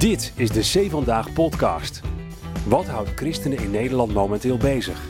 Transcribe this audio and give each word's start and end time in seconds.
Dit 0.00 0.32
is 0.36 0.50
de 0.50 0.60
C 0.60 0.90
Vandaag 0.90 1.32
podcast. 1.32 2.00
Wat 2.66 2.86
houdt 2.86 3.10
christenen 3.14 3.58
in 3.58 3.70
Nederland 3.70 4.14
momenteel 4.14 4.56
bezig? 4.56 5.00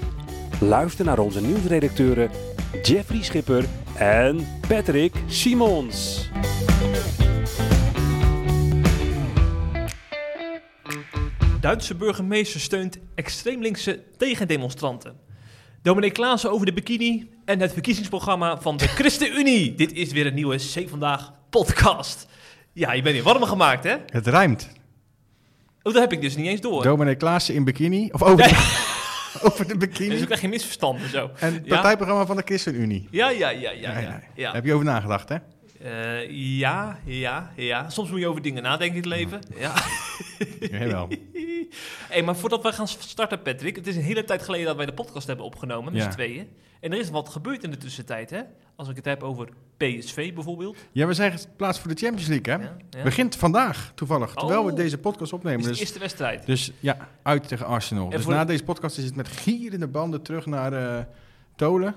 Luister 0.61 1.05
naar 1.05 1.19
onze 1.19 1.41
nieuwsredacteuren 1.41 2.31
Jeffrey 2.83 3.23
Schipper 3.23 3.65
en 3.95 4.47
Patrick 4.69 5.15
Simons. 5.27 6.29
Duitse 11.61 11.95
burgemeester 11.95 12.61
steunt 12.61 12.99
extreem 13.15 13.63
linkse 13.63 14.03
tegendemonstranten. 14.17 15.17
Dominee 15.83 16.11
Klaassen 16.11 16.51
over 16.51 16.67
de 16.67 16.73
bikini 16.73 17.31
en 17.45 17.61
het 17.61 17.73
verkiezingsprogramma 17.73 18.61
van 18.61 18.77
de 18.77 18.89
ChristenUnie. 18.97 19.75
Dit 19.75 19.93
is 19.93 20.13
weer 20.13 20.27
een 20.27 20.35
nieuwe 20.35 20.57
C 20.57 20.89
Vandaag 20.89 21.33
podcast. 21.51 22.27
Ja, 22.73 22.93
je 22.93 23.03
bent 23.03 23.15
hier 23.15 23.25
warm 23.25 23.43
gemaakt, 23.43 23.85
hè? 23.85 23.97
Het 24.07 24.27
rijmt. 24.27 24.80
Oh, 25.83 25.93
dat 25.93 26.03
heb 26.03 26.13
ik 26.13 26.21
dus 26.21 26.37
niet 26.37 26.47
eens 26.47 26.61
door. 26.61 26.83
Dominee 26.83 27.15
Klaassen 27.15 27.55
in 27.55 27.65
bikini. 27.65 28.09
Of 28.13 28.23
over, 28.23 28.45
over 29.47 29.67
de 29.69 29.77
Dus 29.77 29.89
bikini. 29.89 30.15
ik 30.15 30.25
krijg 30.25 30.41
geen 30.41 30.51
misverstanden 30.51 31.09
zo. 31.09 31.31
En 31.39 31.53
het 31.55 31.67
partijprogramma 31.67 32.27
van 32.27 32.37
de 32.37 32.43
ChristenUnie. 32.45 33.09
Ja, 33.11 33.31
ja, 33.31 33.49
ja, 33.51 33.71
ja, 33.71 33.99
ja. 33.99 34.21
ja. 34.35 34.53
Heb 34.53 34.65
je 34.65 34.73
over 34.75 34.85
nagedacht, 34.87 35.29
hè? 35.29 35.37
Eh, 35.83 36.31
ja, 36.59 36.99
ja, 37.05 37.51
ja. 37.57 37.91
Soms 37.91 38.11
moet 38.11 38.21
je 38.21 38.29
over 38.29 38.43
dingen 38.43 38.63
nadenken 38.63 38.97
in 38.97 39.03
het 39.03 39.07
leven. 39.19 39.41
Ja. 39.59 39.75
Jawel. 40.79 41.09
hey, 42.09 42.23
maar 42.23 42.37
voordat 42.37 42.63
we 42.63 42.73
gaan 42.73 42.89
starten, 42.89 43.43
Patrick. 43.43 43.77
Het 43.77 43.87
is 43.87 43.97
een 43.97 44.03
hele 44.03 44.25
tijd 44.25 44.43
geleden 44.43 44.67
dat 44.67 44.77
wij 44.77 44.87
de 44.87 44.93
podcast 44.93 45.27
hebben 45.27 45.45
opgenomen 45.45 45.93
met 45.93 46.03
Ja. 46.03 46.09
z'n 46.11 46.15
tweeën. 46.17 46.49
En 46.81 46.93
er 46.93 46.99
is 46.99 47.11
wat 47.11 47.29
gebeurd 47.29 47.65
in 47.65 47.71
de 47.71 47.77
tussentijd, 47.77 48.31
hè? 48.31 48.41
Als 48.77 48.89
ik 48.89 48.97
het 48.97 49.05
heb 49.05 49.23
over 49.23 49.49
PSV 49.77 50.35
bijvoorbeeld. 50.35 50.77
Ja, 50.93 51.07
we 51.07 51.15
zijn 51.15 51.39
geplaatst 51.39 51.81
voor 51.81 51.95
de 51.95 52.01
Champions 52.01 52.29
League, 52.29 52.55
hè? 52.55 52.63
Ja, 52.63 52.77
ja. 52.91 53.03
Begint 53.03 53.37
vandaag, 53.37 53.93
toevallig. 53.95 54.35
Terwijl 54.35 54.65
we 54.65 54.71
Oh. 54.71 54.77
deze 54.77 54.99
podcast 54.99 55.33
opnemen. 55.33 55.59
is 55.59 55.65
de 55.65 55.71
Dus, 55.71 55.81
eerste 55.81 55.99
wedstrijd. 55.99 56.47
dus 56.47 56.73
ja, 56.81 57.09
uit 57.23 57.49
tegen 57.49 57.67
Arsenal. 57.67 58.05
En 58.11 58.17
Dus 58.17 58.27
na 58.27 58.41
de- 58.41 58.47
deze 58.53 58.65
podcast 58.65 58.99
is 58.99 59.05
het 59.05 59.17
met 59.17 59.29
gierende 59.29 59.87
banden 59.89 60.23
terug 60.23 60.47
naar 60.47 60.73
eh, 60.73 61.05
Tolen. 61.57 61.95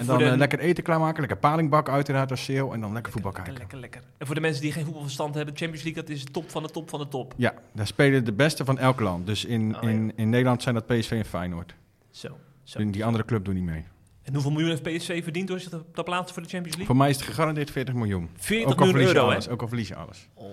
En, 0.00 0.06
dan 0.06 0.18
de- 0.18 0.24
eh, 0.24 0.36
lekker 0.36 0.58
eten 0.58 0.84
klaarmaken. 0.84 1.18
Lekker 1.20 1.38
palingbak 1.38 1.88
uiteraard 1.88 2.30
als 2.30 2.44
sale. 2.44 2.72
En 2.72 2.80
dan 2.80 2.92
lekker 2.92 3.12
voetbal 3.12 3.32
kijken. 3.32 3.52
lekker, 3.54 3.78
lekker. 3.78 4.02
En 4.18 4.26
voor 4.26 4.34
de 4.34 4.40
mensen 4.40 4.62
die 4.62 4.72
geen 4.72 4.84
voetbalverstand 4.84 5.34
hebben, 5.34 5.56
Champions 5.56 5.84
League, 5.84 6.02
dat 6.02 6.12
is 6.12 6.24
de 6.24 6.30
top 6.30 6.50
van 6.50 6.62
de 6.62 6.68
top 6.70 6.88
van 6.90 7.00
de 7.00 7.08
top. 7.08 7.34
Ja, 7.36 7.54
daar 7.72 7.86
spelen 7.86 8.24
de 8.24 8.32
beste 8.32 8.64
van 8.64 8.78
elk 8.78 9.00
land. 9.00 9.26
Dus 9.26 9.44
in, 9.44 9.76
Oh, 9.76 9.82
ja. 9.82 9.88
in, 9.88 10.12
in 10.16 10.28
Nederland 10.30 10.62
zijn 10.62 10.74
dat 10.74 10.86
PSV 10.86 11.10
en 11.10 11.24
Feyenoord. 11.24 11.74
Zo, 12.10 12.38
zo. 12.62 12.78
En 12.78 12.90
die 12.90 13.04
andere 13.04 13.24
club 13.24 13.44
doen 13.44 13.54
niet 13.54 13.64
mee. 13.64 13.84
En 14.22 14.32
hoeveel 14.32 14.50
miljoen 14.50 14.70
heeft 14.70 14.82
PSV 14.82 15.22
verdiend 15.22 15.48
door 15.48 15.60
zich 15.60 15.68
te, 15.92 16.02
plaatsen 16.02 16.34
voor 16.34 16.42
de 16.42 16.48
Champions 16.48 16.64
League? 16.76 16.86
Voor 16.86 16.96
mij 16.96 17.10
is 17.10 17.16
het 17.16 17.24
gegarandeerd 17.24 17.70
40 17.70 17.94
miljoen. 17.94 18.30
40 18.36 18.72
Ook 18.72 18.80
al 18.80 18.86
miljoen 18.86 19.06
euro, 19.06 19.26
hè? 19.26 19.32
alles. 19.32 19.48
Ook 19.48 19.62
al 19.62 19.68
verlies 19.68 19.88
je 19.88 19.94
alles. 19.96 20.28
Oh. 20.34 20.46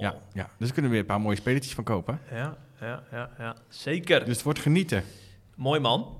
Ja, 0.00 0.14
ja, 0.32 0.50
dus 0.58 0.72
kunnen 0.72 0.84
we 0.90 0.96
weer 0.96 1.00
een 1.00 1.12
paar 1.12 1.20
mooie 1.20 1.36
spelletjes 1.36 1.74
van 1.74 1.84
kopen. 1.84 2.20
Ja, 2.30 2.56
ja, 2.80 3.02
ja, 3.12 3.30
ja. 3.38 3.56
Zeker. 3.68 4.24
Dus 4.24 4.34
het 4.34 4.42
wordt 4.42 4.58
genieten. 4.58 5.04
Mooi 5.54 5.80
man. 5.80 6.16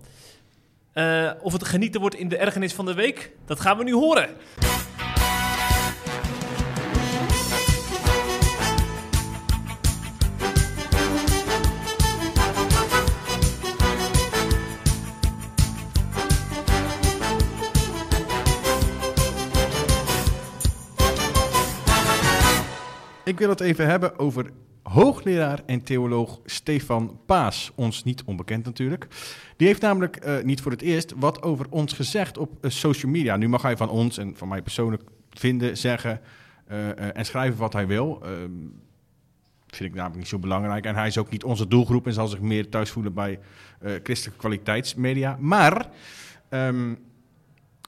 Eh, 0.93 1.31
of 1.41 1.53
het 1.53 1.65
genieten 1.65 2.01
wordt 2.01 2.15
in 2.15 2.29
de 2.29 2.37
ergernis 2.37 2.73
van 2.75 2.85
de 2.85 2.95
week, 2.95 3.33
dat 3.47 3.61
gaan 3.61 3.79
we 3.79 3.85
nu 3.85 3.93
horen. 3.93 4.29
Wil 23.43 23.51
het 23.51 23.61
even 23.61 23.87
hebben 23.87 24.19
over 24.19 24.51
hoogleraar 24.83 25.63
en 25.67 25.83
theoloog 25.83 26.41
Stefan 26.45 27.21
Paas. 27.27 27.73
Ons 27.75 28.05
niet 28.05 28.23
onbekend 28.25 28.65
natuurlijk. 28.65 29.07
Die 29.57 29.67
heeft 29.67 29.81
namelijk 29.81 30.17
eh, 30.17 30.43
niet 30.43 30.61
voor 30.61 30.73
het 30.73 30.83
eerst 30.83 31.13
wat 31.17 31.43
over 31.43 31.67
ons 31.71 31.93
gezegd 31.93 32.39
op 32.39 32.51
eh, 32.61 32.71
social 32.71 33.13
media. 33.13 33.37
Nu 33.37 33.49
mag 33.49 33.63
hij 33.63 33.77
van 33.77 33.91
ons 33.91 34.19
en 34.19 34.37
van 34.37 34.49
mij 34.49 34.63
persoonlijk 34.63 35.03
vinden, 35.31 35.77
zeggen 35.77 36.21
eh, 36.67 37.17
en 37.17 37.25
schrijven 37.25 37.59
wat 37.59 37.73
hij 37.73 37.87
wil. 37.87 38.21
Ehm, 38.23 38.51
vind 39.67 39.91
ik 39.91 39.95
namelijk 39.95 40.19
niet 40.19 40.29
zo 40.29 40.39
belangrijk. 40.39 40.85
En 40.85 40.95
hij 40.95 41.07
is 41.07 41.19
ook 41.19 41.31
niet 41.31 41.45
onze 41.45 41.69
doelgroep 41.69 42.07
en 42.07 42.13
zal 42.13 42.29
zich 42.29 42.41
meer 42.41 42.69
thuis 42.69 42.91
voelen 42.91 43.15
bij 43.15 43.39
christelijke 44.03 44.41
kwaliteitsmedia. 44.41 45.37
Maar 45.41 45.89
ehm, 46.49 46.95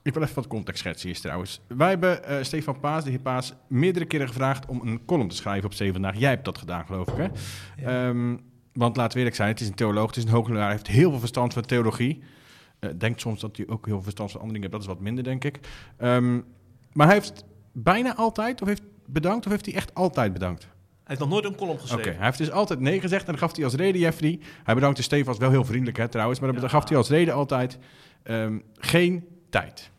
ik 0.04 0.14
wil 0.14 0.22
even 0.22 0.34
wat 0.34 0.46
context 0.46 0.80
schetsen 0.80 1.12
trouwens. 1.12 1.60
Wij 1.68 1.88
hebben 1.88 2.24
eh, 2.24 2.42
Stefan 2.42 2.80
Paas, 2.80 3.04
de 3.04 3.10
heer 3.10 3.18
Paas, 3.20 3.54
meerdere 3.68 4.04
keren 4.04 4.28
gevraagd 4.28 4.66
om 4.66 4.80
een 4.80 5.04
column 5.04 5.28
te 5.28 5.36
schrijven 5.36 5.64
op 5.64 5.74
7 5.74 5.92
vandaag. 5.92 6.16
Jij 6.18 6.30
hebt 6.30 6.44
dat 6.44 6.58
gedaan, 6.58 6.86
geloof 6.86 7.08
ik, 7.08 7.16
hè? 7.16 7.28
Ehm, 8.08 8.36
want 8.72 8.96
laten 8.96 9.12
we 9.12 9.18
eerlijk 9.18 9.36
zijn, 9.36 9.48
het 9.48 9.60
is 9.60 9.68
een 9.68 9.74
theoloog, 9.74 10.06
het 10.06 10.16
is 10.16 10.24
een 10.24 10.30
hoogleraar, 10.30 10.62
hij 10.62 10.72
heeft 10.72 10.86
heel 10.86 11.10
veel 11.10 11.18
verstand 11.18 11.52
van 11.52 11.62
theologie. 11.62 12.22
Eh, 12.78 12.90
denkt 12.98 13.20
soms 13.20 13.40
dat 13.40 13.56
hij 13.56 13.66
ook 13.68 13.84
heel 13.86 13.94
veel 13.94 14.02
verstand 14.02 14.30
van 14.30 14.40
andere 14.40 14.60
dingen 14.60 14.70
heeft, 14.72 14.84
dat 14.84 14.92
is 14.92 14.98
wat 14.98 15.04
minder, 15.06 15.24
denk 15.24 15.44
ik. 15.44 15.60
Ehm, 15.96 16.40
maar 16.92 17.06
hij 17.06 17.14
heeft 17.16 17.44
bijna 17.72 18.14
altijd, 18.16 18.62
of 18.62 18.68
heeft 18.68 18.82
bedankt, 19.06 19.44
of 19.46 19.50
heeft 19.52 19.66
hij 19.66 19.74
echt 19.74 19.94
altijd 19.94 20.32
bedankt? 20.32 20.62
Hij 20.62 20.70
heeft 21.04 21.20
nog 21.20 21.28
nooit 21.28 21.44
een 21.44 21.56
column 21.56 21.72
Oké, 21.78 21.82
geschreven. 21.82 22.16
hij 22.16 22.24
heeft 22.24 22.38
dus 22.38 22.50
altijd 22.50 22.80
nee 22.80 23.00
gezegd 23.00 23.24
en 23.24 23.30
dan 23.30 23.38
gaf 23.38 23.54
hij 23.56 23.64
als 23.64 23.74
reden, 23.74 24.00
Jeffrey. 24.00 24.38
Hij 24.64 24.74
bedankte 24.74 25.02
Stefan 25.02 25.38
wel 25.38 25.50
heel 25.50 25.64
vriendelijk, 25.64 25.96
hè, 25.96 26.08
trouwens, 26.08 26.40
maar 26.40 26.52
dan 26.52 26.62
Ja. 26.62 26.68
gaf 26.68 26.88
hij 26.88 26.96
als 26.96 27.08
reden 27.08 27.34
altijd 27.34 27.78
ehm, 28.22 28.58
geen 28.78 29.24
tijd. 29.50 29.90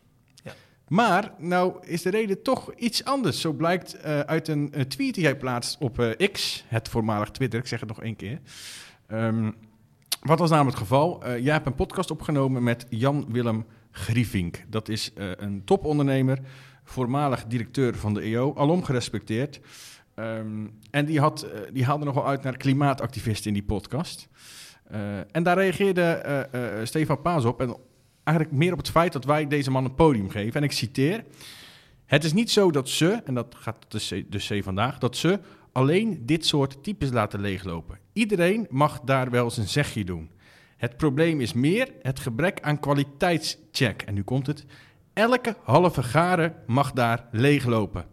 Maar 0.88 1.32
nou 1.38 1.86
is 1.86 2.02
de 2.02 2.10
reden 2.10 2.42
toch 2.42 2.74
iets 2.74 3.04
anders. 3.04 3.40
Zo 3.40 3.52
blijkt 3.52 3.94
eh, 3.94 4.20
uit 4.20 4.48
een 4.48 4.72
eh, 4.72 4.82
tweet 4.82 5.14
die 5.14 5.24
hij 5.24 5.36
plaatst 5.36 5.76
op 5.80 5.98
eh, 5.98 6.32
X, 6.32 6.64
het 6.68 6.88
voormalig 6.88 7.30
Twitter. 7.30 7.60
Ik 7.60 7.66
zeg 7.66 7.80
het 7.80 7.88
nog 7.88 8.02
één 8.02 8.16
keer. 8.16 8.40
Ehm, 9.06 9.50
wat 10.20 10.38
was 10.38 10.50
namelijk 10.50 10.78
het 10.78 10.88
geval? 10.88 11.30
Jij 11.38 11.52
hebt 11.52 11.66
een 11.66 11.74
podcast 11.74 12.10
opgenomen 12.10 12.62
met 12.62 12.86
Jan-Willem 12.88 13.66
Grievink. 13.90 14.64
Dat 14.68 14.88
is 14.88 15.12
een 15.14 15.64
topondernemer, 15.64 16.38
voormalig 16.84 17.44
directeur 17.44 17.96
van 17.96 18.14
de 18.14 18.20
EO, 18.20 18.54
alom 18.54 18.84
gerespecteerd. 18.84 19.60
Ehm, 20.14 20.66
en 20.90 21.04
die, 21.04 21.20
had, 21.20 21.46
die 21.72 21.84
haalde 21.84 22.04
nogal 22.04 22.26
uit 22.26 22.42
naar 22.42 22.56
klimaatactivisten 22.56 23.46
in 23.46 23.54
die 23.54 23.62
podcast. 23.62 24.28
En 25.30 25.42
daar 25.42 25.56
reageerde 25.56 26.48
Stefan 26.84 27.22
Paas 27.22 27.44
op. 27.44 27.60
En 27.60 27.76
eigenlijk 28.26 28.56
meer 28.56 28.72
op 28.72 28.78
het 28.78 28.90
feit 28.90 29.12
dat 29.12 29.24
wij 29.24 29.46
deze 29.46 29.70
man 29.70 29.84
een 29.84 29.94
podium 29.94 30.30
geven. 30.30 30.54
En 30.54 30.62
ik 30.62 30.72
citeer: 30.72 31.24
Het 32.04 32.24
is 32.24 32.32
niet 32.32 32.50
zo 32.50 32.70
dat 32.70 32.88
ze, 32.88 33.10
en 33.24 33.34
dat 33.34 33.54
gaat 33.58 33.86
de 34.28 34.38
C, 34.38 34.64
vandaag, 34.64 34.98
dat 34.98 35.16
ze 35.16 35.40
alleen 35.72 36.26
dit 36.26 36.46
soort 36.46 36.82
types 36.82 37.10
laten 37.10 37.40
leeglopen. 37.40 37.98
Iedereen 38.12 38.66
mag 38.70 39.00
daar 39.00 39.30
wel 39.30 39.50
zijn 39.50 39.68
zegje 39.68 40.04
doen. 40.04 40.30
Het 40.76 40.96
probleem 40.96 41.40
is 41.40 41.52
meer 41.52 41.92
het 42.02 42.20
gebrek 42.20 42.60
aan 42.60 42.80
kwaliteitscheck. 42.80 44.02
En 44.02 44.14
nu 44.14 44.22
komt 44.22 44.46
het. 44.46 44.64
Elke 45.12 45.56
halve 45.62 46.02
garen 46.02 46.54
mag 46.66 46.92
daar 46.92 47.28
leeglopen. 47.30 48.04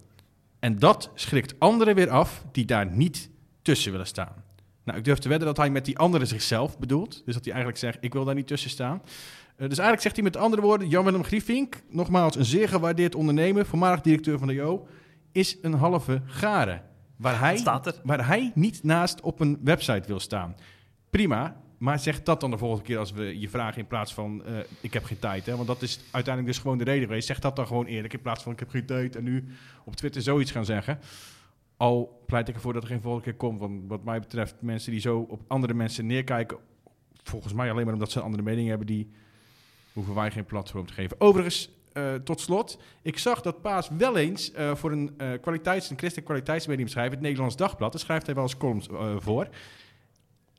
En 0.60 0.80
dat 0.80 1.12
schrikt 1.14 1.60
anderen 1.60 1.96
weer 1.96 2.10
af 2.10 2.46
die 2.52 2.66
daar 2.66 2.92
niet 2.92 3.30
tussen 3.62 3.92
willen 3.92 4.08
staan. 4.08 4.44
Nou, 4.84 4.98
ik 4.98 5.04
durf 5.04 5.20
te 5.20 5.30
wedden 5.30 5.48
dat 5.48 5.58
hij 5.58 5.70
met 5.70 5.86
die 5.86 5.98
anderen 5.98 6.28
zichzelf 6.28 6.78
bedoelt. 6.80 7.22
Dus 7.26 7.34
dat 7.34 7.44
hij 7.44 7.54
eigenlijk 7.54 7.84
zegt, 7.84 7.98
ik 8.02 8.14
wil 8.14 8.26
daar 8.26 8.36
niet 8.36 8.48
tussen 8.48 8.70
staan. 8.70 9.02
Eh, 9.64 9.70
dus 9.70 9.78
eigenlijk 9.78 10.02
zegt 10.02 10.16
hij 10.16 10.24
met 10.24 10.38
andere 10.38 10.62
woorden, 10.62 10.90
Jan-Willem 10.90 11.24
Griefink, 11.24 11.82
nogmaals 11.90 12.36
een 12.36 12.46
zeer 12.46 12.70
gewaardeerd 12.70 13.16
ondernemer, 13.16 13.66
voormalig 13.66 14.02
directeur 14.02 14.38
van 14.40 14.48
de 14.48 14.54
Jo, 14.54 14.88
is 15.32 15.58
een 15.62 15.74
halve 15.74 16.22
garen. 16.26 16.82
Waar 17.16 17.40
hij, 17.40 17.64
er. 17.64 18.00
waar 18.04 18.28
hij 18.28 18.52
niet 18.56 18.84
naast 18.84 19.22
op 19.22 19.40
een 19.40 19.60
website 19.64 20.08
wil 20.08 20.20
staan. 20.20 20.56
Prima, 21.10 21.62
maar 21.78 22.00
zeg 22.00 22.24
dat 22.24 22.40
dan 22.40 22.52
de 22.52 22.58
volgende 22.58 22.84
keer 22.84 22.98
als 22.98 23.12
we 23.12 23.40
je 23.40 23.50
vragen 23.50 23.82
in 23.82 23.88
plaats 23.88 24.14
van 24.14 24.46
eh, 24.46 24.54
ik 24.82 24.94
heb 24.94 25.04
geen 25.04 25.20
tijd. 25.20 25.46
Hè? 25.46 25.56
Want 25.56 25.68
dat 25.68 25.82
is 25.82 26.00
uiteindelijk 26.12 26.54
dus 26.54 26.64
gewoon 26.64 26.78
de 26.78 26.84
reden 26.84 27.08
geweest. 27.08 27.28
Zeg 27.28 27.40
dat 27.40 27.56
dan 27.56 27.68
gewoon 27.68 27.86
eerlijk 27.86 28.14
in 28.14 28.22
plaats 28.22 28.44
van 28.44 28.52
ik 28.52 28.60
heb 28.60 28.70
geen 28.70 28.86
tijd 28.86 29.16
en 29.16 29.24
nu 29.24 29.46
op 29.86 29.96
Twitter 29.96 30.22
zoiets 30.22 30.52
gaan 30.52 30.66
zeggen. 30.66 31.00
Al 31.78 32.24
pleit 32.26 32.48
ik 32.48 32.56
ervoor 32.56 32.74
dat 32.74 32.84
er 32.84 32.90
geen 32.90 33.02
volgende 33.02 33.26
keer 33.26 33.36
komt. 33.36 33.60
Want 33.60 33.82
wat 33.88 34.04
mij 34.04 34.20
betreft, 34.20 34.56
mensen 34.60 34.92
die 34.92 35.02
zo 35.02 35.26
op 35.30 35.42
andere 35.48 35.74
mensen 35.74 36.06
neerkijken, 36.06 36.58
volgens 37.24 37.54
mij 37.54 37.72
alleen 37.72 37.86
maar 37.86 37.94
omdat 37.94 38.12
ze 38.12 38.18
een 38.18 38.26
andere 38.26 38.44
mening 38.44 38.68
hebben, 38.68 38.88
die 38.88 39.10
hoeven 39.94 40.14
wij 40.14 40.32
geen 40.32 40.46
platform 40.46 40.86
te 40.86 40.94
geven. 40.94 41.22
Overigens, 41.22 41.70
eh, 41.94 42.14
tot 42.14 42.42
slot, 42.42 42.78
ik 43.02 43.18
zag 43.18 43.42
dat 43.42 43.62
Paas 43.62 43.90
wel 43.98 44.18
eens 44.18 44.52
eh, 44.52 44.76
voor 44.76 44.92
een 44.92 45.14
eh, 45.18 45.32
kwaliteits- 45.42 45.90
een 45.90 45.98
christelijk 45.98 46.28
kwaliteitsmedium 46.28 46.88
schrijft, 46.88 47.12
het 47.12 47.22
Nederlands 47.22 47.56
Dagblad. 47.56 47.92
Daar 47.92 48.02
schrijft 48.02 48.26
hij 48.26 48.36
wel 48.36 48.44
eens 48.44 48.58
columns 48.58 48.88
voor. 49.18 49.48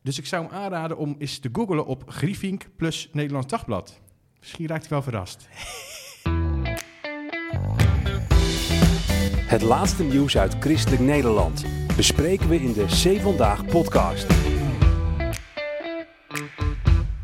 Dus 0.02 0.18
ik 0.18 0.26
zou 0.26 0.44
hem 0.44 0.52
aanraden 0.52 0.96
om 0.96 1.14
eens 1.18 1.38
te 1.38 1.48
googlen 1.52 1.86
op 1.86 2.02
Griefink 2.06 2.66
plus 2.76 3.08
Nederlands 3.12 3.46
Dagblad. 3.46 4.00
Misschien 4.40 4.66
raakt 4.66 4.80
hij 4.80 4.90
wel 4.90 5.02
verrast. 5.02 5.48
Het 9.54 9.62
laatste 9.62 10.04
nieuws 10.04 10.36
uit 10.36 10.56
christelijk 10.60 11.02
Nederland 11.02 11.64
bespreken 11.96 12.48
we 12.48 12.56
in 12.56 12.72
de 12.72 12.84
C 12.84 13.20
Vandaag 13.20 13.64
podcast. 13.64 14.26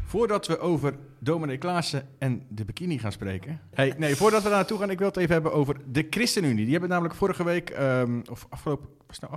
Voordat 0.05 0.47
we 0.47 0.59
over 0.59 0.95
Dominee 1.23 1.59
Klaassen 1.59 2.09
en 2.19 2.43
de 2.49 2.65
bikini 2.65 2.99
gaan 2.99 3.13
spreken. 3.13 3.61
Hey, 3.71 3.95
nee, 3.99 4.17
voordat 4.17 4.43
we 4.43 4.49
daar 4.49 4.57
naartoe 4.57 4.79
gaan, 4.79 4.91
ik 4.91 4.99
wil 4.99 5.09
het 5.09 5.17
even 5.17 5.33
hebben 5.33 5.53
over 5.53 5.77
de 5.87 6.07
ChristenUnie. 6.11 6.63
Die 6.63 6.73
hebben 6.73 6.91
namelijk 6.91 7.15
vorige 7.15 7.45
week, 7.45 7.71
ehm, 7.71 8.21
of 8.31 8.47
afgelopen, 8.49 8.89
nou 9.21 9.33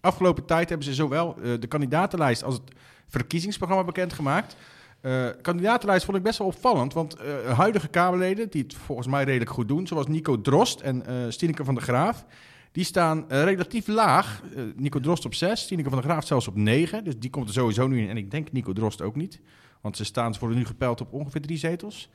afgelopen, 0.00 0.44
tijd 0.44 0.68
hebben 0.68 0.86
ze 0.86 0.94
zowel 0.94 1.36
eh, 1.36 1.60
de 1.60 1.66
kandidatenlijst 1.66 2.44
als 2.44 2.54
het 2.54 2.74
verkiezingsprogramma 3.08 3.84
bekendgemaakt. 3.84 4.56
Eh 5.00 5.26
kandidatenlijst 5.42 6.04
vond 6.04 6.16
ik 6.16 6.22
best 6.22 6.38
wel 6.38 6.46
opvallend, 6.46 6.92
want 6.92 7.14
eh, 7.14 7.58
huidige 7.58 7.88
Kamerleden, 7.88 8.50
die 8.50 8.62
het 8.62 8.74
volgens 8.74 9.08
mij 9.08 9.24
redelijk 9.24 9.50
goed 9.50 9.68
doen, 9.68 9.86
zoals 9.86 10.06
Nico 10.06 10.40
Drost 10.40 10.80
en 10.80 11.02
Stineke 11.28 11.64
van 11.64 11.74
der 11.74 11.82
Graaf, 11.82 12.24
die 12.72 12.84
staan 12.84 13.24
relatief 13.28 13.86
laag. 13.86 14.42
Nico 14.76 15.00
Drost 15.00 15.24
op 15.24 15.34
6, 15.34 15.60
Stineke 15.60 15.88
van 15.88 15.98
der 16.00 16.10
Graaf 16.10 16.26
zelfs 16.26 16.48
op 16.48 16.56
9, 16.56 17.04
dus 17.04 17.18
die 17.18 17.30
komt 17.30 17.48
er 17.48 17.54
sowieso 17.54 17.86
nu 17.86 18.00
in. 18.00 18.08
En 18.08 18.16
ik 18.16 18.30
denk 18.30 18.52
Nico 18.52 18.72
Drost 18.72 19.02
ook 19.02 19.16
niet, 19.16 19.40
want 19.86 19.98
ze, 19.98 20.04
staan, 20.04 20.34
ze 20.34 20.40
worden 20.40 20.58
nu 20.58 20.64
gepeld 20.64 21.00
op 21.00 21.12
ongeveer 21.12 21.40
drie 21.40 21.56
zetels. 21.56 22.10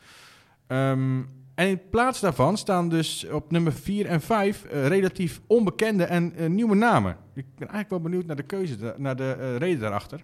Ehm, 0.68 1.22
en 1.56 1.68
in 1.68 1.90
plaats 1.90 2.20
daarvan 2.20 2.58
staan 2.58 2.90
dus 2.90 3.28
op 3.30 3.52
nummer 3.52 3.74
4 3.74 4.06
en 4.06 4.22
5 4.22 4.64
eh, 4.64 4.88
relatief 4.88 5.42
onbekende 5.48 6.04
en 6.04 6.36
eh, 6.36 6.50
nieuwe 6.50 6.76
namen. 6.76 7.18
Ik 7.34 7.46
ben 7.46 7.68
eigenlijk 7.68 7.90
wel 7.90 8.02
benieuwd 8.02 8.26
naar 8.26 8.36
de 8.36 8.44
keuze, 8.44 8.96
naar 8.98 9.16
de 9.16 9.38
eh, 9.40 9.58
reden 9.58 9.80
daarachter. 9.80 10.24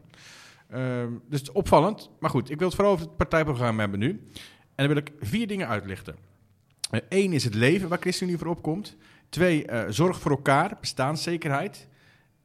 Ehm, 0.70 1.12
dus 1.30 1.40
het 1.40 1.50
is 1.50 1.52
opvallend. 1.52 2.10
Maar 2.20 2.30
goed, 2.30 2.50
ik 2.50 2.58
wil 2.58 2.68
het 2.68 2.76
vooral 2.76 2.94
over 2.94 3.06
het 3.06 3.18
partijprogramma 3.18 3.82
hebben 3.82 4.00
nu. 4.00 4.10
En 4.10 4.86
dan 4.86 4.88
wil 4.88 4.98
ik 4.98 5.12
vier 5.20 5.48
dingen 5.48 5.68
uitlichten. 5.68 6.16
Eén 7.10 7.34
is 7.34 7.44
het 7.44 7.54
leven 7.54 7.90
waar 7.90 8.00
ChristenUnie 8.00 8.38
voor 8.38 8.48
opkomt. 8.48 8.98
Twee, 9.30 9.66
zorg 9.90 10.20
voor 10.20 10.32
elkaar, 10.32 10.78
bestaanszekerheid. 10.80 11.88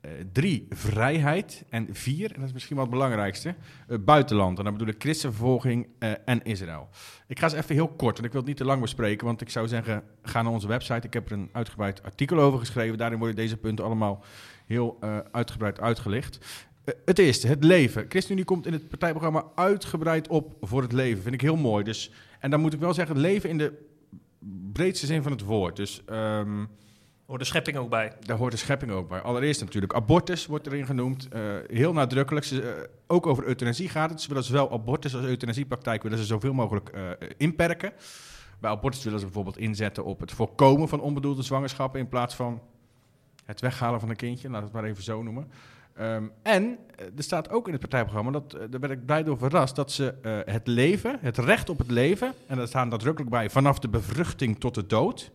Eh, 0.02 0.10
drie, 0.32 0.66
vrijheid. 0.70 1.64
En 1.68 1.88
vier, 1.90 2.32
en 2.32 2.38
dat 2.38 2.46
is 2.46 2.52
misschien 2.52 2.76
wel 2.76 2.84
het 2.84 2.94
belangrijkste, 2.94 3.54
eh, 3.88 3.98
buitenland. 3.98 4.58
En 4.58 4.64
dan 4.64 4.72
bedoel 4.72 4.88
ik 4.88 5.02
christenvervolging 5.02 5.86
eh, 5.98 6.10
en 6.24 6.42
Israël. 6.42 6.88
Ik 7.26 7.38
ga 7.38 7.48
ze 7.48 7.56
even 7.56 7.74
heel 7.74 7.88
kort, 7.88 8.14
want 8.14 8.24
ik 8.24 8.32
wil 8.32 8.40
het 8.40 8.48
niet 8.48 8.56
te 8.56 8.64
lang 8.64 8.80
bespreken. 8.80 9.26
Want 9.26 9.40
ik 9.40 9.50
zou 9.50 9.68
zeggen, 9.68 10.02
ga 10.22 10.42
naar 10.42 10.52
onze 10.52 10.68
website. 10.68 11.06
Ik 11.06 11.12
heb 11.12 11.26
er 11.26 11.32
een 11.32 11.48
uitgebreid 11.52 12.02
artikel 12.02 12.38
over 12.38 12.58
geschreven. 12.58 12.98
Daarin 12.98 13.18
worden 13.18 13.36
deze 13.36 13.56
punten 13.56 13.84
allemaal 13.84 14.24
heel 14.66 14.98
uitgebreid 15.32 15.80
uitgelicht. 15.80 16.38
Het 17.04 17.18
eerste, 17.18 17.46
het 17.46 17.64
leven. 17.64 18.06
ChristenUnie 18.08 18.44
komt 18.44 18.66
in 18.66 18.72
het 18.72 18.88
partijprogramma 18.88 19.44
uitgebreid 19.54 20.28
op 20.28 20.56
voor 20.60 20.82
het 20.82 20.92
leven. 20.92 21.22
Vind 21.22 21.34
ik 21.34 21.40
heel 21.40 21.56
mooi. 21.56 21.84
Dus, 21.84 22.12
en 22.40 22.50
dan 22.50 22.60
moet 22.60 22.72
ik 22.72 22.80
wel 22.80 22.94
zeggen, 22.94 23.14
het 23.14 23.24
leven 23.24 23.50
in 23.50 23.58
de 23.58 23.72
breedste 24.72 25.06
zin 25.06 25.22
van 25.22 25.32
het 25.32 25.42
woord. 25.42 25.76
Dus 25.76 26.02
ehm, 26.04 26.64
Hoort 27.26 27.40
de 27.40 27.46
schepping 27.46 27.76
ook 27.76 27.90
bij. 27.90 28.12
daar 28.20 28.36
hoort 28.36 28.52
de 28.52 28.58
schepping 28.58 28.92
ook 28.92 29.08
bij. 29.08 29.20
Allereerst 29.20 29.60
natuurlijk 29.60 29.94
abortus 29.94 30.46
wordt 30.46 30.66
erin 30.66 30.86
genoemd. 30.86 31.28
Eh, 31.28 31.40
heel 31.66 31.92
nadrukkelijk. 31.92 32.46
Ze, 32.46 32.62
eh, 32.62 32.88
ook 33.06 33.26
over 33.26 33.44
euthanasie 33.44 33.88
gaat 33.88 34.10
het. 34.10 34.20
Ze 34.20 34.28
willen 34.28 34.44
zowel 34.44 34.72
abortus 34.72 35.14
als 35.14 35.24
euthanasiepraktijk 35.24 36.02
willen 36.02 36.18
ze 36.18 36.24
zoveel 36.24 36.52
mogelijk 36.52 36.88
eh, 36.88 37.10
inperken. 37.36 37.92
Bij 38.60 38.70
abortus 38.70 39.04
willen 39.04 39.18
ze 39.18 39.24
bijvoorbeeld 39.24 39.58
inzetten 39.58 40.04
op 40.04 40.20
het 40.20 40.32
voorkomen 40.32 40.88
van 40.88 41.00
onbedoelde 41.00 41.42
zwangerschappen... 41.42 42.00
in 42.00 42.08
plaats 42.08 42.34
van 42.34 42.60
het 43.44 43.60
weghalen 43.60 44.00
van 44.00 44.08
een 44.08 44.16
kindje, 44.16 44.50
laat 44.50 44.62
het 44.62 44.72
maar 44.72 44.84
even 44.84 45.02
zo 45.02 45.22
noemen. 45.22 45.50
Ehm, 45.94 46.24
en 46.42 46.78
er 47.16 47.22
staat 47.22 47.50
ook 47.50 47.66
in 47.66 47.72
het 47.72 47.80
partijprogramma, 47.80 48.30
dat, 48.30 48.50
daar 48.50 48.80
ben 48.80 48.90
ik 48.90 49.06
blij 49.06 49.22
door 49.22 49.38
verrast... 49.38 49.76
dat 49.76 49.92
ze 49.92 50.14
het 50.46 50.66
leven, 50.66 51.18
het 51.20 51.38
recht 51.38 51.68
op 51.68 51.78
het 51.78 51.90
leven... 51.90 52.32
en 52.46 52.56
daar 52.56 52.66
staat 52.66 52.88
nadrukkelijk 52.88 53.30
bij 53.30 53.50
vanaf 53.50 53.78
de 53.78 53.88
bevruchting 53.88 54.60
tot 54.60 54.74
de 54.74 54.86
dood... 54.86 55.32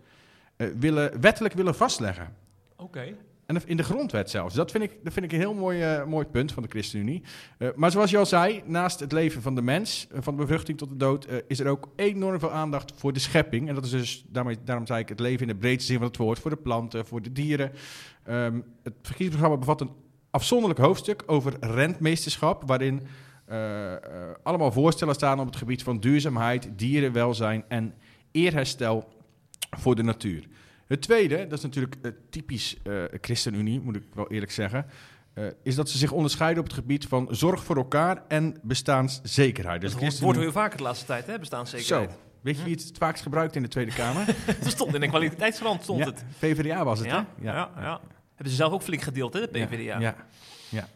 eh, 0.57 0.67
willen, 0.79 1.21
wettelijk 1.21 1.53
willen 1.53 1.75
vastleggen. 1.75 2.35
Oké. 2.75 3.15
En 3.45 3.61
in 3.65 3.77
de 3.77 3.83
grondwet 3.83 4.29
zelfs. 4.29 4.55
Dat 4.55 4.71
vind 4.71 4.83
ik, 4.83 4.91
dat 5.03 5.13
vind 5.13 5.25
ik 5.25 5.31
een 5.31 5.39
heel 5.39 5.53
mooi, 5.53 5.81
eh, 5.81 6.05
mooi 6.05 6.25
punt 6.25 6.51
van 6.51 6.63
de 6.63 6.69
ChristenUnie. 6.69 7.23
Eh, 7.57 7.67
maar 7.75 7.91
zoals 7.91 8.11
je 8.11 8.17
al 8.17 8.25
zei, 8.25 8.63
naast 8.65 8.99
het 8.99 9.11
leven 9.11 9.41
van 9.41 9.55
de 9.55 9.61
mens, 9.61 10.07
van 10.11 10.35
de 10.35 10.41
bevruchting 10.41 10.77
tot 10.77 10.89
de 10.89 10.97
dood, 10.97 11.27
is 11.47 11.59
er 11.59 11.67
ook 11.67 11.89
enorm 11.95 12.39
veel 12.39 12.51
aandacht 12.51 12.93
voor 12.95 13.13
de 13.13 13.19
schepping. 13.19 13.67
En 13.67 13.75
dat 13.75 13.85
is 13.85 13.89
dus, 13.89 14.25
daarmee, 14.27 14.57
daarom 14.63 14.85
zei 14.85 14.99
ik, 14.99 15.09
het 15.09 15.19
leven 15.19 15.41
in 15.41 15.47
de 15.47 15.59
breedste 15.59 15.85
zin 15.85 15.97
van 15.97 16.07
het 16.07 16.17
woord, 16.17 16.39
voor 16.39 16.51
de 16.51 16.57
planten, 16.57 17.05
voor 17.05 17.21
de 17.21 17.31
dieren. 17.31 17.71
Ehm, 18.23 18.59
het 18.83 18.93
verkiezingsprogramma 19.01 19.57
bevat 19.57 19.81
een 19.81 19.91
afzonderlijk 20.29 20.79
hoofdstuk 20.79 21.23
over 21.25 21.53
rentmeesterschap, 21.59 22.63
waarin 22.65 23.07
allemaal 24.43 24.71
voorstellen 24.71 25.13
staan 25.13 25.39
op 25.39 25.45
het 25.45 25.55
gebied 25.55 25.83
van 25.83 25.99
duurzaamheid, 25.99 26.69
dierenwelzijn 26.75 27.63
en 27.67 27.93
eerherstel 28.31 29.07
voor 29.69 29.95
de 29.95 30.03
natuur. 30.03 30.47
Het 30.87 31.01
tweede, 31.01 31.47
dat 31.47 31.57
is 31.57 31.63
natuurlijk 31.63 31.95
eh, 32.01 32.11
typisch 32.29 32.77
eh 32.83 33.03
ChristenUnie, 33.21 33.81
moet 33.81 33.95
ik 33.95 34.03
wel 34.13 34.29
eerlijk 34.29 34.51
zeggen, 34.51 34.85
eh, 35.33 35.45
is 35.63 35.75
dat 35.75 35.89
ze 35.89 35.97
zich 35.97 36.11
onderscheiden 36.11 36.59
op 36.63 36.69
het 36.69 36.77
gebied 36.77 37.05
van 37.05 37.27
zorg 37.31 37.63
voor 37.63 37.75
elkaar 37.75 38.23
en 38.27 38.59
bestaanszekerheid. 38.63 39.81
Dus 39.81 39.95
Dat 39.95 40.19
wordt 40.19 40.39
weer 40.39 40.51
vaker 40.51 40.77
de 40.77 40.83
laatste 40.83 41.05
tijd, 41.05 41.27
hè? 41.27 41.39
Bestaanszekerheid. 41.39 42.09
Zo, 42.11 42.17
weet 42.41 42.57
je 42.57 42.63
wie 42.63 42.73
het 42.73 42.83
het 42.83 42.97
vaakst 42.97 43.23
gebruikt 43.23 43.55
in 43.55 43.61
de 43.61 43.67
Tweede 43.67 43.91
Kamer? 43.91 44.25
Het 44.45 44.67
stond 44.67 44.93
in 44.93 45.01
de 45.01 45.07
kwaliteitsrand, 45.07 45.83
stond 45.83 45.99
ja, 45.99 46.05
het. 46.05 46.23
PvdA 46.39 46.83
was 46.83 46.99
het, 46.99 47.07
Ja, 47.07 47.25
hè? 47.39 47.45
ja, 47.45 47.71
ja. 47.75 48.01
Hebben 48.27 48.49
ze 48.49 48.55
zelf 48.55 48.73
ook 48.73 48.81
flink 48.81 49.01
gedeeld, 49.01 49.33
hè, 49.33 49.39
de 49.39 49.47
PvdA. 49.47 49.99
Ja, 49.99 50.15
ja. 50.69 50.87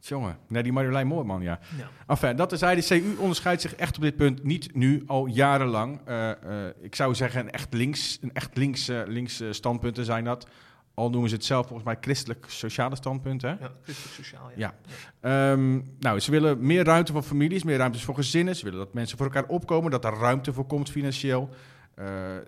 Jongen, 0.00 0.36
nee, 0.48 0.62
die 0.62 0.72
Marjolein 0.72 1.06
Moorman, 1.06 1.42
ja. 1.42 1.58
Ja. 1.78 1.88
Enfin, 2.06 2.36
dat 2.36 2.52
is 2.52 2.60
hij. 2.60 2.74
De 2.74 2.82
CU 2.82 3.16
onderscheidt 3.18 3.62
zich 3.62 3.74
echt 3.74 3.96
op 3.96 4.02
dit 4.02 4.16
punt 4.16 4.44
niet 4.44 4.74
nu, 4.74 5.02
al 5.06 5.26
jarenlang. 5.26 6.00
Eh, 6.04 6.30
eh, 6.30 6.74
ik 6.80 6.94
zou 6.94 7.14
zeggen 7.14 7.40
een 7.40 7.50
echt 7.50 7.74
links, 7.74 8.18
een 8.20 8.32
echt 8.32 8.56
links, 8.56 8.86
links 9.06 9.42
standpunten 9.50 10.04
zijn 10.04 10.24
dat. 10.24 10.46
Al 10.94 11.10
noemen 11.10 11.28
ze 11.28 11.34
het 11.34 11.44
zelf 11.44 11.66
volgens 11.66 11.86
mij 11.88 11.96
christelijk-sociale 12.00 12.96
standpunten. 12.96 13.50
Hè? 13.50 13.64
Ja, 13.64 13.70
christelijk 13.82 14.14
sociaal, 14.14 14.50
ja. 14.56 14.74
Ja. 15.20 15.52
Ehm, 15.52 15.80
nou, 15.98 16.20
ze 16.20 16.30
willen 16.30 16.66
meer 16.66 16.84
ruimte 16.84 17.12
voor 17.12 17.22
families, 17.22 17.62
meer 17.62 17.76
ruimtes 17.76 18.04
voor 18.04 18.14
gezinnen. 18.14 18.56
Ze 18.56 18.64
willen 18.64 18.78
dat 18.78 18.94
mensen 18.94 19.16
voor 19.16 19.26
elkaar 19.26 19.48
opkomen, 19.48 19.90
dat 19.90 20.04
er 20.04 20.14
ruimte 20.14 20.52
voor 20.52 20.66
komt 20.66 20.90
financieel. 20.90 21.50
Eh, 21.94 22.06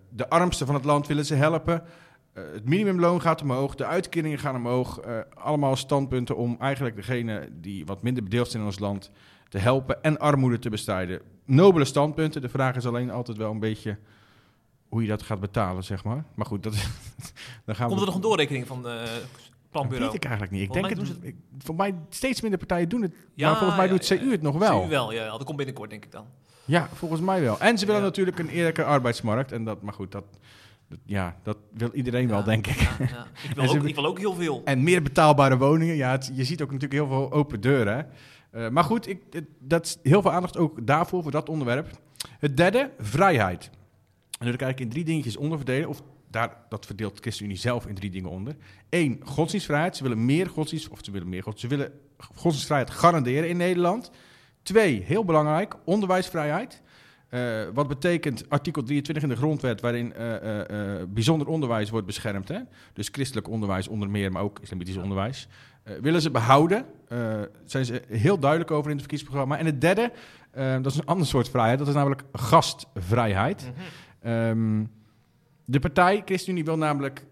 de 0.09 0.29
armsten 0.29 0.67
van 0.67 0.75
het 0.75 0.85
land 0.85 1.07
willen 1.07 1.25
ze 1.25 1.35
helpen. 1.35 1.83
Eh, 2.33 2.43
het 2.53 2.65
minimumloon 2.69 3.21
gaat 3.21 3.43
omhoog, 3.43 3.75
de 3.75 3.85
uitkeringen 3.87 4.39
gaan 4.39 4.57
omhoog. 4.57 4.99
Eh, 4.99 5.19
allemaal 5.35 5.77
standpunten 5.77 6.37
om 6.37 6.57
eigenlijk 6.61 6.97
degene 6.97 7.49
die 7.53 7.87
wat 7.87 8.03
minder 8.03 8.23
bedeeld 8.23 8.49
zijn 8.51 8.63
in 8.63 8.69
ons 8.69 8.79
land 8.79 9.11
te 9.49 9.59
helpen 9.59 10.03
en 10.03 10.19
armoede 10.19 10.59
te 10.59 10.71
bestrijden. 10.71 11.21
Nobele 11.45 11.85
standpunten. 11.85 12.41
De 12.43 12.49
vraag 12.49 12.77
is 12.77 12.87
alleen 12.87 13.11
altijd 13.11 13.37
wel 13.37 13.51
een 13.51 13.59
beetje 13.61 13.99
hoe 14.89 15.03
je 15.03 15.09
dat 15.09 15.23
gaat 15.23 15.41
betalen, 15.41 15.85
zeg 15.85 16.05
maar. 16.05 16.25
Maar 16.35 16.47
goed, 16.47 16.63
dat, 16.63 16.73
dan 17.67 17.75
gaan 17.75 17.87
Komt 17.89 17.99
we... 18.01 18.07
er 18.07 18.07
nog 18.07 18.15
een 18.15 18.29
doorrekening 18.29 18.67
van 18.67 18.83
de 18.83 18.89
Dat 19.05 19.41
planbureau? 19.71 20.05
weet 20.13 20.15
ik 20.15 20.29
eigenlijk 20.31 20.53
niet. 20.53 20.63
Ik 20.63 20.73
Volgens 20.73 20.95
denk 20.95 21.07
mij 21.09 21.17
het, 21.31 21.37
ik, 21.59 21.65
voor 21.65 21.75
mij 21.75 21.95
steeds 22.09 22.41
minder 22.41 22.59
partijen 22.59 22.89
doen 22.89 23.03
het. 23.03 23.15
Ja, 23.35 23.49
maar 23.49 23.57
volgens 23.59 23.79
mij 23.79 23.87
ja, 23.87 23.93
doet 23.93 24.09
ja, 24.09 24.17
CU 24.17 24.31
het 24.31 24.43
nog 24.43 24.59
wel. 24.59 24.83
CU 24.83 24.89
wel, 24.89 25.13
ja. 25.13 25.31
Dat 25.31 25.45
komt 25.45 25.57
binnenkort, 25.57 25.91
denk 25.91 26.05
ik 26.05 26.13
dan. 26.13 26.25
Ja, 26.65 26.89
volgens 26.95 27.21
mij 27.21 27.41
wel. 27.41 27.59
En 27.61 27.79
ze 27.79 27.87
willen 27.87 28.03
natuurlijk 28.03 28.39
een 28.39 28.49
eerlijke 28.49 28.85
arbeidsmarkt. 28.85 29.53
En 29.53 29.65
dat, 29.65 29.83
maar 29.83 29.95
goed, 29.95 30.13
dat, 30.13 30.25
dat- 30.31 30.41
ja, 31.05 31.37
dat 31.43 31.57
wil 31.73 31.91
iedereen 31.95 32.29
wel, 32.29 32.45
denk 32.45 32.67
ik. 32.67 32.81
ja, 32.81 32.91
ja. 32.99 33.27
Ik, 33.49 33.55
wil 33.55 33.69
ook, 33.69 33.83
ik 33.89 33.95
wil 33.95 34.07
ook 34.07 34.19
heel 34.19 34.35
veel. 34.35 34.61
En 34.65 34.83
meer 34.83 35.03
betaalbare 35.03 35.57
woningen. 35.59 35.95
Ja, 35.97 36.11
het- 36.11 36.31
je 36.35 36.45
ziet 36.45 36.63
ook 36.63 36.71
natuurlijk 36.73 37.01
heel 37.01 37.07
veel 37.09 37.33
open 37.33 37.61
deuren. 37.61 38.07
Eh, 38.51 38.69
maar 38.69 38.85
goed, 38.85 39.09
ik, 39.09 39.21
het- 39.31 39.45
dat 39.59 39.85
is 39.85 39.99
heel 40.03 40.23
veel 40.23 40.33
aandacht 40.33 40.57
ook 40.57 40.87
daarvoor, 40.87 41.23
voor 41.23 41.31
dat 41.31 41.49
onderwerp. 41.49 41.91
Het 42.39 42.57
derde, 42.57 42.91
vrijheid. 42.99 43.71
En 44.39 44.47
dat 44.51 44.61
wil 44.61 44.69
ik 44.69 44.81
in 44.81 44.89
drie 44.89 45.05
dingetjes 45.05 45.37
onderverdelen. 45.37 45.89
Of 45.89 46.03
daar, 46.31 46.57
dat 46.69 46.87
verdeelt 46.87 47.21
ChristenUnie 47.21 47.57
zelf 47.59 47.87
in 47.87 47.95
drie 47.95 48.11
dingen 48.11 48.31
onder. 48.31 48.57
Eén, 48.91 49.21
godsdienstvrijheid. 49.25 49.97
Ze 49.97 50.03
willen 50.03 50.25
meer 50.25 50.49
godsdienst, 50.49 50.89
of 50.89 50.99
ze 51.03 51.11
willen 51.11 51.29
meer 51.29 51.43
godsdienst. 51.43 51.75
Ze 51.75 51.83
willen 51.83 52.01
godsdienstvrijheid 52.35 52.91
garanderen 52.91 53.49
in 53.49 53.57
Nederland. 53.57 54.11
Twee, 54.63 55.03
heel 55.03 55.25
belangrijk, 55.25 55.75
onderwijsvrijheid. 55.85 56.83
Eh, 57.33 57.63
wat 57.75 57.89
betekent 57.89 58.45
artikel 58.49 58.83
23 58.83 59.25
in 59.25 59.31
de 59.31 59.37
grondwet, 59.37 59.81
waarin 59.81 60.15
eh, 60.15 61.01
eh, 61.01 61.09
bijzonder 61.09 61.49
onderwijs 61.49 61.91
wordt 61.91 62.07
beschermd. 62.07 62.49
Hè? 62.49 62.59
Dus 62.93 63.09
christelijk 63.13 63.49
onderwijs 63.49 63.89
onder 63.89 64.11
meer, 64.11 64.33
maar 64.33 64.43
ook 64.43 64.59
islamitisch 64.59 64.97
onderwijs. 64.97 65.49
Willen 66.01 66.23
ze 66.23 66.31
behouden. 66.31 66.85
Eh 67.09 67.41
zijn 67.65 67.85
ze 67.85 68.03
heel 68.09 68.39
duidelijk 68.39 68.71
over 68.71 68.85
in 68.85 68.97
het 68.97 69.01
verkiezingsprogramma. 69.01 69.59
En 69.59 69.67
het 69.67 69.81
derde, 69.81 70.13
dat 70.83 70.87
is 70.87 70.97
een 70.97 71.07
ander 71.07 71.27
soort 71.27 71.49
vrijheid, 71.49 71.79
dat 71.79 71.89
is 71.89 71.95
namelijk 71.95 72.23
gastvrijheid. 72.33 73.73
Mhm. 73.73 74.33
Ehm, 74.33 74.85
de 75.65 75.79
partij 75.79 76.23
ChristenUnie 76.25 76.65
wil 76.65 76.79
namelijk 76.79 77.27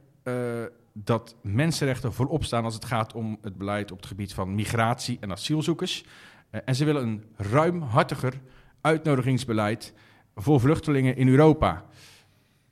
dat 0.92 1.36
mensenrechten 1.42 2.12
voorop 2.12 2.44
staan 2.44 2.64
als 2.64 2.74
het 2.74 2.84
gaat 2.84 3.14
om 3.14 3.38
het 3.42 3.56
beleid 3.56 3.92
op 3.92 3.96
het 3.98 4.06
gebied 4.06 4.34
van 4.34 4.54
migratie 4.54 5.16
en 5.20 5.30
asielzoekers. 5.30 6.04
En 6.50 6.74
ze 6.74 6.84
willen 6.84 7.02
een 7.02 7.24
ruimhartiger 7.36 8.40
uitnodigingsbeleid 8.80 9.92
voor 10.34 10.60
vluchtelingen 10.60 11.16
in 11.16 11.28
Europa. 11.28 11.84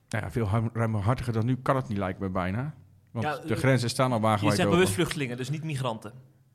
Nou 0.08 0.24
ja, 0.24 0.30
veel 0.30 0.46
ruim- 0.48 0.70
ruimhartiger 0.72 1.32
dan 1.32 1.46
nu 1.46 1.56
kan 1.56 1.76
het 1.76 1.88
niet, 1.88 1.98
lijkt 1.98 2.18
me 2.18 2.28
bijna. 2.28 2.74
Want 3.10 3.24
Ja, 3.26 3.36
de 3.38 3.54
eh, 3.54 3.58
grenzen 3.60 3.90
staan 3.90 4.10
al 4.12 4.16
Je 4.16 4.22
wagenwijd 4.22 4.56
zegt 4.56 4.68
open. 4.68 4.78
bewust 4.80 4.96
vluchtelingen, 4.98 5.36
dus 5.36 5.50
niet 5.50 5.64
migranten. 5.64 6.12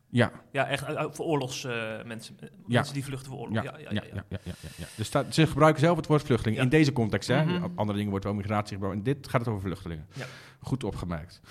Ja, 0.09 0.31
Ja, 0.51 0.67
echt 0.67 0.83
uit- 0.85 1.15
voor 1.15 1.25
oorlogsmensen. 1.25 2.35
mensen 2.67 2.93
die 2.93 3.03
vluchten 3.03 3.31
voor 3.31 3.39
oorlog. 3.39 3.63
ja, 3.63 3.73
Ja, 3.77 3.89
ja, 3.89 4.03
ja, 4.29 4.39
ja. 4.77 4.85
Dus 4.95 5.11
ze 5.29 5.47
gebruiken 5.47 5.81
zelf 5.81 5.97
het 5.97 6.07
woord 6.07 6.21
vluchteling 6.23 6.59
in 6.59 6.69
deze 6.69 6.93
context. 6.93 7.27
Hè? 7.27 7.45
Mhm. 7.45 7.67
Andere 7.75 7.95
dingen 7.97 8.09
wordt 8.09 8.25
wel 8.25 8.33
migratie 8.33 8.73
gebruikt. 8.73 8.97
In 8.97 9.03
dit 9.03 9.27
gaat 9.27 9.39
het 9.41 9.49
over 9.49 9.61
vluchtelingen. 9.61 10.07
Ja. 10.13 10.25
Goed 10.59 10.83
opgemerkt. 10.83 11.41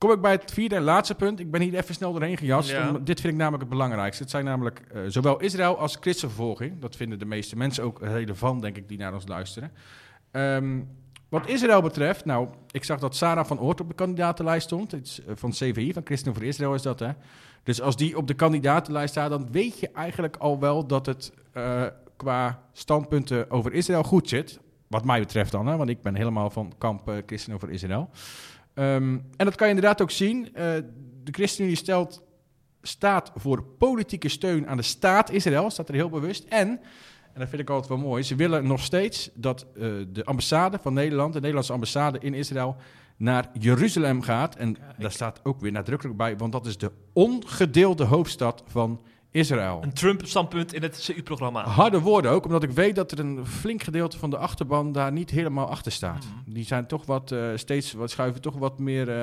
Kom 0.00 0.10
ik 0.10 0.20
bij 0.20 0.32
het 0.32 0.52
vierde 0.52 0.74
en 0.74 0.82
laatste 0.82 1.14
punt. 1.14 1.40
Ik 1.40 1.50
ben 1.50 1.60
hier 1.60 1.74
even 1.74 1.94
snel 1.94 2.12
doorheen 2.12 2.36
gejast. 2.36 2.70
Ja. 2.70 2.92
dit 2.92 3.20
vind 3.20 3.32
ik 3.32 3.38
namelijk 3.38 3.62
het 3.62 3.70
belangrijkste. 3.70 4.22
Het 4.22 4.30
zijn 4.30 4.44
namelijk 4.44 4.80
eh, 4.80 5.00
zowel 5.06 5.40
Israël 5.40 5.78
als 5.78 5.96
christenvervolging. 6.00 6.80
Dat 6.80 6.96
vinden 6.96 7.18
de 7.18 7.24
meeste 7.24 7.56
mensen 7.56 7.84
ook 7.84 8.00
relevant, 8.02 8.62
denk 8.62 8.76
ik, 8.76 8.88
die 8.88 8.98
naar 8.98 9.14
ons 9.14 9.26
luisteren. 9.26 9.72
Ehm, 10.30 10.80
Wat 11.28 11.48
Israël 11.48 11.82
betreft, 11.82 12.24
nou, 12.24 12.48
ik 12.70 12.84
zag 12.84 12.98
dat 12.98 13.16
Sarah 13.16 13.44
van 13.44 13.60
Oort 13.60 13.80
op 13.80 13.88
de 13.88 13.94
kandidatenlijst 13.94 14.66
stond. 14.66 14.90
Het 14.90 15.06
is, 15.06 15.20
eh, 15.24 15.32
van 15.36 15.50
CVI, 15.50 15.92
van 15.92 16.02
Christen 16.04 16.34
voor 16.34 16.44
Israël 16.44 16.74
is 16.74 16.82
dat, 16.82 16.98
hè. 16.98 17.10
Dus 17.62 17.80
als 17.80 17.96
die 17.96 18.16
op 18.16 18.26
de 18.26 18.34
kandidatenlijst 18.34 19.10
staat, 19.10 19.30
dan 19.30 19.48
weet 19.50 19.80
je 19.80 19.90
eigenlijk 19.94 20.36
al 20.36 20.60
wel 20.60 20.86
dat 20.86 21.06
het 21.06 21.32
eh, 21.52 21.82
qua 22.16 22.62
standpunten 22.72 23.50
over 23.50 23.72
Israël 23.72 24.02
goed 24.02 24.28
zit. 24.28 24.60
Wat 24.86 25.04
mij 25.04 25.20
betreft 25.20 25.52
dan, 25.52 25.66
hè, 25.66 25.76
want 25.76 25.90
ik 25.90 26.02
ben 26.02 26.14
helemaal 26.14 26.50
van 26.50 26.72
kamp 26.78 27.22
Christen 27.26 27.54
over 27.54 27.70
Israël. 27.70 28.10
Ehm, 28.80 29.18
en 29.36 29.44
dat 29.44 29.54
kan 29.54 29.68
je 29.68 29.74
inderdaad 29.74 30.02
ook 30.02 30.10
zien. 30.10 30.46
Uh, 30.46 30.52
de 31.24 31.32
ChristenUnie 31.32 31.76
stelt, 31.76 32.22
staat 32.82 33.32
voor 33.34 33.62
politieke 33.62 34.28
steun 34.28 34.68
aan 34.68 34.76
de 34.76 34.82
staat 34.82 35.30
Israël, 35.30 35.70
staat 35.70 35.88
er 35.88 35.94
heel 35.94 36.08
bewust. 36.08 36.44
En, 36.44 36.68
en 37.32 37.40
dat 37.40 37.48
vind 37.48 37.62
ik 37.62 37.70
altijd 37.70 37.88
wel 37.88 38.08
mooi, 38.08 38.22
ze 38.22 38.34
willen 38.34 38.66
nog 38.66 38.80
steeds 38.80 39.30
dat 39.34 39.66
uh, 39.74 39.92
de 40.12 40.24
ambassade 40.24 40.78
van 40.78 40.92
Nederland, 40.92 41.32
de 41.32 41.38
Nederlandse 41.38 41.72
ambassade 41.72 42.18
in 42.18 42.34
Israël, 42.34 42.76
naar 43.16 43.50
Jeruzalem 43.58 44.22
gaat. 44.22 44.56
En 44.56 44.78
Kijk. 44.78 45.00
daar 45.00 45.12
staat 45.12 45.40
ook 45.42 45.60
weer 45.60 45.72
nadrukkelijk 45.72 46.16
bij, 46.16 46.36
want 46.36 46.52
dat 46.52 46.66
is 46.66 46.78
de 46.78 46.92
ongedeelde 47.12 48.04
hoofdstad 48.04 48.62
van 48.66 49.00
Israël. 49.30 49.78
Een 49.82 49.92
Trump-standpunt 49.92 50.74
in 50.74 50.82
het 50.82 51.04
CU-programma. 51.04 51.64
Harde 51.64 52.00
woorden 52.00 52.30
ook, 52.30 52.44
omdat 52.44 52.62
ik 52.62 52.70
weet 52.70 52.94
dat 52.94 53.12
er 53.12 53.18
een 53.18 53.46
flink 53.46 53.82
gedeelte 53.82 54.18
van 54.18 54.30
de 54.30 54.36
achterban 54.36 54.92
daar 54.92 55.12
niet 55.12 55.30
helemaal 55.30 55.68
achter 55.68 55.92
staat. 55.92 56.24
Mm. 56.24 56.52
Die 56.52 56.64
zijn 56.64 56.86
toch 56.86 57.06
wat 57.06 57.30
uh, 57.30 57.50
steeds 57.54 57.92
wat 57.92 58.10
schuiven 58.10 58.40
toch 58.40 58.56
wat 58.56 58.78
meer 58.78 59.08
uh, 59.08 59.14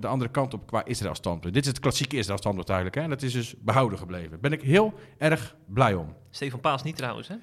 de 0.00 0.06
andere 0.06 0.30
kant 0.30 0.54
op 0.54 0.66
qua 0.66 0.84
Israël-standpunt. 0.84 1.54
Dit 1.54 1.62
is 1.62 1.68
het 1.68 1.80
klassieke 1.80 2.16
Israël-standpunt 2.16 2.68
eigenlijk, 2.68 3.00
hè? 3.00 3.08
Dat 3.08 3.22
is 3.22 3.32
dus 3.32 3.54
behouden 3.58 3.98
gebleven. 3.98 4.30
Daar 4.30 4.40
ben 4.40 4.52
ik 4.52 4.62
heel 4.62 4.94
erg 5.18 5.56
blij 5.66 5.94
om. 5.94 6.14
Stefan 6.30 6.60
Paas 6.60 6.82
niet 6.82 6.96
trouwens, 6.96 7.28
hè? 7.28 7.34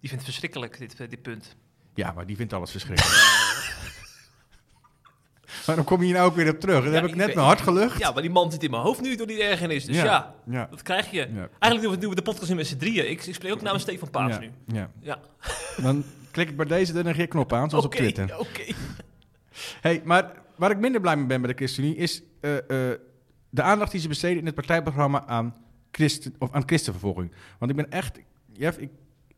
Die 0.00 0.08
vindt 0.08 0.24
het 0.24 0.24
verschrikkelijk, 0.24 0.78
dit, 0.78 0.96
dit 1.10 1.22
punt. 1.22 1.56
Ja, 1.94 2.12
maar 2.12 2.26
die 2.26 2.36
vindt 2.36 2.52
alles 2.52 2.70
verschrikkelijk. 2.70 3.68
Maar 5.66 5.76
dan 5.76 5.84
kom 5.84 5.98
je 5.98 6.04
hier 6.04 6.14
nou 6.14 6.28
ook 6.28 6.34
weer 6.34 6.50
op 6.50 6.60
terug. 6.60 6.84
Ja, 6.84 6.90
heb 6.90 7.04
ik 7.04 7.14
net 7.14 7.34
mijn 7.34 7.46
hart 7.46 7.60
gelucht. 7.60 7.98
Ja, 7.98 8.10
maar 8.10 8.22
die 8.22 8.30
man 8.30 8.52
zit 8.52 8.62
in 8.62 8.70
mijn 8.70 8.82
hoofd 8.82 9.00
nu 9.00 9.16
door 9.16 9.26
die 9.26 9.42
ergernis. 9.42 9.84
Dus 9.84 9.96
ja, 9.96 10.34
dat 10.70 10.82
krijg 10.82 11.10
je. 11.10 11.20
Eigenlijk 11.20 11.82
doen 11.82 11.90
we, 11.90 11.98
doen 11.98 12.10
we 12.10 12.16
de 12.16 12.22
podcast 12.22 12.48
nu 12.48 12.56
met 12.56 12.66
z'n 12.66 12.76
drieën. 12.76 13.10
Ik, 13.10 13.24
ik 13.24 13.34
spreek 13.34 13.52
ook 13.52 13.62
namens 13.62 13.82
Stefan 13.82 14.10
Paas 14.10 14.38
nu. 14.38 14.50
Ja. 14.66 14.90
ja. 15.00 15.18
Dan 15.82 16.04
klik 16.30 16.48
ik 16.48 16.56
bij 16.56 16.66
deze 16.66 16.92
de 16.92 17.02
negeerknop 17.02 17.52
aan, 17.52 17.70
zoals 17.70 17.84
okay, 17.84 17.98
op 17.98 18.04
Twitter. 18.04 18.38
Oké, 18.38 18.72
hey, 19.80 20.02
maar 20.04 20.32
waar 20.56 20.70
ik 20.70 20.78
minder 20.78 21.00
blij 21.00 21.16
mee 21.16 21.26
ben 21.26 21.40
bij 21.40 21.50
de 21.50 21.56
ChristenUnie... 21.56 21.96
is 21.96 22.22
uh, 22.40 22.52
uh, 22.52 22.58
de 23.50 23.62
aandacht 23.62 23.90
die 23.90 24.00
ze 24.00 24.08
besteden 24.08 24.38
in 24.38 24.46
het 24.46 24.54
partijprogramma 24.54 25.26
aan, 25.26 25.54
christen, 25.92 26.34
of 26.38 26.52
aan 26.52 26.62
christenvervolging. 26.66 27.32
Want 27.58 27.70
ik 27.70 27.76
ben 27.76 27.90
echt... 27.90 28.18
Jeff, 28.52 28.78
ik, 28.78 28.90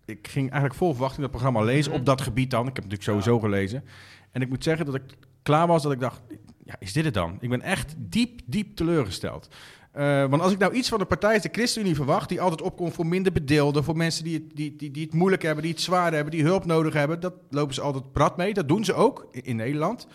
ik 0.04 0.28
ging 0.28 0.50
eigenlijk 0.50 0.74
vol 0.74 0.92
verwachting 0.92 1.22
dat 1.22 1.30
programma 1.30 1.60
lezen 1.62 1.90
-hmm. 1.90 2.00
op 2.00 2.06
dat 2.06 2.20
gebied 2.20 2.50
dan. 2.50 2.60
Ik 2.60 2.74
heb 2.74 2.84
het 2.84 2.92
natuurlijk 2.92 3.24
sowieso 3.24 3.40
gelezen. 3.40 3.84
En 4.30 4.42
ik 4.42 4.48
moet 4.48 4.64
zeggen 4.64 4.86
dat 4.86 4.94
ik 4.94 5.02
klaar 5.42 5.66
was, 5.66 5.82
dat 5.82 5.92
ik 5.92 6.00
dacht, 6.00 6.20
ja, 6.64 6.76
is 6.78 6.92
dit 6.92 7.04
het 7.04 7.14
dan? 7.14 7.36
Ik 7.40 7.48
ben 7.48 7.62
echt 7.62 7.94
diep, 7.98 8.40
diep 8.46 8.76
teleurgesteld. 8.76 9.48
Uh, 9.96 10.26
want 10.26 10.42
als 10.42 10.52
ik 10.52 10.58
nou 10.58 10.72
iets 10.72 10.88
van 10.88 10.98
de 10.98 11.04
partij 11.04 11.38
de 11.38 11.48
ChristenUnie 11.52 11.94
verwacht, 11.94 12.28
die 12.28 12.40
altijd 12.40 12.62
opkomt 12.62 12.94
voor 12.94 13.06
minder 13.06 13.32
bedeelden, 13.32 13.84
voor 13.84 13.96
mensen 13.96 14.24
die 14.24 14.34
het, 14.34 14.56
die, 14.56 14.76
die, 14.76 14.90
die 14.90 15.04
het 15.04 15.14
moeilijk 15.14 15.42
hebben, 15.42 15.62
die 15.62 15.72
het 15.72 15.80
zwaar 15.80 16.12
hebben, 16.12 16.30
die 16.30 16.42
hulp 16.42 16.64
nodig 16.64 16.92
hebben, 16.92 17.20
dat 17.20 17.34
lopen 17.50 17.74
ze 17.74 17.80
altijd 17.80 18.12
prat 18.12 18.36
mee. 18.36 18.54
Dat 18.54 18.68
doen 18.68 18.84
ze 18.84 18.94
ook 18.94 19.28
in, 19.30 19.56
Nederland. 19.56 20.06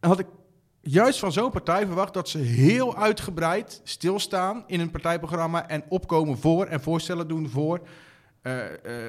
En 0.00 0.08
had 0.08 0.18
ik 0.18 0.26
juist 0.80 1.18
van 1.18 1.32
zo'n 1.32 1.50
partij 1.50 1.86
verwacht 1.86 2.14
dat 2.14 2.28
ze 2.28 2.38
heel 2.38 2.96
uitgebreid 2.96 3.80
stilstaan 3.84 4.64
in 4.66 4.80
een 4.80 4.90
partijprogramma 4.90 5.68
en 5.68 5.84
opkomen 5.88 6.38
voor 6.38 6.66
en 6.66 6.80
voorstellen 6.80 7.28
doen 7.28 7.48
voor 7.48 7.80
uh, 8.42 8.62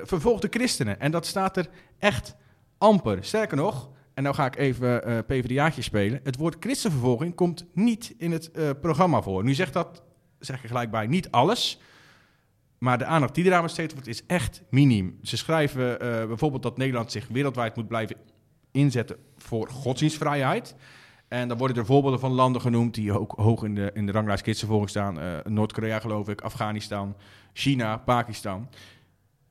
vervolgde 0.03 0.47
christenen. 0.49 0.99
En 0.99 1.11
dat 1.11 1.25
staat 1.25 1.57
er 1.57 1.69
echt 1.99 2.35
amper. 2.77 3.17
Sterker 3.23 3.57
nog, 3.57 3.89
en 4.19 4.25
nou 4.25 4.37
ga 4.37 4.45
ik 4.45 4.55
even 4.55 5.09
uh, 5.09 5.17
PvdA'tje 5.27 5.81
spelen. 5.81 6.19
Het 6.23 6.37
woord 6.37 6.55
christenvervolging 6.59 7.35
komt 7.35 7.65
niet 7.73 8.13
in 8.17 8.31
het 8.31 8.49
uh, 8.53 8.69
programma 8.81 9.21
voor. 9.21 9.43
Nu 9.43 9.53
zegt 9.53 9.73
dat, 9.73 10.03
zeg 10.39 10.63
ik 10.63 10.67
gelijk 10.67 10.91
bij, 10.91 11.07
niet 11.07 11.31
alles. 11.31 11.79
Maar 12.77 12.97
de 12.97 13.05
aandacht 13.05 13.35
die 13.35 13.45
eraan 13.45 13.63
besteed 13.63 13.91
wordt 13.93 14.07
is 14.07 14.25
echt 14.25 14.63
miniem. 14.69 15.19
Ze 15.21 15.37
schrijven 15.37 15.91
uh, 15.91 16.25
bijvoorbeeld 16.25 16.63
dat 16.63 16.77
Nederland 16.77 17.11
zich 17.11 17.27
wereldwijd 17.27 17.75
moet 17.75 17.87
blijven 17.87 18.15
inzetten 18.71 19.17
voor 19.37 19.69
godsdienstvrijheid. 19.69 20.75
En 21.27 21.47
dan 21.47 21.57
worden 21.57 21.77
er 21.77 21.85
voorbeelden 21.85 22.19
van 22.19 22.31
landen 22.31 22.61
genoemd 22.61 22.93
die 22.93 23.19
ook 23.19 23.33
hoog 23.35 23.63
in 23.63 23.75
de, 23.75 23.91
in 23.93 24.05
de 24.05 24.11
ranglijst 24.11 24.43
christenvervolging 24.43 24.89
staan. 24.89 25.43
Noord-Korea 25.53 25.99
geloof 25.99 26.29
ik, 26.29 26.41
Afghanistan, 26.41 27.15
China, 27.53 27.97
Pakistan. 27.97 28.69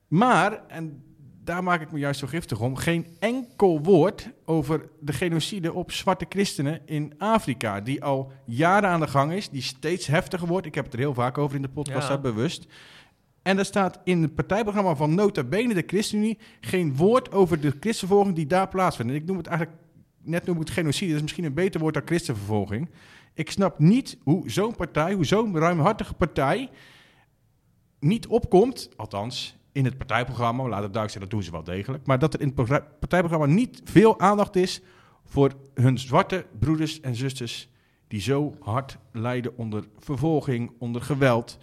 Maar, 0.07 0.61
en 0.67 1.03
daar 1.49 1.63
maak 1.63 1.81
ik 1.81 1.91
me 1.91 1.99
juist 1.99 2.19
zo 2.19 2.27
giftig 2.27 2.59
om, 2.59 2.75
geen 2.75 3.07
enkel 3.19 3.81
woord 3.81 4.29
over 4.45 4.89
de 4.99 5.13
genocide 5.13 5.73
op 5.73 5.91
zwarte 5.91 6.25
christenen 6.29 6.81
in 6.85 7.13
Afrika, 7.17 7.81
die 7.81 8.03
al 8.03 8.31
jaren 8.45 8.89
aan 8.89 8.99
de 8.99 9.07
gang 9.07 9.31
is, 9.31 9.49
die 9.49 9.61
steeds 9.61 10.07
heftiger 10.07 10.47
wordt. 10.47 10.65
Ik 10.65 10.75
heb 10.75 10.83
het 10.83 10.93
er 10.93 10.99
heel 10.99 11.13
vaak 11.13 11.37
over 11.37 11.55
in 11.55 11.61
de 11.61 11.69
podcast, 11.69 12.07
ja. 12.07 12.17
bewust. 12.17 12.67
En 13.41 13.57
er 13.57 13.65
staat 13.65 13.99
in 14.03 14.21
het 14.21 14.35
partijprogramma 14.35 14.95
van 14.95 15.15
Nota 15.15 15.43
Bene, 15.43 15.73
de 15.73 15.83
ChristenUnie, 15.87 16.37
geen 16.61 16.95
woord 16.95 17.31
over 17.31 17.61
de 17.61 17.73
christenvervolging 17.79 18.35
die 18.35 18.47
daar 18.47 18.67
plaatsvindt. 18.67 19.11
En 19.11 19.17
ik 19.17 19.25
noem 19.25 19.37
het 19.37 19.47
eigenlijk, 19.47 19.79
net 20.21 20.45
noem 20.45 20.55
ik 20.55 20.61
het 20.61 20.71
genocide, 20.71 21.07
dat 21.07 21.15
is 21.15 21.21
misschien 21.21 21.45
een 21.45 21.53
beter 21.53 21.79
woord 21.79 21.93
dan 21.93 22.03
christenvervolging. 22.05 22.89
Ik 23.33 23.51
snap 23.51 23.79
niet 23.79 24.17
hoe 24.23 24.49
zo'n 24.49 24.75
partij, 24.75 25.13
hoe 25.13 25.25
zo'n 25.25 25.57
ruimhartige 25.57 26.13
partij 26.13 26.69
niet 27.99 28.27
opkomt, 28.27 28.89
althans 28.95 29.58
in 29.71 29.85
het 29.85 29.97
partijprogramma, 29.97 30.63
laat 30.63 30.83
het 30.83 30.93
duidelijk 30.93 31.11
zijn, 31.11 31.23
dat 31.23 31.31
doen 31.31 31.43
ze 31.43 31.51
wel 31.51 31.63
degelijk, 31.63 32.05
maar 32.05 32.19
dat 32.19 32.33
er 32.33 32.41
in 32.41 32.53
het 32.55 32.99
partijprogramma 32.99 33.45
niet 33.45 33.81
veel 33.83 34.19
aandacht 34.19 34.55
is 34.55 34.81
voor 35.25 35.53
hun 35.73 35.97
zwarte 35.97 36.45
broeders 36.59 36.99
en 36.99 37.15
zusters 37.15 37.69
die 38.07 38.21
zo 38.21 38.55
hard 38.59 38.97
lijden 39.11 39.57
onder 39.57 39.83
vervolging, 39.97 40.71
onder 40.79 41.01
geweld, 41.01 41.57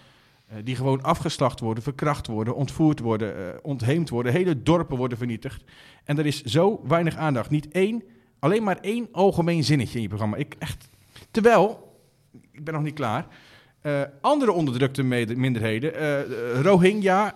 uh, 0.51 0.57
die 0.65 0.77
gewoon 0.77 1.03
afgeslacht 1.03 1.61
worden, 1.61 1.83
verkracht 1.83 2.27
worden, 2.27 2.55
ontvoerd 2.55 3.01
worden, 3.01 3.39
uh, 3.39 3.49
ontheemd 3.63 4.09
worden, 4.09 4.33
hele 4.33 4.63
dorpen 4.63 4.97
worden 4.97 5.19
vernietigd. 5.19 5.65
En 6.05 6.19
er 6.19 6.27
is 6.27 6.43
zo 6.43 6.81
weinig 6.85 7.17
aandacht. 7.17 7.51
Niet 7.51 7.69
één, 7.69 8.03
alleen 8.39 8.63
maar 8.63 8.79
één 8.81 9.09
algemeen 9.13 9.65
zinnetje 9.65 9.97
in 9.97 10.03
je 10.03 10.09
programma. 10.09 10.37
Ik 10.37 10.55
echt, 10.59 10.89
terwijl, 11.31 11.95
ik 12.53 12.65
ben 12.65 12.75
nog 12.75 12.83
niet 12.83 12.95
klaar, 12.95 13.27
uh, 13.87 14.01
andere 14.21 14.53
onderdrukte 14.53 15.03
minderheden, 15.37 15.93
uh, 15.95 16.61
Rohingya, 16.61 17.35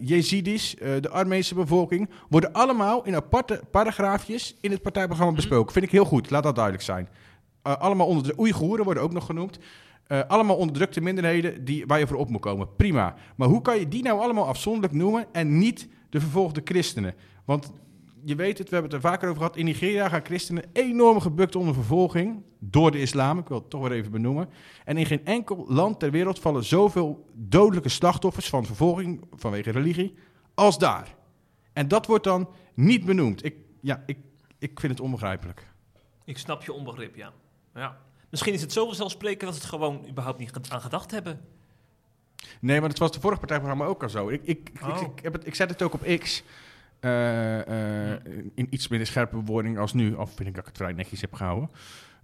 Jezidis, 0.00 0.74
de 1.00 1.08
Armeense 1.10 1.54
bevolking, 1.54 2.10
worden 2.28 2.52
allemaal 2.52 3.04
in 3.04 3.14
aparte 3.14 3.60
paragraafjes 3.70 4.56
in 4.60 4.70
het 4.70 4.82
partijprogramma 4.82 5.34
besproken. 5.34 5.72
Vind 5.72 5.84
ik 5.84 5.90
heel 5.90 6.04
goed, 6.04 6.30
laat 6.30 6.42
dat 6.42 6.54
duidelijk 6.54 6.84
zijn. 6.84 7.08
allemaal 7.62 8.06
onderdrukte, 8.06 8.40
Oeigoeren 8.40 8.84
worden 8.84 9.02
ook 9.02 9.12
nog 9.12 9.26
genoemd. 9.26 9.58
allemaal 10.28 10.56
onderdrukte 10.56 11.00
minderheden 11.00 11.64
die, 11.64 11.86
waar 11.86 11.98
je 11.98 12.06
voor 12.06 12.16
op 12.16 12.28
moet 12.28 12.40
komen. 12.40 12.68
Prima. 12.76 13.14
Maar 13.36 13.48
hoe 13.48 13.62
kan 13.62 13.78
je 13.78 13.88
die 13.88 14.02
nou 14.02 14.20
allemaal 14.20 14.46
afzonderlijk 14.46 14.94
noemen 14.94 15.26
en 15.32 15.58
niet 15.58 15.88
de 16.10 16.20
vervolgde 16.20 16.60
christenen? 16.64 17.14
Want 17.44 17.72
je 18.26 18.34
weet 18.34 18.58
het, 18.58 18.68
we 18.68 18.74
hebben 18.74 18.94
het 18.94 19.04
er 19.04 19.10
vaker 19.10 19.28
over 19.28 19.40
gehad. 19.42 19.56
In 19.56 19.64
Nigeria 19.64 20.08
gaan 20.08 20.24
christenen 20.24 20.64
enorm 20.72 21.20
gebukt 21.20 21.56
onder 21.56 21.74
vervolging 21.74 22.42
door 22.58 22.90
de 22.90 23.00
islam. 23.00 23.38
Ik 23.38 23.48
wil 23.48 23.58
het 23.58 23.70
toch 23.70 23.88
weer 23.88 23.92
even 23.92 24.10
benoemen. 24.10 24.48
En 24.84 24.96
in 24.96 25.06
geen 25.06 25.24
enkel 25.24 25.64
land 25.68 25.98
ter 25.98 26.10
wereld 26.10 26.38
vallen 26.38 26.64
zoveel 26.64 27.30
dodelijke 27.34 27.88
slachtoffers 27.88 28.48
van 28.48 28.66
vervolging 28.66 29.24
vanwege 29.32 29.70
religie 29.70 30.14
als 30.54 30.78
daar. 30.78 31.14
En 31.72 31.88
dat 31.88 32.06
wordt 32.06 32.24
dan 32.24 32.48
niet 32.74 33.04
benoemd. 33.04 33.44
Ik, 33.44 33.56
ja, 33.80 34.02
ik, 34.06 34.18
ik 34.58 34.80
vind 34.80 34.92
het 34.92 35.00
onbegrijpelijk. 35.00 35.66
Ik 36.24 36.38
snap 36.38 36.64
je 36.64 36.72
onbegrip, 36.72 37.16
ja. 37.16 37.32
ja. 37.74 37.98
Misschien 38.30 38.52
is 38.52 38.60
het 38.60 38.72
zo 38.72 38.86
vanzelfsprekend 38.86 39.40
dat 39.40 39.54
ze 39.54 39.60
het 39.60 39.68
gewoon 39.68 40.06
überhaupt 40.08 40.38
niet 40.38 40.52
aan 40.68 40.80
gedacht 40.80 41.10
hebben. 41.10 41.40
Nee, 42.60 42.80
maar 42.80 42.88
dat 42.88 42.98
was 42.98 43.12
de 43.12 43.20
vorige 43.20 43.38
partijprogramma 43.38 43.84
ook 43.84 44.02
al 44.02 44.08
zo. 44.08 44.28
Ik, 44.28 44.40
ik, 44.44 44.70
oh. 44.82 44.88
ik, 44.88 45.00
ik, 45.00 45.22
heb 45.22 45.32
het, 45.32 45.46
ik 45.46 45.54
zet 45.54 45.70
het 45.70 45.82
ook 45.82 45.94
op 45.94 46.18
X. 46.18 46.42
Uh, 47.00 47.58
uh, 47.58 48.10
in 48.54 48.66
iets 48.70 48.88
minder 48.88 49.08
scherpe 49.08 49.36
bewoording 49.36 49.78
als 49.78 49.92
nu, 49.92 50.12
of 50.12 50.34
vind 50.34 50.48
ik 50.48 50.54
dat 50.54 50.62
ik 50.62 50.68
het 50.68 50.76
vrij 50.76 50.92
netjes 50.92 51.20
heb 51.20 51.32
gehouden. 51.34 51.70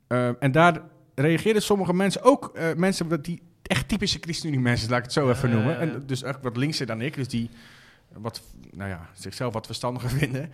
Uh, 0.08 0.42
en 0.42 0.52
daar 0.52 0.80
reageerden 1.14 1.62
sommige 1.62 1.94
mensen, 1.94 2.22
ook 2.22 2.58
mensen 2.76 3.22
die 3.22 3.42
echt 3.62 3.88
typische 3.88 4.18
ChristenUnie-mensen, 4.20 4.90
laat 4.90 4.98
ik 4.98 5.04
het 5.04 5.12
zo 5.12 5.30
even 5.30 5.50
noemen. 5.50 5.78
En 5.78 6.02
dus 6.06 6.22
echt 6.22 6.42
wat 6.42 6.56
linkser 6.56 6.86
dan 6.86 7.00
ik, 7.00 7.14
dus 7.14 7.28
die 7.28 7.50
wat, 8.12 8.42
nou 8.70 8.90
ja, 8.90 9.08
zichzelf 9.12 9.52
wat 9.52 9.66
verstandiger 9.66 10.10
vinden. 10.20 10.52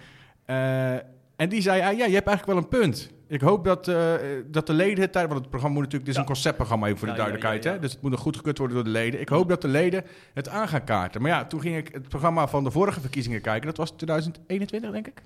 en 1.36 1.48
die 1.48 1.62
zei, 1.62 1.80
ah, 1.80 1.96
ja, 1.98 2.06
je 2.06 2.14
hebt 2.14 2.26
eigenlijk 2.26 2.46
wel 2.46 2.56
een 2.56 2.68
punt. 2.68 3.10
Ik 3.28 3.40
hoop 3.40 3.64
dat, 3.64 3.88
uh, 3.88 4.14
dat 4.46 4.66
de 4.66 4.72
leden 4.72 5.00
het 5.00 5.12
tijd, 5.12 5.26
want 5.28 5.40
het 5.40 5.48
programma 5.50 5.76
moet 5.76 5.84
natuurlijk, 5.84 6.10
dit 6.10 6.14
is 6.14 6.14
ja. 6.14 6.20
een 6.20 6.34
conceptprogramma 6.34 6.86
even 6.86 6.98
voor 6.98 7.08
de 7.08 7.14
duidelijkheid, 7.14 7.64
ja, 7.64 7.72
Hè? 7.72 7.78
dus 7.78 7.92
het 7.92 8.02
moet 8.02 8.10
nog 8.10 8.20
goedgekeurd 8.20 8.58
worden 8.58 8.76
door 8.76 8.84
de 8.84 8.90
leden. 8.90 9.20
Ik 9.20 9.28
hoop 9.28 9.48
dat 9.48 9.62
de 9.62 9.68
leden 9.68 10.04
het 10.34 10.48
aan 10.48 10.68
gaan 10.68 10.84
kaarten. 10.84 11.22
Maar 11.22 11.30
ja, 11.30 11.44
toen 11.44 11.60
ging 11.60 11.76
ik 11.76 11.88
het 11.92 12.08
programma 12.08 12.46
van 12.46 12.64
de 12.64 12.70
vorige 12.70 13.00
verkiezingen 13.00 13.40
kijken, 13.40 13.66
dat 13.66 13.76
was 13.76 13.90
2021, 13.90 14.90
denk 14.90 15.06
ik. 15.06 15.22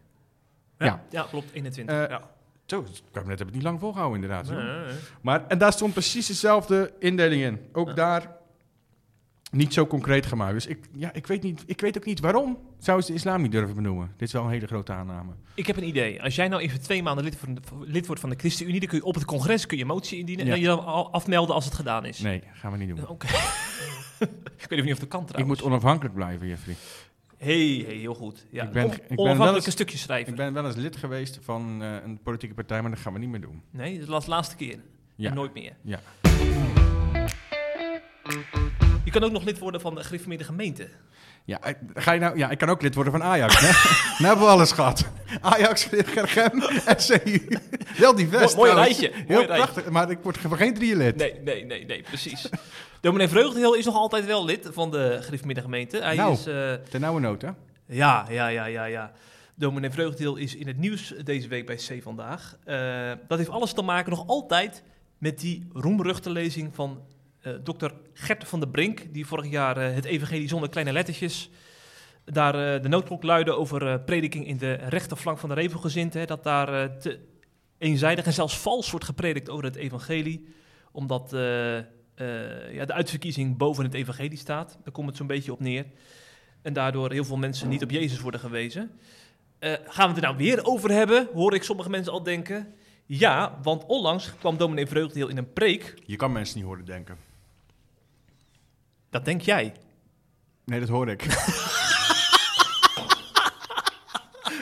Ja, 0.78 1.02
ja. 1.10 1.26
klopt, 1.30 1.52
21. 1.52 1.94
Uh, 1.94 2.08
ja. 2.08 2.30
Zo, 2.66 2.82
het 2.82 3.02
kabinet 3.12 3.38
heb 3.38 3.46
het 3.46 3.56
niet 3.56 3.64
lang 3.64 3.80
volgehouden, 3.80 4.22
inderdaad. 4.22 4.50
Nee, 4.50 4.64
nee, 4.64 4.86
nee. 4.86 4.94
Maar, 5.20 5.46
en 5.46 5.58
daar 5.58 5.72
stond 5.72 5.92
precies 5.92 6.26
dezelfde 6.26 6.92
indeling 6.98 7.42
in. 7.42 7.60
Ook 7.72 7.96
daar 7.96 8.36
niet 9.52 9.72
zo 9.74 9.86
concreet 9.86 10.26
gemaakt. 10.26 10.52
Dus 10.52 10.66
ik, 10.66 10.78
ja, 10.92 11.12
ik, 11.12 11.26
weet 11.26 11.42
niet, 11.42 11.62
ik 11.66 11.80
weet 11.80 11.96
ook 11.96 12.04
niet 12.04 12.20
waarom 12.20 12.58
zou 12.78 13.00
ze 13.00 13.06
de 13.06 13.12
islam 13.12 13.42
niet 13.42 13.52
durven 13.52 13.74
benoemen. 13.74 14.10
Dit 14.16 14.28
is 14.28 14.34
wel 14.34 14.44
een 14.44 14.50
hele 14.50 14.66
grote 14.66 14.92
aanname. 14.92 15.32
Ik 15.54 15.66
heb 15.66 15.76
een 15.76 15.86
idee. 15.86 16.22
Als 16.22 16.34
jij 16.34 16.48
nou 16.48 16.62
even 16.62 16.80
twee 16.82 17.02
maanden 17.02 17.24
lid, 17.24 17.36
van 17.36 17.54
de- 17.54 17.60
lid 17.80 18.06
wordt 18.06 18.20
van 18.20 18.30
de 18.30 18.36
ChristenUnie, 18.38 18.80
dan 18.80 18.88
kun 18.88 18.98
je 18.98 19.04
op 19.04 19.14
het 19.14 19.24
congres 19.24 19.66
kun 19.66 19.78
je 19.78 19.84
motie 19.84 20.18
indienen 20.18 20.46
Ja. 20.46 20.52
en 20.52 20.60
je 20.60 20.66
dan 20.66 20.84
al 20.84 21.12
afmelden 21.12 21.54
als 21.54 21.64
het 21.64 21.74
gedaan 21.74 22.04
is. 22.04 22.18
Nee, 22.20 22.42
gaan 22.52 22.72
we 22.72 22.78
niet 22.78 22.88
doen. 22.96 23.08
Oké. 23.08 23.26
ik 24.18 24.68
weet 24.68 24.70
even 24.70 24.84
niet 24.84 24.92
of 24.92 24.98
dat 24.98 25.08
kan 25.08 25.20
Ik 25.20 25.26
trouwens. 25.26 25.60
moet 25.60 25.70
onafhankelijk 25.70 26.14
blijven, 26.14 26.48
Jeffrey. 26.48 26.74
Hey, 27.38 27.84
hey, 27.86 27.94
heel 27.94 28.14
goed. 28.14 28.46
Ja, 28.50 28.62
Ik 28.64 28.72
ben- 28.72 28.92
ik 29.08 29.16
ben 29.16 29.54
eens- 29.54 29.70
stukje 29.70 29.98
schrijven. 29.98 30.30
Ik 30.30 30.36
ben 30.38 30.52
wel 30.52 30.66
eens 30.66 30.76
lid 30.76 30.96
geweest 30.96 31.38
van 31.42 31.82
eh, 31.82 31.94
een 32.04 32.18
politieke 32.22 32.54
partij, 32.54 32.80
maar 32.82 32.90
dat 32.90 33.00
gaan 33.00 33.12
we 33.12 33.18
niet 33.18 33.28
meer 33.28 33.40
doen. 33.40 33.62
Nee, 33.70 33.98
dat 33.98 34.08
was 34.08 34.24
de 34.24 34.30
laatste 34.30 34.56
keer. 34.56 34.78
Ja. 35.16 35.28
En 35.28 35.34
nooit 35.34 35.54
meer. 35.54 35.72
Ja. 35.82 36.00
Je 39.04 39.10
kan 39.10 39.22
ook 39.24 39.32
nog 39.32 39.44
lid 39.44 39.58
worden 39.58 39.80
van 39.80 39.94
de 39.94 40.04
gereformeerde 40.04 40.44
gemeente. 40.44 40.88
Ja, 41.44 41.60
eh, 41.60 41.74
ga 41.94 42.12
je 42.12 42.20
nou, 42.20 42.38
ja, 42.38 42.50
ik 42.50 42.58
kan 42.58 42.68
ook 42.68 42.82
lid 42.82 42.94
worden 42.94 43.12
van 43.12 43.22
Ajax. 43.22 43.60
Hè? 43.60 43.66
nou 44.22 44.26
hebben 44.26 44.44
we 44.44 44.50
alles 44.52 44.72
gehad. 44.72 45.04
Ajax, 45.40 45.88
Gergem, 45.90 46.62
SCU. 46.96 47.48
Wel 47.98 48.14
divers 48.14 48.54
Mooi- 48.54 48.72
mooi 48.72 48.84
rijtje, 48.84 49.10
Heel 49.12 49.24
mooi 49.28 49.46
rijtje. 49.46 49.54
prachtig, 49.72 49.90
maar 49.92 50.10
ik 50.10 50.18
word 50.22 50.38
ge- 50.38 50.56
geen 50.56 50.74
drieën 50.74 50.96
lid. 50.96 51.16
Nee, 51.16 51.34
nee, 51.44 51.64
nee, 51.64 51.84
nee, 51.84 52.02
precies. 52.02 52.48
Dominee 53.00 53.28
Vreugdeheel 53.28 53.74
is 53.74 53.84
nog 53.84 53.94
altijd 53.94 54.26
wel 54.26 54.44
lid 54.44 54.68
van 54.72 54.90
de 54.90 55.18
gereformeerde 55.22 55.60
gemeente. 55.60 55.98
Hij 56.02 56.16
Nou. 56.16 56.32
is... 56.32 56.46
eh, 56.46 56.72
Ten 56.72 57.00
nauwe 57.00 57.20
nood, 57.20 57.42
hè? 57.42 57.48
Ja, 57.86 58.26
ja, 58.30 58.46
ja, 58.48 58.64
ja, 58.66 58.84
ja. 58.84 59.12
Dominee 59.54 59.90
Vreugdeel 59.90 60.36
is 60.36 60.54
in 60.54 60.66
het 60.66 60.78
nieuws 60.78 61.14
deze 61.24 61.48
week 61.48 61.66
bij 61.66 61.76
C 61.76 62.02
Vandaag. 62.02 62.56
Eh, 62.64 63.12
dat 63.28 63.38
heeft 63.38 63.50
alles 63.50 63.72
te 63.72 63.82
maken 63.82 64.10
nog 64.10 64.26
altijd 64.26 64.82
met 65.18 65.40
die 65.40 65.68
roemruchte 65.72 66.30
lezing 66.30 66.74
van 66.74 67.00
eh 67.42 67.52
dokter 67.62 67.92
Gert 68.12 68.48
van 68.48 68.60
der 68.60 68.68
Brink... 68.68 69.12
die 69.12 69.26
vorig 69.26 69.50
jaar 69.50 69.76
eh, 69.76 69.94
het 69.94 70.04
evangelie 70.04 70.48
zonder 70.48 70.68
kleine 70.68 70.92
lettertjes... 70.92 71.50
daar 72.24 72.74
eh, 72.74 72.82
de 72.82 72.88
noodklok 72.88 73.22
luidde 73.22 73.52
over 73.52 74.00
prediking 74.00 74.46
in 74.46 74.56
de 74.56 74.72
rechterflank 74.72 75.38
van 75.38 75.48
de 75.48 75.54
revelgezind. 75.54 76.14
Hè, 76.14 76.24
dat 76.24 76.44
daar 76.44 76.98
te 76.98 77.18
eenzijdig 77.78 78.24
en 78.24 78.32
zelfs 78.32 78.58
vals 78.58 78.90
wordt 78.90 79.06
gepredikt 79.06 79.50
over 79.50 79.64
het 79.64 79.76
evangelie. 79.76 80.48
Omdat 80.92 81.30
ja, 82.70 82.84
de 82.84 82.92
uitverkiezing 82.92 83.56
boven 83.56 83.84
het 83.84 83.94
evangelie 83.94 84.38
staat. 84.38 84.78
Daar 84.84 84.92
komt 84.92 85.06
het 85.06 85.16
zo'n 85.16 85.26
beetje 85.26 85.52
op 85.52 85.60
neer. 85.60 85.86
En 86.62 86.72
daardoor 86.72 87.12
heel 87.12 87.24
veel 87.24 87.36
mensen 87.36 87.68
niet 87.68 87.82
op 87.82 87.90
Jezus 87.90 88.20
worden 88.20 88.40
gewezen. 88.40 88.90
Gaan 89.60 90.08
we 90.08 90.14
het 90.14 90.16
er 90.16 90.22
nou 90.22 90.36
weer 90.36 90.64
over 90.64 90.90
hebben? 90.90 91.28
Hoor 91.32 91.54
ik 91.54 91.62
sommige 91.62 91.90
mensen 91.90 92.12
al 92.12 92.22
denken. 92.22 92.74
Ja, 93.06 93.58
want 93.62 93.86
onlangs 93.86 94.32
kwam 94.38 94.56
dominee 94.56 94.86
Vreugdeel 94.86 95.28
in 95.28 95.36
een 95.36 95.52
preek. 95.52 95.94
Je 96.06 96.16
kan 96.16 96.32
mensen 96.32 96.56
niet 96.56 96.66
horen 96.66 96.84
denken. 96.84 97.16
Dat 99.12 99.24
denk 99.24 99.40
jij. 99.40 99.72
Nee, 100.64 100.80
dat 100.80 100.88
hoor 100.88 101.08
ik. 101.08 101.22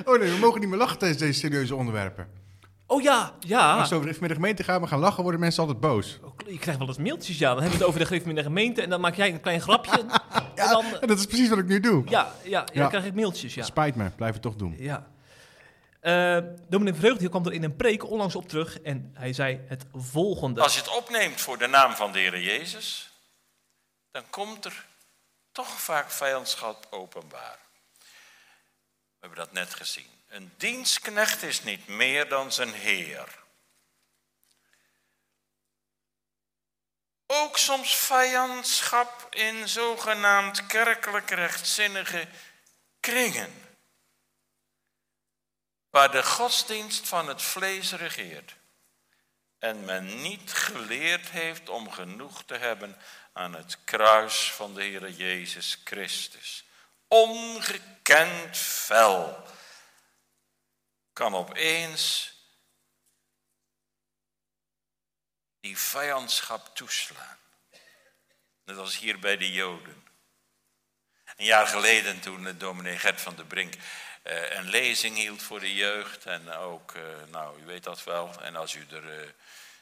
oh 0.04 0.18
nee, 0.18 0.30
we 0.30 0.36
mogen 0.40 0.60
niet 0.60 0.68
meer 0.68 0.78
lachen 0.78 0.98
tijdens 0.98 1.20
deze 1.20 1.38
serieuze 1.38 1.74
onderwerpen. 1.74 2.28
Oh 2.86 3.02
ja, 3.02 3.32
ja. 3.40 3.72
Als 3.78 3.90
het 3.90 3.98
over 3.98 4.28
de 4.28 4.34
gemeente 4.34 4.64
gaat, 4.64 4.80
we 4.80 4.86
gaan 4.86 4.98
lachen, 4.98 5.22
worden 5.22 5.40
mensen 5.40 5.62
altijd 5.62 5.80
boos. 5.80 6.18
Je 6.46 6.58
krijgt 6.58 6.78
wel 6.78 6.88
eens 6.88 6.98
mailtjes, 6.98 7.38
ja. 7.38 7.48
Dan 7.48 7.60
hebben 7.62 7.70
we 7.70 7.76
het 7.78 7.86
over 7.86 8.00
de 8.00 8.06
griff 8.06 8.26
in 8.26 8.34
de 8.34 8.42
gemeente. 8.42 8.82
En 8.82 8.90
dan 8.90 9.00
maak 9.00 9.14
jij 9.14 9.28
een 9.32 9.40
klein 9.40 9.60
grapje. 9.60 10.00
en 10.54 10.68
dan, 10.68 10.84
En 11.00 11.08
dat 11.08 11.18
is 11.18 11.26
precies 11.26 11.48
wat 11.48 11.58
ik 11.58 11.66
nu 11.66 11.80
doe. 11.80 12.02
ja, 12.08 12.32
ja, 12.42 12.50
ja, 12.50 12.64
Ja. 12.72 12.80
dan 12.80 12.88
krijg 12.88 13.04
ik 13.04 13.14
mailtjes, 13.14 13.54
ja. 13.54 13.62
Spijt 13.64 13.94
me, 13.94 14.10
blijf 14.16 14.32
het 14.32 14.42
toch 14.42 14.56
doen. 14.56 14.74
Ja. 14.78 15.06
Eh 16.00 16.38
dominee 16.68 16.94
Vreugdeel 16.94 17.28
kwam 17.28 17.46
er 17.46 17.52
in 17.52 17.64
een 17.64 17.76
preek 17.76 18.10
onlangs 18.10 18.34
op 18.36 18.48
terug. 18.48 18.80
En 18.80 19.10
hij 19.14 19.32
zei 19.32 19.60
het 19.66 19.84
volgende. 19.94 20.60
Als 20.62 20.74
je 20.74 20.80
het 20.80 20.96
opneemt 20.98 21.40
voor 21.40 21.58
de 21.58 21.66
naam 21.66 21.92
van 21.92 22.12
de 22.12 22.18
Heer 22.18 22.40
Jezus, 22.40 23.09
dan 24.10 24.30
komt 24.30 24.64
er 24.64 24.86
toch 25.52 25.80
vaak 25.80 26.10
vijandschap 26.10 26.86
openbaar. 26.90 27.58
We 27.98 29.26
hebben 29.26 29.38
dat 29.38 29.52
net 29.52 29.74
gezien. 29.74 30.22
Een 30.28 30.54
dienstknecht 30.56 31.42
is 31.42 31.62
niet 31.62 31.86
meer 31.86 32.28
dan 32.28 32.52
zijn 32.52 32.72
Heer. 32.72 33.38
Ook 37.26 37.58
soms 37.58 37.96
vijandschap 37.96 39.34
in 39.34 39.68
zogenaamd 39.68 40.66
kerkelijk 40.66 41.30
rechtzinnige 41.30 42.28
kringen. 43.00 43.76
Waar 45.90 46.10
de 46.10 46.22
godsdienst 46.22 47.08
van 47.08 47.28
het 47.28 47.42
vlees 47.42 47.92
regeert 47.92 48.56
en 49.60 49.84
men 49.84 50.22
niet 50.22 50.52
geleerd 50.52 51.28
heeft 51.28 51.68
om 51.68 51.90
genoeg 51.90 52.44
te 52.44 52.54
hebben 52.54 52.96
aan 53.32 53.54
het 53.54 53.78
kruis 53.84 54.52
van 54.52 54.74
de 54.74 54.82
Heer 54.82 55.10
Jezus 55.10 55.80
Christus. 55.84 56.64
Ongekend 57.08 58.56
fel 58.56 59.46
kan 61.12 61.34
opeens 61.34 62.32
die 65.60 65.78
vijandschap 65.78 66.76
toeslaan. 66.76 67.38
Net 68.64 68.76
als 68.76 68.98
hier 68.98 69.18
bij 69.18 69.36
de 69.36 69.52
Joden. 69.52 70.08
Een 71.36 71.44
jaar 71.44 71.66
geleden 71.66 72.20
toen 72.20 72.58
dominee 72.58 72.98
Gert 72.98 73.20
van 73.20 73.36
der 73.36 73.46
Brink 73.46 73.74
eh, 74.22 74.54
een 74.56 74.68
lezing 74.68 75.16
hield 75.16 75.42
voor 75.42 75.60
de 75.60 75.74
jeugd. 75.74 76.26
En 76.26 76.50
ook, 76.50 76.94
eh, 76.94 77.02
nou 77.30 77.60
u 77.60 77.64
weet 77.64 77.82
dat 77.82 78.04
wel. 78.04 78.42
En 78.42 78.56
als 78.56 78.74
u 78.74 78.86
er 78.90 79.20
eh, 79.20 79.28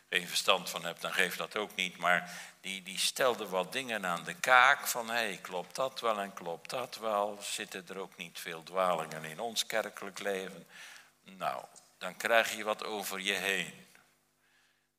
geen 0.09 0.29
verstand 0.29 0.71
van 0.71 0.85
hebt, 0.85 1.01
dan 1.01 1.13
geeft 1.13 1.39
dat 1.39 1.57
ook 1.57 1.75
niet. 1.75 1.97
Maar 1.97 2.31
die, 2.61 2.83
die 2.83 2.99
stelde 2.99 3.49
wat 3.49 3.73
dingen 3.73 4.07
aan 4.07 4.25
de 4.25 4.35
kaak 4.35 4.87
van, 4.87 5.09
hé, 5.09 5.15
hey, 5.15 5.39
klopt 5.43 5.75
dat 5.75 6.01
wel 6.01 6.21
en 6.21 6.33
klopt 6.33 6.71
dat 6.71 6.97
wel? 6.97 7.39
Zitten 7.43 7.89
er 7.89 7.99
ook 7.99 8.17
niet 8.17 8.39
veel 8.39 8.63
dwalingen 8.63 9.25
in 9.25 9.41
ons 9.41 9.67
kerkelijk 9.67 10.19
leven? 10.19 10.67
Nou, 11.23 11.65
dan 11.99 12.17
krijg 12.17 12.57
je 12.57 12.65
wat 12.65 12.85
over 12.85 13.21
je 13.21 13.33
heen. 13.35 13.87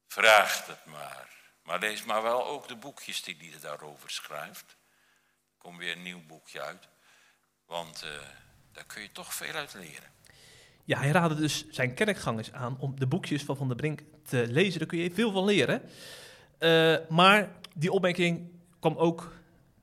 Vraag 0.07 0.65
het 0.65 0.85
maar. 0.85 1.37
Maar 1.63 1.79
lees 1.79 2.03
maar 2.03 2.21
wel 2.21 2.45
ook 2.45 2.67
de 2.67 2.75
boekjes 2.75 3.23
die 3.23 3.37
hij 3.51 3.59
daarover 3.59 4.09
schrijft. 4.09 4.65
Er 4.69 5.57
komt 5.57 5.77
weer 5.77 5.91
een 5.91 6.03
nieuw 6.03 6.25
boekje 6.25 6.61
uit. 6.61 6.87
Want 7.65 8.03
eh, 8.03 8.09
daar 8.71 8.83
kun 8.83 9.01
je 9.01 9.11
toch 9.11 9.33
veel 9.33 9.53
uit 9.53 9.73
leren. 9.73 10.13
Ja, 10.83 10.99
hij 10.99 11.11
raadde 11.11 11.35
dus 11.35 11.65
zijn 11.69 11.93
kerkgangers 11.93 12.51
aan 12.53 12.75
om 12.79 12.99
de 12.99 13.07
boekjes 13.07 13.43
van 13.43 13.55
Van 13.57 13.67
der 13.67 13.77
Brink 13.77 14.03
te 14.23 14.45
lezen. 14.49 14.79
Daar 14.79 14.87
kun 14.87 14.97
je 14.99 15.11
veel 15.11 15.31
van 15.31 15.45
leren. 15.45 15.81
Eh, 16.57 16.95
maar 17.09 17.51
die 17.75 17.91
opmerking 17.91 18.41
kwam 18.79 18.95
ook 18.95 19.33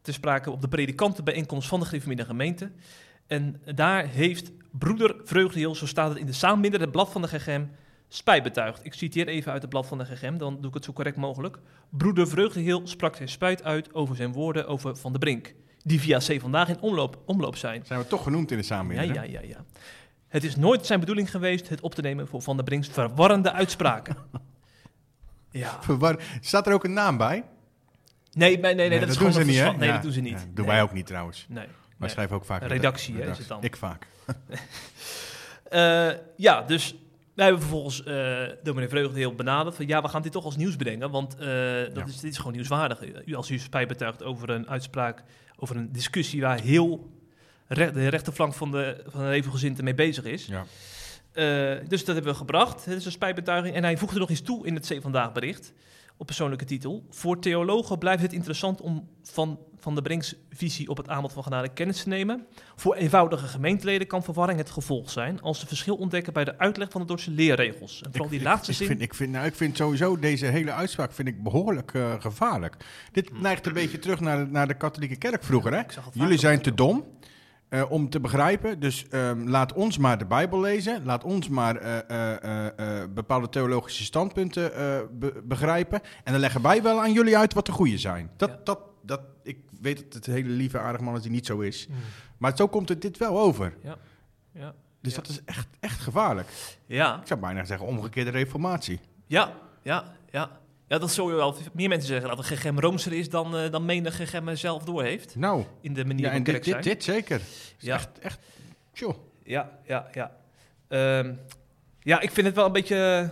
te 0.03 0.13
sprake 0.13 0.51
op 0.51 0.61
de 0.61 0.69
predikantenbijeenkomst 0.69 1.69
van 1.69 1.81
de 1.81 1.87
Gereformeerde 1.87 2.25
Gemeente. 2.25 2.71
En 3.27 3.61
daar 3.75 4.07
heeft 4.07 4.53
broeder 4.71 5.17
Vreugdeheel, 5.25 5.75
zo 5.75 5.87
staat 5.87 6.09
het 6.09 6.19
in 6.19 6.27
de 6.27 6.33
saambinder, 6.33 6.81
het 6.81 6.91
blad 6.93 7.11
van 7.13 7.23
de 7.23 7.29
GGM, 7.29 7.65
spijt 8.09 8.43
betuigd. 8.43 8.85
Ik 8.85 8.95
citeer 8.95 9.29
even 9.29 9.53
uit 9.53 9.61
het 9.63 9.71
blad 9.71 9.87
van 9.87 9.99
de 9.99 10.05
GGM, 10.05 10.37
dan 10.37 10.57
doe 10.61 10.69
ik 10.69 10.75
het 10.75 10.85
zo 10.85 10.93
correct 10.93 11.17
mogelijk. 11.17 11.59
Broeder 11.91 12.29
Vreugdeheel 12.29 12.81
sprak 12.87 13.17
zijn 13.17 13.29
spijt 13.29 13.63
uit 13.63 13.95
over 13.95 14.17
zijn 14.17 14.33
woorden 14.33 14.67
over 14.67 14.97
Van 14.97 15.11
der 15.11 15.21
Brink, 15.21 15.55
die 15.83 16.01
via 16.01 16.19
C 16.19 16.41
vandaag 16.41 16.69
in 16.69 16.81
omloop, 16.81 17.19
omloop 17.27 17.57
zijn. 17.57 17.83
Zijn 17.87 18.01
we 18.01 18.07
toch 18.07 18.23
genoemd 18.23 18.51
in 18.51 18.57
de 18.57 18.63
Ja, 18.63 18.69
samenwerking? 18.69 19.15
ja, 19.17 19.23
ja, 19.23 19.41
ja. 19.41 19.65
Het 20.37 20.45
is 20.45 20.57
nooit 20.57 20.87
zijn 20.87 21.01
bedoeling 21.01 21.31
geweest 21.31 21.69
het 21.69 21.81
op 21.81 21.95
te 21.95 22.01
nemen 22.01 22.29
voor 22.29 22.43
Van 22.43 22.57
der 22.57 22.65
Brink's 22.65 22.89
verwarrende 22.89 23.53
uitspraken. 23.53 24.17
Ja. 25.51 25.79
Verwar- 25.83 26.21
Staat 26.41 26.67
er 26.67 26.73
ook 26.73 26.85
een 26.85 26.93
naam 26.93 27.17
bij? 27.17 27.45
Nee, 28.33 28.59
nee, 28.59 28.75
nee, 28.75 28.89
nee, 28.89 29.07
dat, 29.07 29.19
doen 29.19 29.33
ze 29.33 29.45
niet, 29.45 29.57
hè? 29.59 29.73
Nee, 29.73 29.89
Ja, 29.89 29.95
dat 29.95 30.03
doen 30.03 30.13
ze 30.13 30.21
niet. 30.21 30.33
ja, 30.33 30.39
doen 30.39 30.53
nee. 30.55 30.67
wij 30.67 30.83
ook 30.83 30.93
niet 30.93 31.07
trouwens. 31.07 31.47
Nee. 31.49 31.67
Wij 31.67 31.75
nee. 31.99 32.09
schrijven 32.09 32.37
ook 32.37 32.45
vaak... 32.45 32.63
Een 32.63 32.69
redactie, 32.69 33.15
hè, 33.17 33.31
is 33.31 33.39
het 33.39 33.49
dan. 33.49 33.63
Ik 33.63 33.77
vaak. 33.77 34.07
Eh, 35.69 36.09
ja, 36.37 36.63
dus 36.63 36.95
wij 37.35 37.45
hebben 37.45 37.63
vervolgens 37.63 38.03
eh 38.05 38.43
dominee 38.63 38.89
Vreugdeheel 38.89 39.35
benaderd 39.35 39.77
van 39.77 39.87
ja, 39.87 40.03
we 40.03 40.09
gaan 40.09 40.23
dit 40.23 40.33
toch 40.33 40.45
als 40.45 40.57
nieuws 40.57 40.77
brengen, 40.77 41.11
want 41.11 41.35
eh, 41.35 41.39
dat 41.39 41.95
Ja. 41.95 42.05
is, 42.07 42.21
dit 42.21 42.31
is 42.31 42.37
gewoon 42.39 42.53
nieuwswaardig. 42.53 43.01
U, 43.25 43.35
als 43.35 43.51
u 43.51 43.59
spijt 43.59 43.89
betuigt 43.89 44.23
over 44.23 44.51
een 44.51 44.69
uitspraak, 44.69 45.23
over 45.57 45.77
een 45.77 45.93
discussie 45.93 46.41
waar 46.41 46.61
heel 46.61 47.11
re- 47.67 47.93
de 47.93 48.09
rechterflank 48.09 48.55
van 48.55 48.71
de, 48.71 49.05
van 49.07 49.21
de 49.21 49.31
Revelgezinte 49.31 49.83
mee 49.83 49.95
bezig 49.95 50.25
is. 50.25 50.47
Ja. 50.47 50.65
Eh, 51.37 51.89
dus 51.89 52.05
dat 52.05 52.15
hebben 52.15 52.33
we 52.33 52.39
gebracht. 52.39 52.85
Het 52.85 52.97
is 52.97 53.05
een 53.05 53.13
spijtbetuiging. 53.13 53.75
En 53.75 53.83
hij 53.83 53.97
voegde 53.97 54.19
nog 54.19 54.31
iets 54.31 54.43
toe 54.43 54.67
in 54.67 54.75
het 54.75 54.87
C 54.87 55.03
Vandaag 55.03 55.33
bericht. 55.33 55.73
Op 56.19 56.27
persoonlijke 56.27 56.65
titel. 56.65 57.05
Voor 57.11 57.39
theologen 57.39 57.99
blijft 57.99 58.23
het 58.23 58.33
interessant 58.33 58.81
om 58.81 59.09
van, 59.23 59.59
van 59.79 59.95
de 59.95 60.03
Brinks 60.03 60.35
visie 60.51 60.89
op 60.89 60.97
het 60.97 61.09
aanbod 61.09 61.33
van 61.33 61.43
genade 61.43 61.69
kennis 61.69 62.03
te 62.03 62.09
nemen. 62.09 62.47
Voor 62.77 62.95
eenvoudige 62.95 63.47
gemeenteleden 63.47 64.07
kan 64.07 64.23
verwarring 64.23 64.59
het 64.59 64.71
gevolg 64.71 65.11
zijn 65.11 65.41
als 65.41 65.61
ze 65.61 65.67
verschil 65.67 65.97
ontdekken 65.97 66.33
bij 66.33 66.45
de 66.45 66.59
uitleg 66.59 66.91
van 66.91 67.01
de 67.01 67.07
Dordtse 67.07 67.31
leerregels. 67.31 68.03
En 68.03 68.11
vooral 68.11 68.31
die 68.31 68.43
laatste 68.43 68.71
ik, 68.71 68.77
zin. 68.77 68.87
Vind, 68.87 69.01
ik, 69.01 69.15
vind, 69.15 69.33
nou, 69.33 69.47
ik 69.47 69.55
vind 69.55 69.77
sowieso 69.77 70.19
deze 70.19 70.47
hele 70.47 70.73
uitspraak 70.73 71.13
vind 71.13 71.29
ik 71.29 71.43
behoorlijk 71.43 71.95
eh, 71.95 72.21
gevaarlijk. 72.21 72.77
Dit 73.13 73.41
neigt 73.41 73.67
een 73.67 73.73
beetje 73.73 73.99
terug 73.99 74.21
naar 74.21 74.45
de, 74.45 74.51
naar 74.51 74.69
de 74.69 74.77
katholieke 74.77 75.17
kerk 75.17 75.45
vroeger. 75.45 75.73
Hè? 75.73 75.81
ik 75.81 75.95
Jullie 76.13 76.39
zijn 76.39 76.61
te 76.63 76.75
dom 76.75 77.05
eh, 77.69 77.91
om 77.91 78.11
te 78.11 78.21
begrijpen. 78.21 78.81
Dus 78.81 79.09
ehm, 79.09 79.49
laat 79.49 79.73
ons 79.73 79.99
maar 79.99 80.19
de 80.19 80.25
Bijbel 80.27 80.61
lezen. 80.61 81.05
Laat 81.05 81.25
ons 81.25 81.49
maar 81.49 81.77
eh, 81.77 82.69
eh, 83.03 83.11
bepaalde 83.11 83.49
theologische 83.49 84.05
standpunten 84.05 84.71
be- 85.19 85.41
begrijpen. 85.45 86.01
En 86.25 86.33
dan 86.33 86.41
leggen 86.41 86.63
wij 86.63 86.83
wel 86.83 87.01
aan 87.01 87.13
jullie 87.13 87.37
uit 87.39 87.55
wat 87.55 87.67
de 87.67 87.73
goede 87.73 87.99
zijn. 87.99 88.31
Dat, 88.37 88.49
Ja. 88.51 88.59
dat, 88.65 88.81
dat, 89.03 89.21
ik 89.43 89.59
weet 89.81 89.97
dat 90.05 90.13
het 90.15 90.27
een 90.27 90.33
hele 90.33 90.49
lieve, 90.49 90.79
aardige 90.79 91.05
man 91.05 91.17
is 91.17 91.23
die 91.23 91.31
niet 91.31 91.47
zo 91.47 91.59
is. 91.61 91.89
Maar 92.39 92.53
zo 92.57 92.69
komt 92.69 92.89
het 92.89 93.03
dit 93.03 93.19
wel 93.19 93.39
over. 93.39 93.75
Ja. 93.83 93.97
Ja. 94.53 94.75
Dus 95.01 95.15
Ja. 95.15 95.21
dat 95.21 95.29
is 95.31 95.41
echt, 95.45 95.69
echt 95.81 96.01
gevaarlijk. 96.01 96.49
Ja. 96.87 97.21
Ik 97.21 97.27
zou 97.27 97.41
bijna 97.41 97.65
zeggen 97.65 97.87
omgekeerde 97.87 98.31
reformatie. 98.31 99.01
Ja, 99.27 99.53
ja, 99.83 100.05
ja. 100.31 100.51
Ja, 100.89 100.99
dat 100.99 101.11
zullen 101.11 101.37
wel 101.37 101.57
meer 101.73 101.89
mensen 101.89 102.09
zeggen. 102.09 102.29
Dat 102.29 102.39
een 102.39 102.45
gegem 102.45 102.81
roomser 102.81 103.13
is 103.13 103.29
dan, 103.31 103.57
eh 103.57 103.71
dan 103.71 103.85
menig 103.85 104.17
gegem 104.17 104.57
zelf 104.57 104.83
door 104.85 105.03
heeft. 105.03 105.37
Nou, 105.37 105.65
In 105.81 105.95
de 105.95 106.05
manier 106.05 106.25
ja, 106.27 106.33
van 106.33 106.43
dit, 106.43 106.65
dit, 106.65 106.83
dit 106.83 107.05
zeker. 107.05 107.41
Ja. 107.79 107.95
Echt, 107.95 108.19
echt, 108.19 108.39
tjoh. 108.93 109.15
Ja, 109.45 109.79
ja, 109.87 110.09
ja. 110.13 110.37
Ehm, 110.89 111.35
ja, 112.01 112.21
ik 112.21 112.31
vind 112.31 112.47
het 112.47 112.57
wel 112.57 112.67
een 112.67 112.73
beetje... 112.73 113.31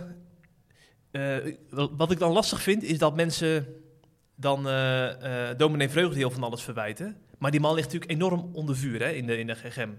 eh, 1.11 1.37
wel- 1.69 1.95
wat 1.95 2.11
ik 2.11 2.19
dan 2.19 2.31
lastig 2.31 2.61
vind, 2.61 2.83
is 2.83 2.97
dat 2.97 3.15
mensen 3.15 3.67
dan 4.35 4.67
eh 4.67 5.49
eh 5.51 5.57
dominee 5.57 5.89
Vreugdeheel 5.89 6.31
van 6.31 6.43
alles 6.43 6.61
verwijten. 6.63 7.17
Maar 7.37 7.51
die 7.51 7.59
man 7.59 7.73
ligt 7.75 7.85
natuurlijk 7.85 8.11
enorm 8.11 8.49
onder 8.53 8.75
vuur 8.77 8.99
hè, 9.01 9.09
in, 9.11 9.25
de, 9.25 9.37
in 9.37 9.47
de 9.47 9.55
GGM. 9.55 9.89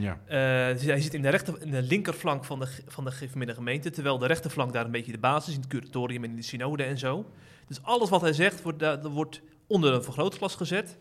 Ja. 0.00 0.20
Eh, 0.26 0.74
dus 0.76 0.84
hij 0.84 1.00
zit 1.00 1.14
in 1.14 1.22
de, 1.22 1.28
rechter, 1.28 1.62
in 1.62 1.70
de 1.70 1.82
linkerflank 1.82 2.44
van 2.44 2.58
de, 2.58 2.68
van 2.86 3.04
de 3.04 3.10
gemeente, 3.54 3.90
terwijl 3.90 4.18
de 4.18 4.26
rechterflank 4.26 4.72
daar 4.72 4.84
een 4.84 4.90
beetje 4.90 5.12
de 5.12 5.18
basis 5.18 5.48
is, 5.48 5.54
in 5.54 5.60
het 5.60 5.70
curatorium 5.70 6.24
en 6.24 6.30
in 6.30 6.36
de 6.36 6.42
synode 6.42 6.82
en 6.82 6.98
zo. 6.98 7.30
Dus 7.66 7.82
alles 7.82 8.08
wat 8.08 8.20
hij 8.20 8.32
zegt 8.32 8.62
wordt, 8.62 8.78
daar- 8.78 9.08
wordt 9.08 9.40
onder 9.66 9.92
een 9.92 10.02
vergrootglas 10.02 10.54
gezet. 10.54 10.98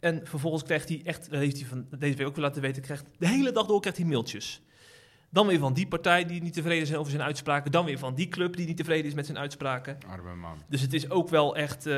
En 0.00 0.20
vervolgens 0.24 0.62
krijgt 0.62 0.88
hij 0.88 1.00
echt, 1.04 1.30
dat 1.30 1.40
heeft 1.40 1.56
hij 1.58 1.66
van 1.68 1.86
deze 1.98 2.16
week 2.16 2.26
ook 2.26 2.34
weer 2.36 2.44
laten 2.44 2.62
weten, 2.62 2.82
krijgt, 2.82 3.04
de 3.18 3.28
hele 3.28 3.52
dag 3.52 3.66
door 3.66 3.80
krijgt 3.80 3.98
hij 3.98 4.06
mailtjes. 4.08 4.62
Dan 5.30 5.46
weer 5.46 5.58
van 5.58 5.72
die 5.74 5.86
partij 5.86 6.24
die 6.26 6.42
niet 6.42 6.52
tevreden 6.52 6.86
zijn 6.86 6.98
over 6.98 7.10
zijn 7.12 7.22
uitspraken. 7.24 7.70
Dan 7.72 7.84
weer 7.84 7.98
van 7.98 8.14
die 8.14 8.28
club 8.28 8.56
die 8.56 8.66
niet 8.66 8.76
tevreden 8.76 9.04
is 9.06 9.14
met 9.14 9.26
zijn 9.26 9.38
uitspraken. 9.38 9.98
Arme 10.08 10.34
man. 10.34 10.62
Dus 10.68 10.80
het 10.80 10.92
is 10.92 11.10
ook 11.10 11.28
wel 11.28 11.56
echt. 11.56 11.86
eh, 11.86 11.94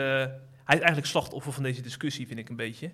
hij 0.65 0.77
is 0.77 0.81
eigenlijk 0.81 1.07
slachtoffer 1.07 1.53
van 1.53 1.63
deze 1.63 1.83
discussie, 1.83 2.27
vind 2.27 2.39
ik 2.39 2.49
een 2.49 2.57
beetje. 2.57 2.91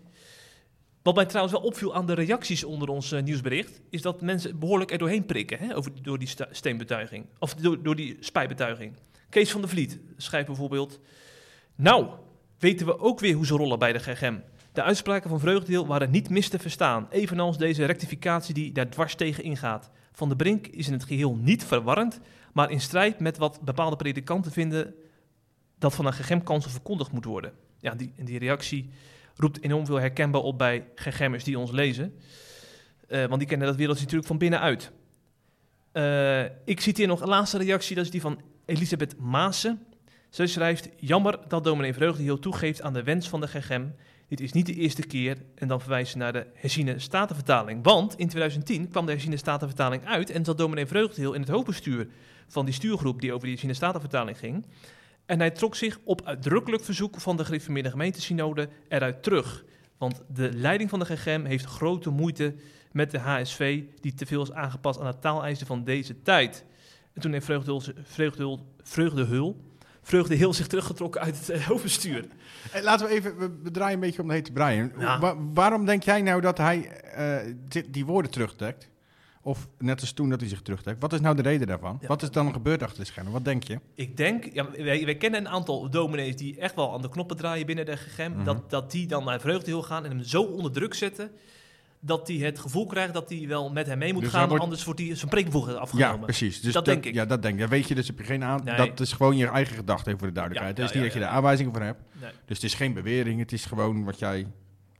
Wat 1.08 1.16
mij 1.16 1.26
trouwens 1.26 1.56
wel 1.56 1.66
opviel 1.66 1.94
aan 1.94 2.06
de 2.06 2.14
reacties 2.14 2.64
onder 2.64 2.88
ons 2.88 3.12
eh, 3.12 3.22
nieuwsbericht, 3.22 3.80
is 3.90 4.02
dat 4.02 4.20
mensen 4.20 4.58
behoorlijk 4.58 4.90
er 4.92 4.98
doorheen 4.98 5.26
prikken 5.26 5.58
hè, 5.58 5.76
over, 5.76 5.92
door 6.02 6.18
die 6.18 6.28
steenbetuiging. 6.50 7.26
Of 7.38 7.54
door, 7.54 7.96
die 7.96 8.16
spijbetuiging. 8.20 8.92
Kees 9.28 9.50
van 9.50 9.60
der 9.60 9.70
Vliet 9.70 9.98
schrijft 10.16 10.46
bijvoorbeeld. 10.46 11.00
Nou, 11.74 12.08
weten 12.58 12.86
we 12.86 12.98
ook 12.98 13.20
weer 13.20 13.34
hoe 13.34 13.46
ze 13.46 13.54
rollen 13.54 13.78
bij 13.78 13.92
de 13.92 13.98
GGM. 13.98 14.38
De 14.72 14.82
uitspraken 14.82 15.30
van 15.30 15.40
Vreugdeel 15.40 15.86
waren 15.86 16.10
niet 16.10 16.30
mis 16.30 16.48
te 16.48 16.58
verstaan, 16.58 17.06
evenals 17.10 17.58
deze 17.58 17.84
rectificatie 17.84 18.54
die 18.54 18.72
daar 18.72 18.88
dwars 18.90 19.14
tegen 19.14 19.44
ingaat. 19.44 19.90
Van 20.12 20.28
de 20.28 20.36
Brink 20.36 20.66
is 20.66 20.86
in 20.86 20.92
het 20.92 21.04
geheel 21.04 21.36
niet 21.36 21.64
verwarrend, 21.64 22.20
maar 22.52 22.70
in 22.70 22.80
strijd 22.80 23.20
met 23.20 23.38
wat 23.38 23.60
bepaalde 23.60 23.96
predikanten 23.96 24.52
vinden 24.52 24.94
dat 25.78 25.94
van 25.94 26.06
een 26.06 26.12
GGM-kansel 26.12 26.70
verkondigd 26.70 27.12
moet 27.12 27.24
worden. 27.24 27.52
Ja, 27.78 27.94
die, 27.94 28.12
die 28.16 28.38
reactie 28.38 28.90
roept 29.38 29.62
enorm 29.62 29.86
veel 29.86 30.00
herkenbaar 30.00 30.40
op 30.40 30.58
bij 30.58 30.86
GGM'ers 30.94 31.44
die 31.44 31.58
ons 31.58 31.70
lezen. 31.70 32.14
Eh, 33.08 33.24
want 33.24 33.38
die 33.38 33.48
kennen 33.48 33.66
dat 33.66 33.76
wereldje 33.76 34.02
natuurlijk 34.02 34.28
van 34.28 34.38
binnenuit. 34.38 34.90
Eh 35.92 36.44
ik 36.64 36.80
citeer 36.80 37.06
nog 37.06 37.20
een 37.20 37.28
laatste 37.28 37.58
reactie, 37.58 37.96
dat 37.96 38.04
is 38.04 38.10
die 38.10 38.20
van 38.20 38.40
Elisabeth 38.64 39.18
Maassen. 39.18 39.82
Zij 40.30 40.46
schrijft, 40.46 40.88
jammer 40.96 41.38
dat 41.48 41.64
dominee 41.64 41.94
Vreugdeheel 41.94 42.38
toegeeft 42.38 42.82
aan 42.82 42.92
de 42.92 43.02
wens 43.02 43.28
van 43.28 43.40
de 43.40 43.48
GGM. 43.48 43.86
Dit 44.28 44.40
is 44.40 44.52
niet 44.52 44.66
de 44.66 44.74
eerste 44.74 45.06
keer 45.06 45.36
en 45.54 45.68
dan 45.68 45.80
verwijst 45.80 46.12
ze 46.12 46.18
naar 46.18 46.32
de 46.32 46.46
herziene 46.54 46.98
statenvertaling. 46.98 47.84
Want 47.84 48.18
in 48.18 48.28
2010 48.28 48.88
kwam 48.88 49.06
de 49.06 49.12
herziene 49.12 49.36
statenvertaling 49.36 50.06
uit 50.06 50.30
en 50.30 50.44
zat 50.44 50.58
dominee 50.58 50.86
Vreugdeheel 50.86 51.32
in 51.32 51.40
het 51.40 51.50
hoofdbestuur 51.50 52.08
van 52.48 52.64
die 52.64 52.74
stuurgroep 52.74 53.20
die 53.20 53.30
over 53.30 53.42
die 53.42 53.50
herziene 53.50 53.74
statenvertaling 53.74 54.38
ging. 54.38 54.66
En 55.28 55.38
hij 55.38 55.50
trok 55.50 55.74
zich 55.74 55.98
op 56.04 56.22
uitdrukkelijk 56.24 56.84
verzoek 56.84 57.20
van 57.20 57.36
de 57.36 57.44
gereformeerde 57.44 57.90
gemeentesynode 57.90 58.68
eruit 58.88 59.22
terug. 59.22 59.64
Want 59.98 60.22
de 60.34 60.52
leiding 60.52 60.90
van 60.90 60.98
de 60.98 61.04
GGM 61.04 61.44
heeft 61.44 61.64
grote 61.64 62.10
moeite 62.10 62.54
met 62.92 63.10
de 63.10 63.18
HSV, 63.18 63.82
die 64.00 64.14
te 64.14 64.26
veel 64.26 64.42
is 64.42 64.52
aangepast 64.52 65.00
aan 65.00 65.10
de 65.10 65.18
taaleisen 65.18 65.66
van 65.66 65.84
deze 65.84 66.22
tijd. 66.22 66.64
En 67.12 67.20
toen 67.20 67.32
heeft 67.32 67.44
Vreugdehul, 67.44 67.82
Vreugdehul, 68.02 68.66
Vreugdehul, 68.82 69.64
Vreugdehil 70.02 70.52
zich 70.54 70.66
teruggetrokken 70.66 71.20
uit 71.20 71.38
het 71.38 71.48
eh, 71.48 71.66
hoofdbestuur. 71.66 72.24
Hey, 72.70 72.82
laten 72.82 73.06
we 73.06 73.12
even, 73.12 73.62
we, 73.62 73.70
draaien 73.70 73.94
een 73.94 74.00
beetje 74.00 74.22
om 74.22 74.28
de 74.28 74.34
hete 74.34 74.52
Brian. 74.52 74.92
Ja. 74.98 75.18
Wa- 75.20 75.36
waarom 75.38 75.84
denk 75.84 76.02
jij 76.02 76.22
nou 76.22 76.40
dat 76.40 76.58
hij 76.58 76.90
eh, 77.00 77.36
die 77.88 78.04
woorden 78.06 78.30
terugtrekt? 78.30 78.88
Of 79.48 79.68
net 79.78 80.00
als 80.00 80.12
toen 80.12 80.28
dat 80.28 80.40
hij 80.40 80.48
zich 80.48 80.62
terugtrekt. 80.62 81.00
Wat 81.00 81.12
is 81.12 81.20
nou 81.20 81.36
de 81.36 81.42
reden 81.42 81.66
daarvan? 81.66 81.98
Ja. 82.00 82.06
Wat 82.06 82.22
is 82.22 82.30
dan 82.30 82.52
gebeurd 82.52 82.82
achter 82.82 82.98
de 82.98 83.04
schermen? 83.04 83.32
Wat 83.32 83.44
denk 83.44 83.62
je? 83.62 83.80
Ik 83.94 84.16
denk, 84.16 84.44
ja, 84.52 84.70
wij, 84.70 85.04
wij 85.04 85.16
kennen 85.16 85.40
een 85.40 85.48
aantal 85.48 85.90
dominees 85.90 86.36
die 86.36 86.58
echt 86.58 86.74
wel 86.74 86.92
aan 86.94 87.02
de 87.02 87.08
knoppen 87.08 87.36
draaien 87.36 87.66
binnen 87.66 87.86
de 87.86 87.96
GGM. 87.96 88.30
Mhm. 88.30 88.44
dat, 88.44 88.70
dat 88.70 88.90
die 88.90 89.06
dan 89.06 89.24
naar 89.24 89.40
Vreugdehil 89.40 89.82
gaan 89.82 90.04
en 90.04 90.10
hem 90.10 90.22
zo 90.22 90.42
onder 90.42 90.72
druk 90.72 90.94
zetten... 90.94 91.30
dat 92.00 92.28
hij 92.28 92.36
het 92.36 92.58
gevoel 92.58 92.86
krijgt 92.86 93.14
dat 93.14 93.28
hij 93.28 93.44
wel 93.46 93.70
met 93.70 93.86
hem 93.86 93.98
mee 93.98 94.12
moet 94.12 94.22
Dus 94.22 94.30
gaan... 94.30 94.48
wordt- 94.48 94.62
anders 94.62 94.84
wordt 94.84 95.00
hij 95.00 95.14
zijn 95.14 95.30
Ja, 95.52 95.72
afgenomen. 95.74 96.20
precies. 96.20 96.60
Dus 96.60 96.72
Dat 96.72 96.84
denk 96.84 97.04
ik. 97.04 97.14
Ja, 97.14 97.24
dat 97.26 97.42
denk 97.42 97.54
ik. 97.54 97.60
Ja, 97.60 97.68
weet 97.68 97.88
je, 97.88 97.94
dus 97.94 98.06
heb 98.06 98.18
je 98.18 98.24
geen 98.24 98.44
aan. 98.44 98.64
Nee. 98.64 98.76
Dat 98.76 99.00
is 99.00 99.12
gewoon 99.12 99.36
je 99.36 99.46
eigen 99.46 99.76
gedachte, 99.76 100.06
even 100.06 100.18
voor 100.18 100.28
de 100.28 100.34
duidelijkheid. 100.34 100.76
Ja, 100.76 100.82
het 100.82 100.92
is 100.94 100.96
ja, 100.98 101.04
niet 101.04 101.12
ja, 101.12 101.18
dat 101.18 101.28
je 101.28 101.28
ja. 101.28 101.34
er 101.34 101.42
aanwijzingen 101.42 101.72
voor 101.72 101.82
hebt. 101.82 102.02
Nee. 102.20 102.30
Dus 102.44 102.56
het 102.56 102.64
is 102.66 102.74
geen 102.74 102.92
bewering, 102.92 103.40
het 103.40 103.52
is 103.52 103.64
gewoon 103.64 104.04
wat 104.04 104.18
jij 104.18 104.46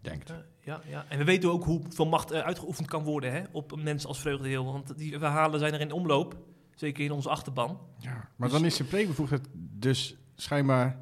denkt. 0.01 0.33
Ja, 0.69 0.81
ja. 0.87 1.05
En 1.09 1.19
we 1.19 1.25
weten 1.25 1.51
ook 1.51 1.65
hoeveel 1.65 2.07
macht 2.07 2.31
er 2.31 2.43
uitgeoefend 2.43 2.89
kan 2.89 3.03
worden 3.03 3.33
hè, 3.33 3.43
op 3.53 3.73
een 3.73 3.83
mens 3.83 4.07
als 4.07 4.21
Vreugdeheel. 4.21 4.65
Want 4.65 4.99
die 4.99 5.19
verhalen 5.19 5.59
zijn 5.59 5.75
er 5.75 5.81
in 5.81 5.93
omloop. 5.93 6.37
Zeker 6.75 7.05
in 7.05 7.11
onze 7.11 7.29
achterban. 7.29 7.79
Ja, 7.99 8.29
maar 8.37 8.49
Dus- 8.49 8.57
dan 8.59 8.67
is 8.67 8.77
zijn 8.77 8.89
preekbevoegdheid 8.89 9.49
dus 9.55 10.17
schijnbaar 10.35 10.97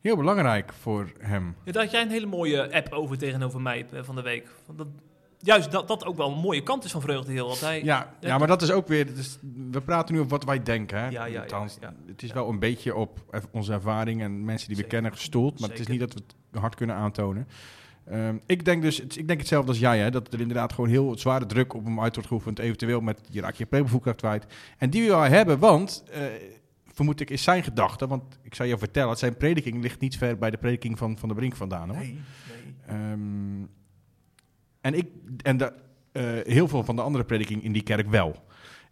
heel 0.00 0.16
belangrijk 0.16 0.72
voor 0.72 1.12
hem. 1.18 1.56
Ja, 1.64 1.72
daar 1.72 1.82
had 1.82 1.92
jij 1.92 2.02
een 2.02 2.10
hele 2.10 2.26
mooie 2.26 2.72
app 2.74 2.92
over 2.92 3.18
tegenover 3.18 3.60
mij 3.60 3.86
eh, 3.92 4.02
van 4.02 4.14
de 4.14 4.22
week. 4.22 4.48
Dat, 4.76 4.86
juist 5.38 5.70
dat 5.70 5.88
dat 5.88 6.04
ook 6.04 6.16
wel 6.16 6.30
een 6.30 6.38
mooie 6.38 6.62
kant 6.62 6.84
is 6.84 6.90
van 6.90 7.00
Vreugdeheel. 7.00 7.46
Want 7.46 7.60
hij, 7.60 7.84
Ja, 7.84 8.14
ja, 8.20 8.38
maar 8.38 8.48
dat 8.48 8.62
is 8.62 8.70
ook 8.70 8.88
weer. 8.88 9.14
Dus 9.14 9.38
we 9.70 9.80
praten 9.80 10.14
nu 10.14 10.20
op 10.20 10.30
wat 10.30 10.44
wij 10.44 10.62
denken. 10.62 10.98
Hè? 10.98 11.04
Ja, 11.04 11.10
ja, 11.10 11.24
ja, 11.26 11.40
Althans, 11.40 11.76
ja. 11.80 11.94
Het 12.06 12.22
is 12.22 12.32
wel 12.32 12.48
een 12.48 12.58
beetje 12.58 12.94
op 12.94 13.42
onze 13.50 13.72
ervaring 13.72 14.22
en 14.22 14.44
mensen 14.44 14.68
die 14.68 14.76
we 14.76 14.84
kennen 14.84 15.12
gestoeld. 15.12 15.60
Maar 15.60 15.68
het 15.68 15.78
is 15.78 15.86
niet 15.86 16.00
dat 16.00 16.14
we 16.14 16.20
het 16.50 16.60
hard 16.60 16.74
kunnen 16.74 16.96
aantonen. 16.96 17.48
Ehm, 18.04 18.36
ik 18.46 18.64
denk 18.64 18.82
dus, 18.82 19.00
ik 19.00 19.26
denk 19.26 19.38
hetzelfde 19.38 19.68
als 19.68 19.78
jij, 19.78 19.98
hè, 19.98 20.10
dat 20.10 20.32
er 20.32 20.40
inderdaad 20.40 20.72
gewoon 20.72 20.90
heel 20.90 21.18
zware 21.18 21.46
druk 21.46 21.74
op 21.74 21.84
hem 21.84 22.00
uit 22.00 22.14
wordt 22.14 22.28
geoefend. 22.28 22.58
Eventueel 22.58 23.00
met 23.00 23.20
je 23.30 23.40
raak 23.40 23.54
je 23.54 24.14
kwijt. 24.16 24.46
En 24.78 24.90
die 24.90 25.02
wil 25.02 25.18
hij 25.18 25.28
hebben, 25.28 25.58
want 25.58 26.04
eh, 26.10 26.22
vermoed 26.92 27.20
ik 27.20 27.30
is 27.30 27.42
zijn 27.42 27.62
gedachte. 27.62 28.06
Want 28.06 28.38
ik 28.42 28.54
zou 28.54 28.68
je 28.68 28.78
vertellen, 28.78 29.16
zijn 29.16 29.36
prediking 29.36 29.82
ligt 29.82 30.00
niet 30.00 30.16
ver 30.16 30.38
bij 30.38 30.50
de 30.50 30.56
prediking 30.56 30.98
van 30.98 31.18
Van 31.18 31.28
de 31.28 31.34
Brink 31.34 31.56
vandaan. 31.56 31.88
Hoor. 31.88 31.98
Nee, 31.98 32.18
nee. 32.86 32.96
Ehm, 32.98 33.66
en 34.80 34.94
ik, 34.94 35.06
en 35.42 35.56
de, 35.56 35.72
eh, 36.12 36.24
heel 36.42 36.68
veel 36.68 36.84
van 36.84 36.96
de 36.96 37.02
andere 37.02 37.24
prediking 37.24 37.64
in 37.64 37.72
die 37.72 37.82
kerk 37.82 38.08
wel. 38.08 38.44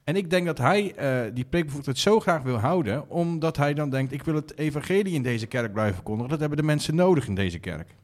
En 0.04 0.16
ik 0.16 0.30
denk 0.30 0.46
dat 0.46 0.58
hij 0.58 0.94
eh, 0.94 1.34
die 1.34 1.44
preekbevoegdheid 1.44 1.98
zo 1.98 2.20
graag 2.20 2.42
wil 2.42 2.58
houden, 2.58 3.10
omdat 3.10 3.56
hij 3.56 3.74
dan 3.74 3.90
denkt: 3.90 4.12
ik 4.12 4.22
wil 4.22 4.34
het 4.34 4.58
evangelie 4.58 5.14
in 5.14 5.22
deze 5.22 5.46
kerk 5.46 5.72
blijven 5.72 5.94
verkondigen. 5.94 6.30
Dat 6.30 6.40
hebben 6.40 6.58
de 6.58 6.64
mensen 6.64 6.94
nodig 6.94 7.26
in 7.26 7.34
deze 7.34 7.58
kerk. 7.58 7.94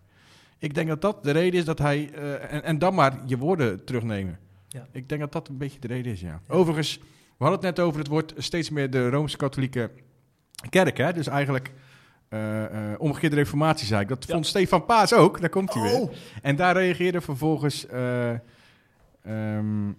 Ik 0.59 0.75
denk 0.75 0.89
dat 0.89 1.01
dat 1.01 1.25
de 1.25 1.31
reden 1.31 1.59
is 1.61 1.65
dat 1.65 1.79
hij. 1.79 2.11
eh, 2.15 2.53
en, 2.53 2.63
en 2.63 2.79
dan 2.79 2.95
maar 2.95 3.19
je 3.27 3.39
woorden 3.39 3.85
terugnemen. 3.85 4.39
Ja. 4.69 4.87
Ik 4.93 5.09
denk 5.09 5.21
dat 5.21 5.33
dat 5.33 5.49
een 5.49 5.57
beetje 5.59 5.81
de 5.81 5.87
reden 5.87 6.13
is, 6.13 6.21
ja. 6.21 6.41
Overigens, 6.49 6.99
we 7.39 7.45
hadden 7.45 7.65
het 7.67 7.77
net 7.77 7.87
over 7.87 7.99
het 7.99 8.09
wordt 8.09 8.35
steeds 8.37 8.71
meer 8.71 8.91
de 8.91 9.09
Rooms-Katholieke 9.11 9.91
kerk, 10.69 10.97
hè? 10.97 11.13
Dus 11.13 11.27
eigenlijk. 11.27 11.73
eh, 12.29 12.65
eh, 12.93 13.01
omgekeerde 13.01 13.37
reformatie, 13.37 13.87
zei 13.87 14.01
ik. 14.03 14.09
Dat 14.09 14.25
Ja. 14.27 14.33
vond 14.35 14.47
Stefan 14.47 14.85
Paas 14.85 15.13
ook. 15.13 15.41
Daar 15.41 15.49
komt 15.49 15.75
hij 15.75 15.83
weer. 15.83 15.93
Oh, 16.01 16.13
En 16.43 16.57
daar 16.57 16.75
reageerde 16.77 17.21
vervolgens 17.21 17.87
eh, 17.87 18.31
ehm, 19.23 19.93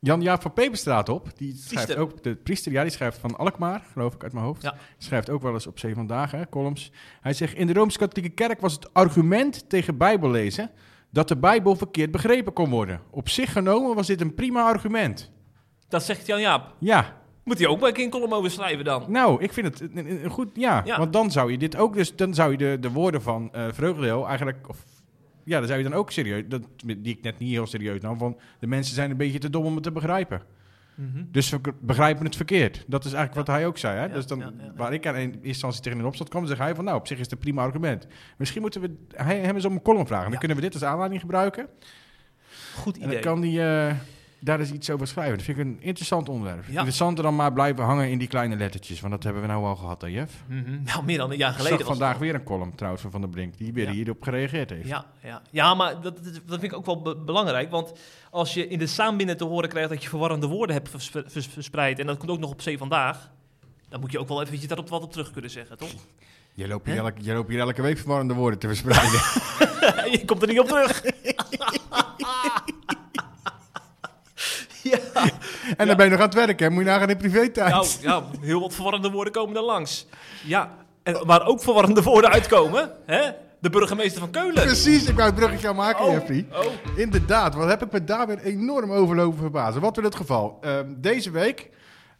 Jan-Jaap 0.00 0.42
van 0.42 0.52
Peperstraat 0.52 1.08
op. 1.08 1.28
Die 1.36 1.54
schrijft 1.54 1.68
Priester. 1.86 1.98
ook, 1.98 2.22
de 2.22 2.34
priester, 2.34 2.72
ja, 2.72 2.82
die 2.82 2.90
schrijft 2.90 3.18
van 3.18 3.36
Alkmaar, 3.36 3.82
geloof 3.92 4.14
ik 4.14 4.22
uit 4.22 4.32
mijn 4.32 4.44
hoofd. 4.44 4.62
Ja. 4.62 4.74
Schrijft 4.98 5.30
ook 5.30 5.42
wel 5.42 5.52
eens 5.52 5.66
op 5.66 5.78
Zeven 5.78 6.06
Dagen, 6.06 6.38
hè, 6.38 6.48
columns. 6.48 6.92
Hij 7.20 7.32
zegt, 7.32 7.54
in 7.54 7.66
de 7.66 7.72
Rooms-Katholieke 7.72 8.34
Kerk 8.34 8.60
was 8.60 8.72
het 8.72 8.94
argument 8.94 9.68
tegen 9.68 9.96
Bijbellezen 9.96 10.70
dat 11.10 11.28
de 11.28 11.36
Bijbel 11.36 11.76
verkeerd 11.76 12.10
begrepen 12.10 12.52
kon 12.52 12.70
worden. 12.70 13.00
Op 13.10 13.28
zich 13.28 13.52
genomen 13.52 13.94
was 13.94 14.06
dit 14.06 14.20
een 14.20 14.34
prima 14.34 14.62
argument. 14.62 15.32
dat 15.88 16.02
zegt 16.02 16.26
Jan 16.26 16.40
Jaap. 16.40 16.74
Ja, 16.78 17.16
Moet 17.44 17.58
hij 17.58 17.66
ook 17.66 17.80
bij 17.80 17.92
een 17.98 18.10
column 18.10 18.32
over 18.32 18.50
schrijven 18.50 18.84
dan? 18.84 19.04
nou, 19.08 19.42
ik 19.42 19.52
vind 19.52 19.66
het 19.78 19.96
een, 19.96 20.30
goed, 20.30 20.50
ja, 20.54 20.82
Ja. 20.84 20.98
Want 20.98 21.12
dan 21.12 21.30
zou 21.30 21.50
je 21.50 21.58
dit 21.58 21.76
ook, 21.76 21.94
dus 21.94 22.16
dan 22.16 22.34
zou 22.34 22.50
je 22.50 22.56
de, 22.56 22.76
de 22.80 22.90
woorden 22.90 23.22
van 23.22 23.52
eh 23.52 23.66
Vreugdeel 23.72 24.26
eigenlijk, 24.26 24.68
of 24.68 24.84
ja, 25.46 25.58
dan 25.58 25.66
zou 25.66 25.78
je 25.78 25.84
dan 25.88 25.94
ook 25.98 26.10
serieus, 26.10 26.42
dat, 26.48 26.62
die 26.84 27.16
ik 27.16 27.22
net 27.22 27.38
niet 27.38 27.50
heel 27.50 27.66
serieus 27.66 28.00
nam, 28.00 28.18
van 28.18 28.38
de 28.58 28.66
mensen 28.66 28.94
zijn 28.94 29.10
een 29.10 29.16
beetje 29.16 29.38
te 29.38 29.50
dom 29.50 29.64
om 29.64 29.74
het 29.74 29.82
te 29.82 29.92
begrijpen. 29.92 30.42
Mhm. 30.94 31.24
Dus 31.30 31.50
we 31.50 31.60
begrijpen 31.80 32.24
het 32.24 32.36
verkeerd. 32.36 32.84
Dat 32.86 33.04
is 33.04 33.12
eigenlijk 33.12 33.32
Ja. 33.34 33.52
wat 33.52 33.60
hij 33.60 33.66
ook 33.66 33.78
zei. 33.78 33.96
Hè? 33.98 34.04
Ja, 34.06 34.12
dus 34.14 34.26
dan, 34.26 34.38
ja, 34.38 34.52
waar 34.76 34.92
ik 34.92 35.06
aan 35.06 35.16
in 35.16 35.30
eerste 35.30 35.46
instantie 35.46 35.82
tegen 35.82 35.98
in 35.98 36.04
opstand 36.04 36.28
kwam, 36.30 36.46
zeg 36.46 36.58
hij 36.58 36.74
van, 36.74 36.84
nou, 36.84 36.96
op 36.98 37.06
zich 37.06 37.16
is 37.16 37.22
het 37.22 37.32
een 37.32 37.38
prima 37.38 37.62
argument. 37.62 38.06
Misschien 38.36 38.60
moeten 38.60 38.80
we 38.80 38.94
hij, 39.14 39.38
hem 39.38 39.54
eens 39.54 39.64
om 39.64 39.72
een 39.72 39.82
column 39.82 40.06
vragen. 40.06 40.30
Dan 40.30 40.38
kunnen 40.38 40.56
we 40.56 40.62
dit 40.62 40.74
als 40.74 40.82
aanleiding 40.84 41.20
gebruiken. 41.20 41.68
Goed 42.74 42.94
En 42.94 43.00
dan 43.00 43.10
idee. 43.10 43.22
kan 43.22 43.42
hij 43.42 43.88
eh, 43.88 43.94
daar 44.46 44.60
is 44.60 44.70
iets 44.70 44.90
over 44.90 45.06
schrijven. 45.06 45.36
Dat 45.36 45.44
vind 45.44 45.58
ik 45.58 45.64
een 45.64 45.76
interessant 45.80 46.28
onderwerp. 46.28 46.64
Ja. 46.66 46.72
Interessanter 46.72 47.24
dan 47.24 47.36
maar 47.36 47.52
blijven 47.52 47.84
hangen 47.84 48.10
in 48.10 48.18
die 48.18 48.28
kleine 48.28 48.56
lettertjes. 48.56 49.00
Want 49.00 49.12
dat 49.12 49.22
hebben 49.22 49.42
we 49.42 49.48
nou 49.48 49.64
al 49.64 49.76
gehad, 49.76 50.00
hè, 50.00 50.06
Jeff? 50.06 50.32
Mhm. 50.46 50.82
Nou, 50.84 51.04
meer 51.04 51.18
dan 51.18 51.30
een 51.30 51.36
jaar 51.36 51.50
Ik 51.50 51.56
geleden 51.56 51.78
zag 51.78 51.86
vandaag 51.86 52.18
weer 52.18 52.34
een 52.34 52.42
column 52.42 52.74
trouwens 52.74 53.02
van 53.02 53.10
Van 53.12 53.20
der 53.20 53.30
Brink. 53.30 53.58
Die 53.58 53.72
weer 53.72 53.84
Ja. 53.86 53.90
hierop 53.92 54.22
gereageerd 54.22 54.70
heeft. 54.70 54.88
Ja, 54.88 55.04
ja. 55.22 55.42
ja 55.50 55.74
maar 55.74 56.00
dat, 56.00 56.24
dat, 56.24 56.60
vind 56.60 56.62
ik 56.62 56.72
ook 56.72 56.86
wel 56.86 57.02
be- 57.02 57.16
belangrijk. 57.16 57.70
Want 57.70 57.92
als 58.30 58.54
je 58.54 58.68
in 58.68 58.78
de 58.78 58.86
saambinnen 58.86 59.36
te 59.36 59.44
horen 59.44 59.68
krijgt 59.68 59.88
dat 59.88 60.02
je 60.02 60.08
verwarrende 60.08 60.46
woorden 60.46 60.76
hebt 60.76 60.88
vers- 60.90 61.10
vers- 61.26 61.46
verspreid... 61.46 61.98
en 61.98 62.06
dat 62.06 62.18
komt 62.18 62.30
ook 62.30 62.38
nog 62.38 62.50
op 62.50 62.62
zee 62.62 62.78
vandaag... 62.78 63.30
dan 63.88 64.00
moet 64.00 64.12
je 64.12 64.18
ook 64.18 64.28
wel 64.28 64.42
eventjes 64.42 64.68
daarop 64.68 64.88
wat 64.88 65.02
op 65.02 65.12
terug 65.12 65.30
kunnen 65.30 65.50
zeggen, 65.50 65.76
toch? 65.78 65.90
Je, 66.54 66.68
loopt 66.68 66.86
hier 66.86 66.96
elke, 66.96 67.22
je 67.24 67.32
loopt 67.32 67.48
hier 67.48 67.60
elke 67.60 67.82
week 67.82 67.98
verwarrende 67.98 68.34
woorden 68.34 68.58
te 68.58 68.66
verspreiden. 68.66 69.20
je 70.18 70.22
komt 70.26 70.42
er 70.42 70.48
niet 70.48 70.60
op 70.60 70.66
terug. 70.66 71.02
ja, 74.92 75.30
en 75.76 75.86
dan 75.86 75.96
ben 75.96 76.04
je 76.04 76.10
nog 76.10 76.20
aan 76.20 76.26
het 76.26 76.34
werken. 76.34 76.66
hè? 76.66 76.72
Moet 76.72 76.84
je 76.84 76.90
nagaan 76.90 77.10
in 77.10 77.16
privé-tijd. 77.16 77.70
nou, 77.70 77.86
ja, 78.00 78.22
heel 78.40 78.60
wat 78.60 78.74
verwarrende 78.74 79.10
woorden 79.10 79.32
komen 79.32 79.56
er 79.56 79.62
langs. 79.62 80.06
Ja, 80.44 80.70
en 81.02 81.26
waar 81.26 81.46
ook 81.46 81.60
verwarrende 81.62 82.02
woorden 82.02 82.30
uitkomen, 82.30 82.90
hè? 83.06 83.30
De 83.60 83.70
burgemeester 83.70 84.20
van 84.20 84.30
Keulen. 84.30 84.62
Precies, 84.64 85.06
ik 85.08 85.14
wou 85.14 85.26
het 85.26 85.34
bruggetje 85.34 85.68
aan 85.68 85.76
maken, 85.76 86.04
Oh, 86.04 86.12
Jeffrey. 86.12 86.46
oh. 86.52 86.66
Inderdaad, 86.96 87.54
wat 87.54 87.68
heb 87.68 87.82
ik 87.84 87.92
me 87.92 88.04
daar 88.04 88.26
weer 88.26 88.38
enorm 88.42 88.92
overlopen 88.92 89.38
verbazen. 89.38 89.80
Wat 89.80 89.96
werd 89.96 90.08
het 90.08 90.16
geval? 90.16 90.58
Ehm, 90.60 90.86
deze 90.96 91.30
week, 91.30 91.70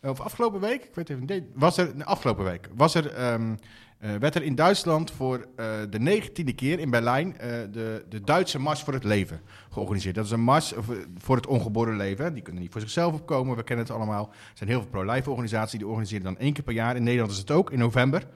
of 0.03 0.21
afgelopen 0.21 0.61
week, 0.61 0.85
ik 0.85 0.95
weet 0.95 1.11
even 1.11 1.25
niet, 1.27 1.45
was 1.55 1.77
er, 1.77 1.91
nee, 1.95 2.05
afgelopen 2.05 2.45
week, 2.45 2.69
was 2.77 2.95
er, 2.95 3.13
ehm, 3.15 3.55
eh, 3.99 4.15
werd 4.15 4.35
er 4.35 4.43
in 4.43 4.55
Duitsland 4.55 5.11
voor 5.11 5.47
eh, 5.57 5.67
de 5.91 5.99
negentiende 5.99 6.53
keer 6.53 6.79
in 6.79 6.91
Berlijn 6.91 7.39
eh, 7.39 7.51
de, 7.73 8.05
de 8.09 8.21
Duitse 8.21 8.59
Mars 8.59 8.83
voor 8.83 8.93
het 8.93 9.05
Leven 9.05 9.41
georganiseerd. 9.71 10.15
Dat 10.15 10.25
is 10.25 10.31
een 10.31 10.41
mars 10.41 10.75
voor 11.19 11.37
het 11.37 11.47
ongeboren 11.47 11.97
leven. 11.97 12.35
Die 12.35 12.43
kunnen 12.43 12.63
niet 12.63 12.73
voor 12.73 12.81
zichzelf 12.81 13.15
opkomen, 13.15 13.57
we 13.57 13.63
kennen 13.63 13.87
het 13.87 13.95
allemaal. 13.95 14.29
Er 14.33 14.57
zijn 14.57 14.71
heel 14.71 14.81
veel 14.81 14.91
pro-life 14.91 15.31
organisaties, 15.31 15.79
die 15.79 15.89
organiseren 15.89 16.25
dan 16.25 16.39
één 16.39 16.53
keer 16.53 16.65
per 16.65 16.75
jaar. 16.75 16.97
In 16.97 17.03
Nederland 17.03 17.33
is 17.33 17.39
het 17.39 17.51
ook, 17.51 17.71
in 17.71 17.79
november. 17.79 18.27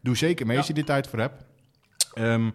Doe 0.00 0.16
zeker 0.16 0.46
mee 0.46 0.56
als 0.56 0.66
je 0.66 0.72
dit 0.72 0.86
tijd 0.86 1.08
voor 1.08 1.18
hebt. 1.18 1.44
Ehm, 2.12 2.50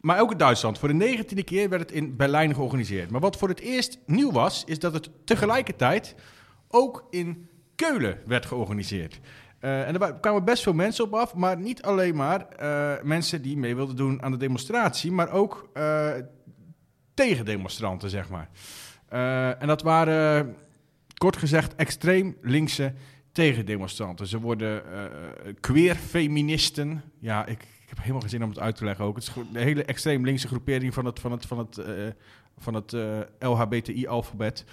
maar 0.00 0.20
ook 0.20 0.32
in 0.32 0.38
Duitsland. 0.38 0.78
Voor 0.78 0.88
de 0.88 0.94
negentiende 0.94 1.44
keer 1.44 1.68
werd 1.68 1.82
het 1.82 1.92
in 1.92 2.16
Berlijn 2.16 2.54
georganiseerd. 2.54 3.10
Maar 3.10 3.20
wat 3.20 3.36
voor 3.36 3.48
het 3.48 3.60
eerst 3.60 3.98
nieuw 4.06 4.32
was, 4.32 4.64
is 4.64 4.78
dat 4.78 4.92
het 4.92 5.10
tegelijkertijd 5.24 6.14
ook 6.68 7.06
in 7.10 7.48
Keulen 7.74 8.18
werd 8.26 8.46
georganiseerd. 8.46 9.20
Eh, 9.64 9.88
en 9.88 9.98
wa- 9.98 10.12
kwamen 10.12 10.44
best 10.44 10.62
veel 10.62 10.72
mensen 10.72 11.04
op 11.04 11.14
af, 11.14 11.34
maar 11.34 11.58
niet 11.58 11.82
alleen 11.82 12.14
maar 12.16 12.48
eh, 12.48 13.02
mensen 13.02 13.42
die 13.42 13.56
mee 13.56 13.74
wilden 13.76 13.96
doen 13.96 14.22
aan 14.22 14.30
de 14.30 14.36
demonstratie, 14.36 15.12
maar 15.12 15.30
ook 15.32 15.68
eh, 15.72 16.10
tegendemonstranten, 17.14 18.10
zeg 18.10 18.28
maar. 18.28 18.48
En 19.58 19.66
dat 19.66 19.82
waren, 19.82 20.56
kort 21.18 21.36
gezegd, 21.36 21.74
extreem 21.74 22.36
linkse 22.40 22.92
tegendemonstranten. 23.32 24.26
Ze 24.26 24.40
worden 24.40 24.82
queer 25.60 25.94
feministen. 25.94 27.02
Ja, 27.18 27.46
ik, 27.46 27.62
ik 27.62 27.88
heb 27.88 27.98
helemaal 27.98 28.20
geen 28.20 28.30
zin 28.30 28.42
om 28.42 28.48
het 28.48 28.58
uit 28.58 28.76
te 28.76 28.84
leggen 28.84 29.04
ook. 29.04 29.14
Het 29.16 29.24
is 29.24 29.34
een 29.36 29.56
hele 29.62 29.84
extreem 29.84 30.24
linkse 30.24 30.46
groepering 30.48 30.94
van 30.94 31.04
het, 31.04 31.20
van 31.20 31.32
het, 31.32 31.46
van 31.46 31.58
het, 31.58 31.78
van 32.58 32.74
het 32.74 32.96
LHBTI-alfabet. 33.38 34.64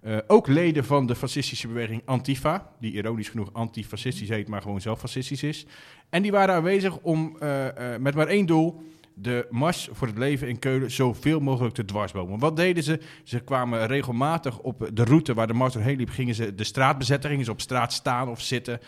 Eh, 0.00 0.16
ook 0.26 0.46
leden 0.46 0.84
van 0.84 1.06
de 1.06 1.14
fascistische 1.14 1.68
beweging 1.68 2.02
Antifa, 2.04 2.72
die 2.78 2.92
ironisch 2.92 3.28
genoeg 3.28 3.52
antifascistisch 3.52 4.28
heet, 4.28 4.48
maar 4.48 4.62
gewoon 4.62 4.80
zelf 4.80 4.98
fascistisch 4.98 5.42
is. 5.42 5.66
En 6.08 6.22
die 6.22 6.30
waren 6.30 6.54
aanwezig 6.54 6.98
om 6.98 7.36
eh, 7.38 7.94
eh, 7.94 8.00
met 8.00 8.14
maar 8.14 8.26
één 8.26 8.46
doel 8.46 8.82
de 9.14 9.46
Mars 9.50 9.88
voor 9.92 10.06
het 10.06 10.18
leven 10.18 10.48
in 10.48 10.58
Keulen 10.58 10.90
zoveel 10.90 11.40
mogelijk 11.40 11.74
te 11.74 11.84
dwarsbomen. 11.84 12.38
Wat 12.38 12.56
deden 12.56 12.82
ze? 12.82 13.00
Ze 13.24 13.40
kwamen 13.40 13.86
regelmatig 13.86 14.58
op 14.58 14.90
de 14.92 15.04
route 15.04 15.34
waar 15.34 15.46
de 15.46 15.52
Mars 15.52 15.72
doorheen 15.72 15.96
liep, 15.96 16.10
gingen 16.10 16.34
ze 16.34 16.54
de 16.54 16.64
straat 16.64 16.98
bezetten, 16.98 17.30
gingen 17.30 17.44
ze 17.44 17.50
op 17.50 17.60
straat 17.60 17.92
staan 17.92 18.28
of 18.28 18.40
zitten, 18.40 18.80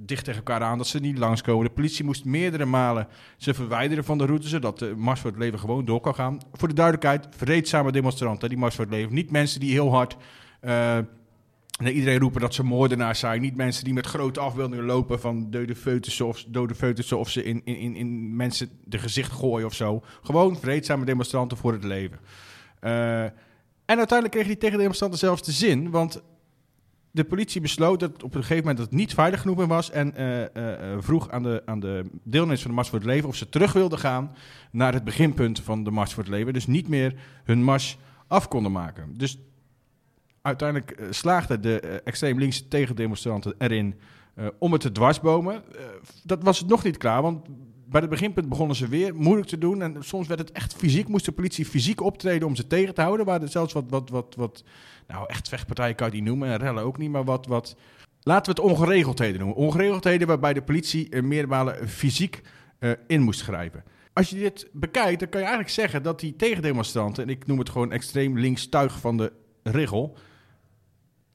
dicht 0.00 0.24
tegen 0.24 0.44
elkaar 0.44 0.62
aan, 0.62 0.78
dat 0.78 0.86
ze 0.86 0.98
niet 0.98 1.18
langskomen. 1.18 1.66
De 1.66 1.72
politie 1.72 2.04
moest 2.04 2.24
meerdere 2.24 2.64
malen 2.64 3.08
ze 3.36 3.54
verwijderen 3.54 4.04
van 4.04 4.18
de 4.18 4.26
route, 4.26 4.48
zodat 4.48 4.78
de 4.78 4.94
Mars 4.96 5.20
voor 5.20 5.30
het 5.30 5.38
leven 5.38 5.58
gewoon 5.58 5.84
door 5.84 6.00
kan 6.00 6.14
gaan. 6.14 6.40
Voor 6.52 6.68
de 6.68 6.74
duidelijkheid, 6.74 7.28
vreedzame 7.36 7.92
demonstranten, 7.92 8.48
die 8.48 8.58
Mars 8.58 8.74
voor 8.74 8.84
het 8.84 8.94
leven. 8.94 9.14
Niet 9.14 9.30
mensen 9.30 9.60
die 9.60 9.72
heel 9.72 9.90
hard... 9.90 10.16
eh, 10.60 10.98
naar 11.78 11.92
iedereen 11.92 12.18
roepen 12.18 12.40
dat 12.40 12.54
ze 12.54 12.62
moordenaars 12.62 13.18
zijn. 13.18 13.40
Niet 13.40 13.56
mensen 13.56 13.84
die 13.84 13.92
met 13.92 14.06
grote 14.06 14.40
afbeeldingen 14.40 14.84
lopen 14.84 15.20
van 15.20 15.50
dode 15.50 15.76
foetussen 15.76 16.26
of, 16.26 16.44
dode 16.48 16.74
foetussen 16.74 17.18
of 17.18 17.30
ze 17.30 17.44
in, 17.44 17.60
in, 17.64 17.76
in, 17.76 17.96
in 17.96 18.36
mensen 18.36 18.68
de 18.84 18.98
gezicht 18.98 19.32
gooien 19.32 19.66
of 19.66 19.74
zo. 19.74 20.02
Gewoon 20.22 20.56
vreedzame 20.56 21.04
demonstranten 21.04 21.56
voor 21.56 21.72
het 21.72 21.84
leven. 21.84 22.18
Eh, 22.80 23.22
en 23.22 23.96
uiteindelijk 23.96 24.30
kregen 24.30 24.48
die 24.48 24.58
tegendemonstranten 24.58 25.18
zelfs 25.18 25.42
de 25.42 25.52
zin, 25.52 25.90
want 25.90 26.22
de 27.18 27.24
politie 27.24 27.60
besloot 27.60 28.00
dat 28.00 28.22
op 28.22 28.34
een 28.34 28.40
gegeven 28.40 28.56
moment 28.56 28.76
dat 28.76 28.86
het 28.86 28.96
niet 28.96 29.14
veilig 29.14 29.40
genoeg 29.40 29.56
meer 29.56 29.66
was 29.66 29.90
en 29.90 30.14
eh, 30.14 30.42
eh, 30.42 30.92
eh, 30.92 30.98
vroeg 31.00 31.30
aan 31.30 31.42
de, 31.42 31.62
aan 31.64 31.80
de 31.80 32.04
deelnemers 32.22 32.60
van 32.60 32.70
de 32.70 32.76
Mars 32.76 32.88
voor 32.88 32.98
het 32.98 33.08
Leven 33.08 33.28
of 33.28 33.36
ze 33.36 33.48
terug 33.48 33.72
wilden 33.72 33.98
gaan 33.98 34.34
naar 34.70 34.92
het 34.92 35.04
beginpunt 35.04 35.60
van 35.60 35.84
de 35.84 35.90
Mars 35.90 36.14
voor 36.14 36.22
het 36.22 36.32
Leven. 36.32 36.52
Dus 36.52 36.66
niet 36.66 36.88
meer 36.88 37.14
hun 37.44 37.62
mars 37.62 37.98
af 38.26 38.48
konden 38.48 38.72
maken. 38.72 39.14
Dus 39.16 39.38
uiteindelijk 40.42 41.02
slaagden 41.10 41.60
de 41.60 41.80
extreem 42.04 42.38
linkse 42.38 42.68
tegendemonstranten 42.68 43.54
erin 43.58 43.94
om 44.58 44.72
het 44.72 44.80
te 44.80 44.92
dwarsbomen. 44.92 45.62
Dat 46.22 46.42
was 46.42 46.64
nog 46.64 46.84
niet 46.84 46.96
klaar, 46.96 47.22
want 47.22 47.46
bij 47.90 48.00
het 48.00 48.10
beginpunt 48.10 48.48
begonnen 48.48 48.76
ze 48.76 48.88
weer 48.88 49.14
moeilijk 49.14 49.48
te 49.48 49.58
doen. 49.58 49.82
En 49.82 49.96
soms 50.00 50.26
werd 50.26 50.40
het 50.40 50.52
echt 50.52 50.74
fysiek, 50.74 51.08
moest 51.08 51.24
de 51.24 51.32
politie 51.32 51.64
fysiek 51.64 52.00
optreden 52.00 52.48
om 52.48 52.56
ze 52.56 52.66
tegen 52.66 52.94
te 52.94 53.00
houden. 53.00 53.26
Waar 53.26 53.42
er 53.42 53.48
zelfs 53.48 53.72
wat, 53.72 53.84
wat, 53.88 54.10
wat, 54.10 54.34
wat, 54.34 54.64
nou 55.06 55.28
echt 55.28 55.48
vechtpartijen 55.48 55.94
kan 55.94 56.06
je 56.06 56.12
die 56.12 56.22
noemen, 56.22 56.48
en 56.48 56.56
rellen 56.56 56.84
ook 56.84 56.98
niet, 56.98 57.10
maar 57.10 57.24
wat, 57.24 57.46
wat, 57.46 57.76
laten 58.22 58.54
we 58.54 58.60
het 58.60 58.70
ongeregeldheden 58.70 59.38
noemen. 59.38 59.56
Ongeregeldheden 59.56 60.26
waarbij 60.26 60.52
de 60.52 60.62
politie 60.62 61.08
eh, 61.08 61.22
meerdere 61.22 61.46
malen 61.46 61.88
fysiek 61.88 62.42
eh, 62.78 62.90
in 63.06 63.22
moest 63.22 63.42
grijpen. 63.42 63.84
Als 64.12 64.30
je 64.30 64.36
dit 64.36 64.68
bekijkt, 64.72 65.20
dan 65.20 65.28
kan 65.28 65.40
je 65.40 65.46
eigenlijk 65.46 65.74
zeggen 65.74 66.02
dat 66.02 66.20
die 66.20 66.36
tegendemonstranten, 66.36 67.22
en 67.22 67.28
ik 67.28 67.46
noem 67.46 67.58
het 67.58 67.70
gewoon 67.70 67.92
extreem 67.92 68.38
links 68.38 68.68
tuig 68.68 69.00
van 69.00 69.16
de 69.16 69.32
rigel, 69.62 70.16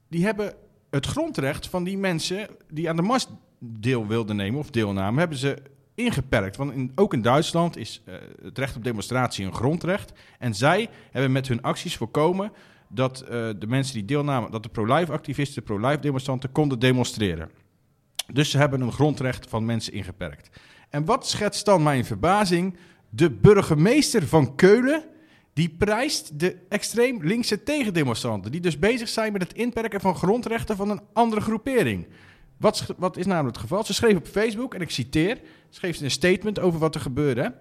die 0.08 0.24
hebben 0.24 0.54
het 0.90 1.06
grondrecht 1.06 1.68
van 1.68 1.84
die 1.84 1.98
mensen 1.98 2.48
die 2.72 2.88
aan 2.88 2.96
de 2.96 3.02
mars 3.02 3.26
deel 3.58 4.06
wilden 4.06 4.36
nemen 4.36 4.60
of 4.60 4.70
deelnamen, 4.70 5.18
hebben 5.18 5.38
ze 5.38 5.72
ingeperkt. 5.94 6.56
Want 6.56 6.72
in, 6.72 6.92
ook 6.94 7.14
in 7.14 7.22
Duitsland 7.22 7.76
is 7.76 8.02
eh, 8.04 8.14
het 8.42 8.58
recht 8.58 8.76
op 8.76 8.84
demonstratie 8.84 9.46
een 9.46 9.54
grondrecht. 9.54 10.12
En 10.38 10.54
zij 10.54 10.88
hebben 11.10 11.32
met 11.32 11.48
hun 11.48 11.62
acties 11.62 11.96
voorkomen 11.96 12.52
dat 12.88 13.20
eh, 13.20 13.28
de 13.58 13.66
mensen 13.66 13.94
die 13.94 14.04
deelnamen, 14.04 14.50
dat 14.50 14.62
de 14.62 14.68
pro-life 14.68 15.12
activisten, 15.12 15.54
de 15.54 15.74
pro-life 15.74 16.00
demonstranten 16.00 16.52
konden 16.52 16.78
demonstreren. 16.78 17.50
Dus 18.32 18.50
ze 18.50 18.58
hebben 18.58 18.80
een 18.80 18.92
grondrecht 18.92 19.48
van 19.48 19.64
mensen 19.64 19.92
ingeperkt. 19.92 20.60
En 20.90 21.04
wat 21.04 21.28
schetst 21.28 21.64
dan 21.64 21.82
mijn 21.82 22.04
verbazing? 22.04 22.76
De 23.10 23.30
burgemeester 23.30 24.26
van 24.26 24.54
Keulen, 24.54 25.04
die 25.52 25.68
prijst 25.78 26.38
de 26.38 26.56
extreem 26.68 27.24
linkse 27.24 27.62
tegendemonstranten, 27.62 28.52
die 28.52 28.60
dus 28.60 28.78
bezig 28.78 29.08
zijn 29.08 29.32
met 29.32 29.42
het 29.42 29.52
inperken 29.52 30.00
van 30.00 30.14
grondrechten 30.14 30.76
van 30.76 30.90
een 30.90 31.00
andere 31.12 31.40
groepering. 31.40 32.06
Wat, 32.56 32.94
wat 32.96 33.16
is 33.16 33.26
namelijk 33.26 33.56
het 33.56 33.66
geval? 33.66 33.84
Ze 33.84 33.94
schreef 33.94 34.16
op 34.16 34.26
Facebook, 34.26 34.74
en 34.74 34.80
ik 34.80 34.90
citeer, 34.90 35.40
schreef 35.70 35.96
ze 35.96 36.04
een 36.04 36.10
statement 36.10 36.58
over 36.58 36.78
wat 36.80 36.94
er 36.94 37.00
gebeurde. 37.00 37.54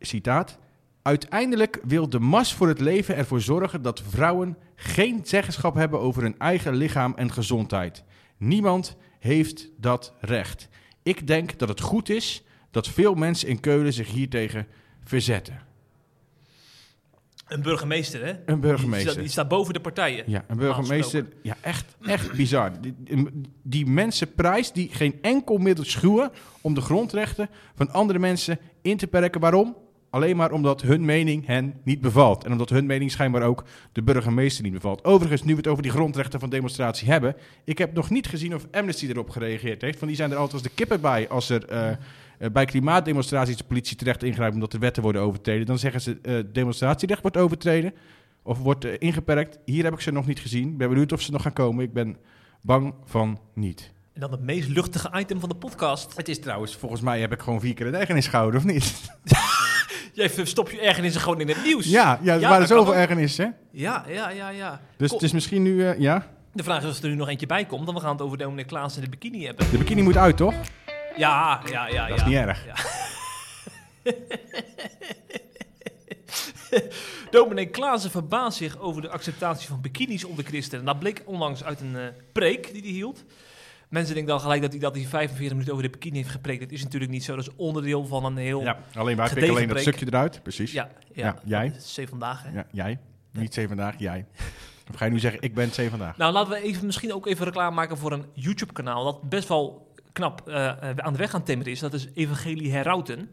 Citaat. 0.00 0.58
Uiteindelijk 1.02 1.80
wil 1.82 2.08
de 2.08 2.18
Mars 2.18 2.52
voor 2.52 2.68
het 2.68 2.80
leven 2.80 3.16
ervoor 3.16 3.40
zorgen 3.40 3.82
dat 3.82 4.02
vrouwen 4.08 4.56
geen 4.74 5.20
zeggenschap 5.24 5.74
hebben 5.74 6.00
over 6.00 6.22
hun 6.22 6.38
eigen 6.38 6.74
lichaam 6.74 7.12
en 7.16 7.32
gezondheid. 7.32 8.04
Niemand 8.36 8.96
heeft 9.18 9.68
dat 9.76 10.12
recht. 10.20 10.68
Ik 11.02 11.26
denk 11.26 11.58
dat 11.58 11.68
het 11.68 11.80
goed 11.80 12.08
is 12.08 12.42
dat 12.70 12.88
veel 12.88 13.14
mensen 13.14 13.48
in 13.48 13.60
Keulen 13.60 13.92
zich 13.92 14.10
hiertegen 14.10 14.66
verzetten. 15.04 15.67
Een 17.48 17.62
burgemeester, 17.62 18.24
hè? 18.24 18.32
Een 18.46 18.60
burgemeester. 18.60 18.98
Die, 18.98 19.10
staat- 19.10 19.22
die 19.22 19.30
staat 19.30 19.48
boven 19.48 19.74
de 19.74 19.80
partijen. 19.80 20.24
Ja, 20.26 20.44
een 20.48 20.56
burgemeester. 20.56 21.26
Ja, 21.42 21.56
echt, 21.60 21.96
echt 22.06 22.32
bizar. 22.36 22.70
Die, 23.62 23.86
mensen 23.86 24.34
prijs 24.34 24.72
die 24.72 24.88
geen 24.92 25.18
enkel 25.22 25.58
middel 25.58 25.84
schuwen 25.84 26.30
om 26.60 26.74
de 26.74 26.80
grondrechten 26.80 27.48
van 27.74 27.92
andere 27.92 28.18
mensen 28.18 28.58
in 28.82 28.96
te 28.96 29.06
perken. 29.06 29.40
Waarom? 29.40 29.76
Alleen 30.10 30.36
maar 30.36 30.52
omdat 30.52 30.82
hun 30.82 31.04
mening 31.04 31.46
hen 31.46 31.74
niet 31.84 32.00
bevalt. 32.00 32.44
En 32.44 32.52
omdat 32.52 32.68
hun 32.70 32.86
mening 32.86 33.10
schijnbaar 33.10 33.42
ook 33.42 33.64
de 33.92 34.02
burgemeester 34.02 34.62
niet 34.64 34.72
bevalt. 34.72 35.04
Overigens, 35.04 35.42
nu 35.42 35.50
we 35.50 35.56
het 35.56 35.66
over 35.66 35.82
die 35.82 35.92
grondrechten 35.92 36.40
van 36.40 36.50
demonstratie 36.50 37.08
hebben. 37.08 37.36
Ik 37.64 37.78
heb 37.78 37.94
nog 37.94 38.10
niet 38.10 38.26
gezien 38.26 38.54
of 38.54 38.66
Amnesty 38.70 39.06
erop 39.08 39.30
gereageerd 39.30 39.82
heeft. 39.82 39.94
Want 39.98 40.06
die 40.06 40.16
zijn 40.16 40.30
er 40.30 40.36
altijd 40.36 40.54
als 40.54 40.62
de 40.62 40.74
kippen 40.74 41.00
bij 41.00 41.28
als 41.28 41.50
er 41.50 41.64
eh, 41.64 41.90
eh, 42.38 42.50
bij 42.50 42.64
klimaatdemonstraties 42.64 43.56
de 43.56 43.64
politie 43.64 43.96
terecht 43.96 44.22
ingrijpt 44.22 44.54
omdat 44.54 44.72
de 44.72 44.78
wetten 44.78 45.02
worden 45.02 45.22
overtreden. 45.22 45.66
Dan 45.66 45.78
zeggen 45.78 46.00
ze 46.00 46.18
eh 46.22 46.34
demonstratierecht 46.52 47.22
wordt 47.22 47.36
overtreden 47.36 47.92
of 48.42 48.58
wordt 48.58 48.84
eh, 48.84 48.92
ingeperkt. 48.98 49.58
Hier 49.64 49.84
heb 49.84 49.92
ik 49.92 50.00
ze 50.00 50.10
nog 50.12 50.26
niet 50.26 50.40
gezien. 50.40 50.68
Ik 50.68 50.76
ben 50.76 50.88
benieuwd 50.88 51.12
of 51.12 51.20
ze 51.20 51.30
nog 51.32 51.42
gaan 51.42 51.52
komen. 51.52 51.84
Ik 51.84 51.92
ben 51.92 52.16
bang 52.60 52.94
van 53.04 53.40
niet. 53.54 53.92
En 54.14 54.20
dan 54.20 54.30
het 54.30 54.40
meest 54.42 54.68
luchtige 54.68 55.10
item 55.18 55.40
van 55.40 55.48
de 55.48 55.54
podcast. 55.54 56.16
Het 56.16 56.28
is 56.28 56.40
trouwens, 56.40 56.76
volgens 56.76 57.00
mij 57.00 57.20
heb 57.20 57.32
ik 57.32 57.40
gewoon 57.40 57.60
vier 57.60 57.74
keer 57.74 57.86
het 57.86 57.94
eigen 57.94 58.16
in 58.16 58.22
schouder, 58.22 58.60
of 58.60 58.64
niet? 58.64 58.94
Jij 60.12 60.30
verstopt 60.30 60.70
je 60.70 60.80
ergernissen 60.80 61.20
gewoon 61.20 61.40
in 61.40 61.48
het 61.48 61.64
nieuws. 61.64 61.86
Ja, 61.86 62.18
ja 62.22 62.34
er 62.34 62.40
Ja, 62.40 62.48
waren 62.48 62.66
zoveel 62.66 62.94
ergernissen. 62.94 63.54
ja, 63.70 64.04
ja, 64.08 64.30
ja. 64.30 64.48
ja. 64.48 64.80
Dus 64.96 65.08
Kom, 65.08 65.18
het 65.18 65.26
is 65.26 65.32
misschien 65.32 65.62
nu, 65.62 65.84
ja. 65.98 66.26
De 66.52 66.62
vraag 66.62 66.82
is 66.82 66.90
of 66.90 67.02
er 67.02 67.08
nu 67.08 67.14
nog 67.14 67.28
eentje 67.28 67.46
bij 67.46 67.64
komt, 67.64 67.86
dan 67.86 67.94
we 67.94 68.00
gaan 68.00 68.12
het 68.12 68.20
over 68.20 68.38
Dominic 68.38 68.66
Klaas 68.66 68.96
en 68.96 69.02
de 69.02 69.08
bikini 69.08 69.44
hebben. 69.44 69.70
De 69.70 69.78
bikini 69.78 70.02
moet 70.02 70.16
uit, 70.16 70.36
toch? 70.36 70.54
Ja, 71.18 71.60
ja, 71.70 71.86
ja. 71.86 72.08
Dat 72.08 72.18
ja. 72.18 72.24
is 72.24 72.24
niet 72.24 72.36
erg. 72.36 72.64
Dominee 77.30 77.66
Klaassen 77.66 78.10
verbaast 78.10 78.58
zich 78.58 78.78
over 78.78 79.02
de 79.02 79.08
acceptatie 79.08 79.68
van 79.68 79.80
bikinis 79.80 80.24
onder 80.24 80.44
christenen. 80.44 80.84
Dat 80.84 80.98
bleek 80.98 81.22
onlangs 81.24 81.64
uit 81.64 81.80
een 81.80 81.96
eh, 81.96 82.06
preek 82.32 82.72
die 82.72 82.82
hij 82.82 82.90
hield. 82.90 83.24
Mensen 83.88 84.14
denken 84.14 84.32
dan 84.32 84.42
gelijk 84.42 84.62
dat 84.62 84.70
hij, 84.70 84.80
dat 84.80 84.94
hij 84.94 85.04
45 85.04 85.50
minuten 85.50 85.72
over 85.72 85.84
de 85.84 85.90
bikini 85.90 86.16
heeft 86.16 86.30
gepreekt. 86.30 86.60
Dat 86.60 86.70
is 86.70 86.82
natuurlijk 86.82 87.10
niet 87.10 87.24
zo. 87.24 87.36
Dat 87.36 87.46
is 87.46 87.56
onderdeel 87.56 88.06
van 88.06 88.24
een 88.24 88.36
heel... 88.36 88.62
Ja, 88.62 88.78
alleen 88.94 89.16
wij 89.16 89.28
pikken 89.28 89.50
alleen 89.50 89.68
dat 89.68 89.80
stukje 89.80 90.06
eruit. 90.06 90.42
Precies. 90.42 90.72
Ja, 90.72 90.88
ja, 91.12 91.24
Ja, 91.24 91.36
jij? 91.44 91.74
Zee 91.78 92.08
vandaag, 92.08 92.42
hè? 92.42 92.60
jij. 92.70 92.98
Niet 93.32 93.54
zee 93.54 93.68
vandaag, 93.68 93.94
jij. 93.98 94.26
Of 94.90 94.96
ga 94.96 95.04
je 95.04 95.10
nu 95.10 95.18
zeggen, 95.18 95.42
ik 95.42 95.54
ben 95.54 95.72
zee 95.72 95.90
vandaag? 95.90 96.16
Nou, 96.16 96.32
laten 96.32 96.52
we 96.52 96.62
even, 96.62 96.86
misschien 96.86 97.12
ook 97.14 97.26
even 97.26 97.44
reclame 97.44 97.74
maken 97.74 97.96
voor 97.98 98.12
een 98.12 98.24
YouTube-kanaal 98.32 99.04
dat 99.04 99.28
best 99.28 99.48
wel 99.48 99.87
knap 100.18 100.48
eh, 100.48 100.66
aan 100.96 101.12
de 101.12 101.18
weg 101.18 101.30
aan 101.32 101.36
het 101.36 101.46
timmeren 101.46 101.72
is. 101.72 101.80
Dat 101.80 101.92
is 101.92 102.08
Evangelie 102.14 102.72
Herauten. 102.72 103.30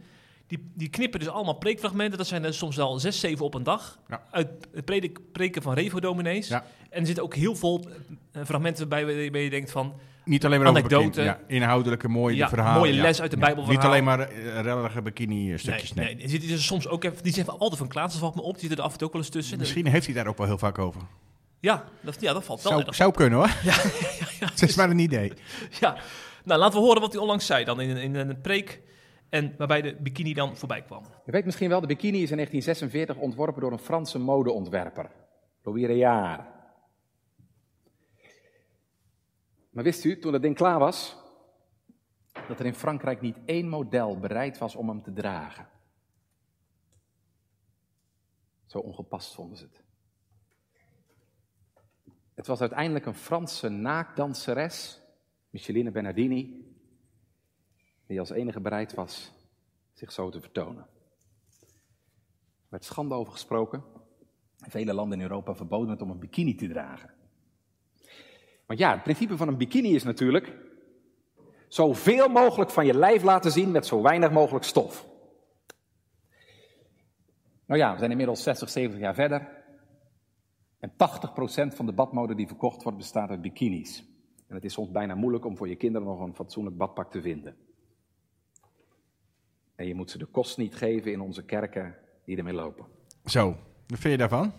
Die, 0.47 0.71
die 0.73 0.89
knippen 0.89 1.19
dus 1.19 1.29
allemaal 1.29 1.53
preekfragmenten. 1.53 2.17
Dat 2.17 2.27
zijn 2.27 2.43
er 2.43 2.53
soms 2.53 2.75
wel 2.75 2.99
zes, 2.99 3.19
zeven 3.19 3.45
op 3.45 3.53
een 3.53 3.63
dag. 3.63 3.99
Ja. 4.07 4.23
Uit 4.31 4.47
het 4.73 4.85
predik, 4.85 5.19
preken 5.31 5.61
van 5.61 5.73
Revo-dominees. 5.73 6.47
Ja. 6.47 6.65
En 6.89 6.99
er 6.99 7.05
zitten 7.05 7.23
ook 7.23 7.35
heel 7.35 7.55
veel 7.55 7.87
eh, 8.31 8.41
fragmenten 8.45 8.89
bij 8.89 9.05
waarbij 9.05 9.43
je 9.43 9.49
denkt 9.49 9.71
van... 9.71 9.93
Niet 10.23 10.45
alleen 10.45 10.59
maar 10.59 10.67
Anekdote. 10.67 11.21
Ja, 11.21 11.39
inhoudelijke 11.47 12.07
mooie 12.07 12.35
Ja, 12.35 12.49
verhalen. 12.49 12.79
mooie 12.79 12.93
les 12.93 13.21
uit 13.21 13.31
de 13.31 13.37
Bijbelverhaal. 13.37 13.75
Niet 13.75 13.85
alleen 13.85 14.03
maar 14.03 14.31
rellige 14.61 15.01
bikini 15.01 15.57
stukjes. 15.57 15.93
Nee, 15.93 16.05
nee, 16.05 16.15
nee. 16.15 16.23
Er 16.23 16.29
zitten 16.29 16.49
er 16.49 16.61
soms 16.61 16.87
ook 16.87 17.03
even... 17.03 17.23
Die 17.23 17.33
zijn 17.33 17.47
altijd 17.47 17.77
van 17.77 17.87
Klaas, 17.87 18.11
dat 18.11 18.21
valt 18.21 18.35
me 18.35 18.41
op. 18.41 18.51
Die 18.51 18.59
zitten 18.59 18.77
er 18.77 18.83
af 18.83 18.91
en 18.91 18.97
toe 18.97 19.07
ook 19.07 19.13
wel 19.13 19.21
eens 19.21 19.31
tussen. 19.31 19.57
Misschien 19.57 19.87
heeft 19.87 20.05
hij 20.05 20.15
daar 20.15 20.27
ook 20.27 20.37
wel 20.37 20.47
heel 20.47 20.57
vaak 20.57 20.79
over. 20.79 21.01
Ja, 21.59 21.83
dat, 22.01 22.17
ja, 22.21 22.33
dat 22.33 22.43
valt 22.43 22.61
wel. 22.61 22.71
Zou, 22.71 22.93
zou 22.93 23.11
kunnen 23.11 23.39
hoor. 23.39 23.51
Ja, 23.63 23.73
ja, 24.19 24.27
ja, 24.39 24.47
Het 24.47 24.61
is 24.61 24.75
maar 24.75 24.89
een 24.89 24.99
idee. 24.99 25.33
Ja, 25.79 25.95
nou 26.45 26.59
laten 26.59 26.79
we 26.79 26.85
horen 26.85 27.01
wat 27.01 27.11
hij 27.11 27.21
onlangs 27.21 27.45
zei 27.45 27.65
dan 27.65 27.81
in, 27.81 27.97
in 27.97 28.15
een 28.15 28.41
preek. 28.41 28.83
En 29.29 29.55
waarbij 29.57 29.81
de 29.81 29.95
bikini 29.95 30.33
dan 30.33 30.57
voorbij 30.57 30.81
kwam. 30.81 31.03
Je 31.25 31.31
weet 31.31 31.45
misschien 31.45 31.69
wel, 31.69 31.81
de 31.81 31.87
bikini 31.87 32.21
is 32.21 32.31
in 32.31 32.35
1946 32.35 33.17
ontworpen 33.17 33.61
door 33.61 33.71
een 33.71 33.79
Franse 33.79 34.19
modeontwerper, 34.19 35.11
Louis 35.63 35.85
Réard. 35.85 36.53
Maar 39.69 39.83
wist 39.83 40.03
u, 40.03 40.19
toen 40.19 40.31
dat 40.31 40.41
ding 40.41 40.55
klaar 40.55 40.79
was, 40.79 41.17
dat 42.47 42.59
er 42.59 42.65
in 42.65 42.73
Frankrijk 42.73 43.21
niet 43.21 43.37
één 43.45 43.69
model 43.69 44.19
bereid 44.19 44.57
was 44.57 44.75
om 44.75 44.89
hem 44.89 45.01
te 45.01 45.13
dragen? 45.13 45.67
Zo 48.65 48.77
ongepast 48.77 49.33
vonden 49.33 49.57
ze 49.57 49.63
het. 49.63 49.83
Het 52.33 52.47
was 52.47 52.61
uiteindelijk 52.61 53.05
een 53.05 53.15
Franse 53.15 53.69
naakdanseres, 53.69 55.01
Micheline 55.55 55.91
Bernardini, 55.91 56.65
die 58.07 58.19
als 58.19 58.29
enige 58.29 58.59
bereid 58.59 58.93
was 58.93 59.31
zich 59.93 60.11
zo 60.11 60.29
te 60.29 60.41
vertonen. 60.41 60.87
Er 61.61 62.69
werd 62.69 62.85
schande 62.85 63.15
over 63.15 63.31
gesproken. 63.31 63.83
Vele 64.57 64.93
landen 64.93 65.17
in 65.17 65.23
Europa 65.23 65.55
verboden 65.55 65.89
het 65.89 66.01
om 66.01 66.09
een 66.09 66.19
bikini 66.19 66.55
te 66.55 66.67
dragen. 66.67 67.13
Want 68.65 68.79
ja, 68.79 68.91
het 68.91 69.03
principe 69.03 69.37
van 69.37 69.47
een 69.47 69.57
bikini 69.57 69.95
is 69.95 70.03
natuurlijk 70.03 70.53
zoveel 71.67 72.29
mogelijk 72.29 72.71
van 72.71 72.85
je 72.85 72.97
lijf 72.97 73.23
laten 73.23 73.51
zien 73.51 73.71
met 73.71 73.85
zo 73.85 74.01
weinig 74.01 74.31
mogelijk 74.31 74.65
stof. 74.65 75.07
Nou 77.65 77.79
ja, 77.79 77.91
we 77.91 77.97
zijn 77.97 78.11
inmiddels 78.11 78.43
60, 78.43 78.69
70 78.69 78.99
jaar 78.99 79.15
verder. 79.15 79.63
En 80.79 80.91
80% 80.91 80.95
van 81.75 81.85
de 81.85 81.93
badmode 81.93 82.35
die 82.35 82.47
verkocht 82.47 82.83
wordt 82.83 82.97
bestaat 82.97 83.29
uit 83.29 83.41
bikinis. 83.41 84.14
En 84.47 84.55
het 84.55 84.65
is 84.65 84.73
soms 84.73 84.91
bijna 84.91 85.15
moeilijk 85.15 85.45
om 85.45 85.57
voor 85.57 85.67
je 85.67 85.75
kinderen 85.75 86.07
nog 86.07 86.19
een 86.19 86.35
fatsoenlijk 86.35 86.77
badpak 86.77 87.11
te 87.11 87.21
vinden. 87.21 87.55
En 89.75 89.87
je 89.87 89.95
moet 89.95 90.11
ze 90.11 90.17
de 90.17 90.25
kost 90.25 90.57
niet 90.57 90.75
geven 90.75 91.11
in 91.11 91.21
onze 91.21 91.43
kerken 91.43 91.95
die 92.25 92.37
ermee 92.37 92.53
lopen. 92.53 92.85
Zo, 93.25 93.47
wat 93.87 93.99
vind 93.99 94.13
je 94.13 94.17
daarvan? 94.17 94.53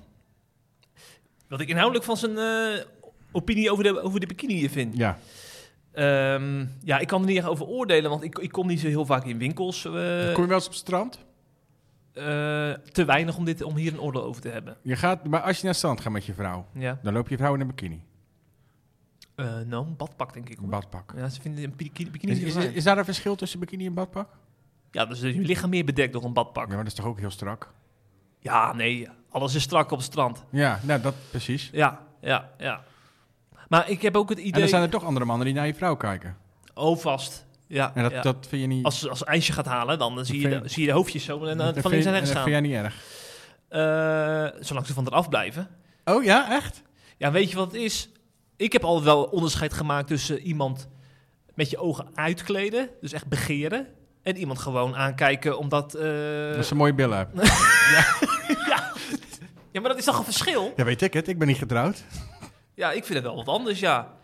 Wat 1.48 1.60
ik 1.60 1.68
inhoudelijk 1.68 2.04
van 2.04 2.16
zijn 2.16 2.38
eh, 2.38 2.84
opinie 3.32 3.70
over 3.70 3.84
de, 3.84 4.00
over 4.00 4.20
de 4.20 4.26
bikini 4.26 4.68
vind. 4.68 4.96
Ja. 4.96 5.18
Ehm, 5.92 6.66
ja, 6.82 6.98
ik 6.98 7.06
kan 7.06 7.20
er 7.20 7.26
niet 7.26 7.36
echt 7.36 7.46
over 7.46 7.66
oordelen, 7.66 8.10
want 8.10 8.22
ik, 8.22 8.38
ik 8.38 8.52
kom 8.52 8.66
niet 8.66 8.80
zo 8.80 8.86
heel 8.86 9.06
vaak 9.06 9.24
in 9.24 9.38
winkels. 9.38 9.84
eh, 9.84 9.92
Kom 10.32 10.42
je 10.42 10.48
wel 10.48 10.56
eens 10.56 10.66
op 10.66 10.70
het 10.72 10.80
strand? 10.80 11.24
eh, 12.12 12.24
te 12.72 13.04
weinig 13.06 13.36
om, 13.36 13.44
dit, 13.44 13.62
om 13.62 13.76
hier 13.76 13.92
een 13.92 14.00
oordeel 14.00 14.22
over 14.24 14.42
te 14.42 14.48
hebben. 14.48 14.76
Je 14.82 14.96
gaat, 14.96 15.24
maar 15.24 15.40
als 15.40 15.56
je 15.56 15.62
naar 15.62 15.70
het 15.70 15.76
strand 15.80 16.00
gaat 16.00 16.12
met 16.12 16.24
je 16.24 16.34
vrouw, 16.34 16.66
Ja. 16.72 16.98
dan 17.02 17.12
loop 17.12 17.28
je 17.28 17.36
vrouw 17.36 17.54
in 17.54 17.60
een 17.60 17.66
bikini. 17.66 18.02
Eh, 19.36 19.46
nou, 19.66 19.86
een 19.86 19.96
badpak 19.96 20.32
denk 20.34 20.48
ik. 20.48 20.58
Hoor. 20.58 20.68
badpak. 20.68 21.12
Ja, 21.16 21.28
ze 21.28 21.40
vinden 21.40 21.64
een 21.64 21.72
bikini, 21.76 22.10
bikini 22.10 22.32
Is, 22.74 22.84
daar 22.84 22.98
een 22.98 23.04
verschil 23.04 23.36
tussen 23.36 23.60
bikini 23.60 23.86
en 23.86 23.94
badpak? 23.94 24.28
Ja, 24.90 25.04
dus 25.06 25.20
je 25.20 25.32
lichaam 25.40 25.70
meer 25.70 25.84
bedekt 25.84 26.12
door 26.12 26.24
een 26.24 26.32
badpak. 26.32 26.62
Ja, 26.68 26.74
maar 26.74 26.84
dat 26.84 26.92
is 26.92 26.94
toch 26.98 27.06
ook 27.06 27.18
heel 27.18 27.30
strak? 27.30 27.72
Ja, 28.40 28.72
nee, 28.72 29.08
alles 29.30 29.54
is 29.54 29.62
strak 29.62 29.90
op 29.90 29.98
het 29.98 30.06
strand. 30.06 30.44
Ja, 30.50 30.80
nou, 30.82 31.00
dat 31.00 31.14
precies. 31.30 31.68
Ja, 31.72 32.00
ja, 32.20 32.50
ja. 32.58 32.82
Maar 33.68 33.90
ik 33.90 34.02
heb 34.02 34.16
ook 34.16 34.28
het 34.28 34.38
En 34.38 34.46
idee... 34.46 34.60
dan 34.60 34.68
zijn 34.68 34.82
er 34.82 34.88
toch 34.90 35.04
andere 35.04 35.24
mannen 35.26 35.46
die 35.46 35.54
naar 35.54 35.66
je 35.66 35.74
vrouw 35.74 35.96
kijken. 35.96 36.36
Oh, 36.74 36.98
vast. 36.98 37.46
Ja, 37.66 37.90
En 37.94 38.02
dat, 38.02 38.12
ja. 38.12 38.22
dat 38.22 38.46
vind 38.48 38.62
je 38.62 38.68
niet... 38.68 38.84
Als, 38.84 39.08
als 39.08 39.24
ijsje 39.24 39.52
gaat 39.52 39.66
halen, 39.66 39.98
dan 39.98 40.24
zie 40.24 40.40
je, 40.40 40.48
de, 40.48 40.68
zie 40.68 40.80
je 40.82 40.88
de 40.88 40.94
hoofdjes 40.94 41.24
zo 41.24 41.44
en 41.44 41.56
dan 41.58 41.74
dat 41.74 41.78
van 41.82 41.90
links 41.90 42.06
en 42.06 42.12
je- 42.12 42.18
rechts 42.18 42.32
dat 42.34 42.42
gaan. 42.42 42.50
vind 42.50 42.64
jij 42.66 42.70
niet 42.70 42.84
erg. 42.84 42.94
Eh, 43.68 44.60
zolang 44.64 44.86
ze 44.86 44.92
van 44.94 45.06
eraf 45.06 45.28
blijven. 45.28 45.68
Oh 46.04 46.24
ja, 46.24 46.50
echt? 46.50 46.82
Ja, 47.16 47.30
weet 47.30 47.50
je 47.50 47.56
wat 47.56 47.72
het 47.72 47.80
is? 47.80 48.08
Ik 48.56 48.72
heb 48.72 48.84
altijd 48.84 49.04
wel 49.04 49.24
onderscheid 49.24 49.72
gemaakt 49.72 50.06
tussen 50.08 50.40
iemand 50.40 50.88
met 51.54 51.70
je 51.70 51.78
ogen 51.78 52.08
uitkleden, 52.14 52.88
dus 53.00 53.12
echt 53.12 53.26
begeren, 53.26 53.86
en 54.22 54.36
iemand 54.36 54.58
gewoon 54.58 54.96
aankijken 54.96 55.58
omdat... 55.58 55.94
eh, 55.94 56.48
Dat 56.50 56.56
is 56.64 56.70
een 56.70 56.76
mooie 56.76 56.94
billen 56.94 57.16
hebt. 57.18 57.34
Ja, 59.72 59.80
maar 59.82 59.90
dat 59.90 59.98
is 59.98 60.04
toch 60.04 60.18
een 60.18 60.24
verschil? 60.24 60.72
Ja, 60.76 60.84
weet 60.84 61.02
ik 61.02 61.12
het. 61.12 61.28
Ik 61.28 61.38
ben 61.38 61.46
niet 61.48 61.56
getrouwd. 61.58 62.04
Ja, 62.74 62.92
ik 62.92 63.04
vind 63.04 63.14
het 63.18 63.22
wel 63.22 63.36
wat 63.36 63.48
anders, 63.48 63.80
ja. 63.80 64.14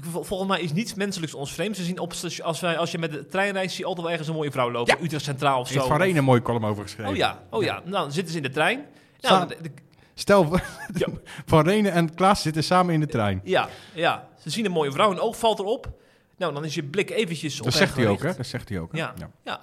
Volgens 0.00 0.48
mij 0.48 0.60
is 0.60 0.72
niets 0.72 0.94
menselijks 0.94 1.34
ons 1.34 1.52
vreemd. 1.52 1.76
Ze 1.76 1.82
zien 1.84 1.98
op 1.98 2.12
als, 2.42 2.60
wij, 2.60 2.78
als 2.78 2.90
je 2.90 2.98
met 2.98 3.12
de 3.12 3.26
trein 3.26 3.52
reist, 3.52 3.70
zie 3.74 3.80
je 3.80 3.86
altijd 3.86 4.02
wel 4.02 4.10
ergens 4.10 4.28
een 4.30 4.34
mooie 4.36 4.50
vrouw 4.50 4.70
lopen. 4.70 5.04
Utrecht 5.04 5.24
Centraal 5.24 5.60
of 5.60 5.68
zo. 5.68 5.78
is 5.80 5.86
van 5.86 5.96
Reen 6.00 6.16
een 6.16 6.24
mooie 6.24 6.42
column 6.42 6.64
over 6.64 6.82
geschreven. 6.82 7.10
Oh 7.12 7.16
ja, 7.16 7.42
oh 7.50 7.62
ja. 7.62 7.72
Nou, 7.84 7.90
dan 7.90 8.12
zitten 8.12 8.30
ze 8.32 8.36
in 8.36 8.42
de 8.42 8.50
trein. 8.50 8.84
Staan- 9.18 9.38
Nou, 9.48 9.62
de- 9.62 9.68
de- 9.70 9.82
Stel, 10.18 10.58
Ja. 10.94 11.06
Van 11.46 11.64
Renen 11.64 11.92
en 11.92 12.14
Klaas 12.14 12.42
zitten 12.42 12.64
samen 12.64 12.94
in 12.94 13.00
de 13.00 13.06
trein. 13.06 13.40
ja, 13.44 13.68
ja, 13.94 14.28
ze 14.38 14.50
zien 14.50 14.64
een 14.64 14.70
mooie 14.70 14.92
vrouw, 14.92 15.10
een 15.10 15.20
oog 15.20 15.38
valt 15.38 15.58
erop. 15.58 15.88
Nou, 16.36 16.52
dan 16.54 16.64
is 16.64 16.74
je 16.74 16.82
blik 16.84 17.10
eventjes 17.10 17.58
op 17.58 17.64
Dat 17.64 17.74
zegt 17.74 17.96
hij 17.96 18.06
ook, 18.08 18.22
hè? 18.22 18.34
Dat 18.34 18.46
zegt 18.46 18.68
hij 18.68 18.78
ook. 18.78 18.92
hè? 18.92 18.98
Ja, 18.98 19.14
ja. 19.44 19.60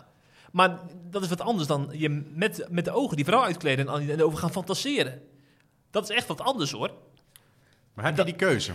Maar 0.51 0.79
dat 1.09 1.23
is 1.23 1.29
wat 1.29 1.41
anders 1.41 1.67
dan 1.67 1.89
je 1.91 2.09
met, 2.33 2.65
met 2.69 2.85
de 2.85 2.91
ogen 2.91 3.15
die 3.15 3.25
vrouw 3.25 3.43
uitkleden 3.43 3.87
en 3.89 4.09
en 4.09 4.19
erover 4.19 4.37
gaan 4.39 4.51
fantaseren. 4.51 5.21
Dat 5.91 6.09
is 6.09 6.15
echt 6.15 6.27
wat 6.27 6.41
anders 6.41 6.71
hoor. 6.71 6.91
Maar 7.93 8.05
heb 8.05 8.17
je 8.17 8.23
die 8.23 8.35
keuze? 8.35 8.71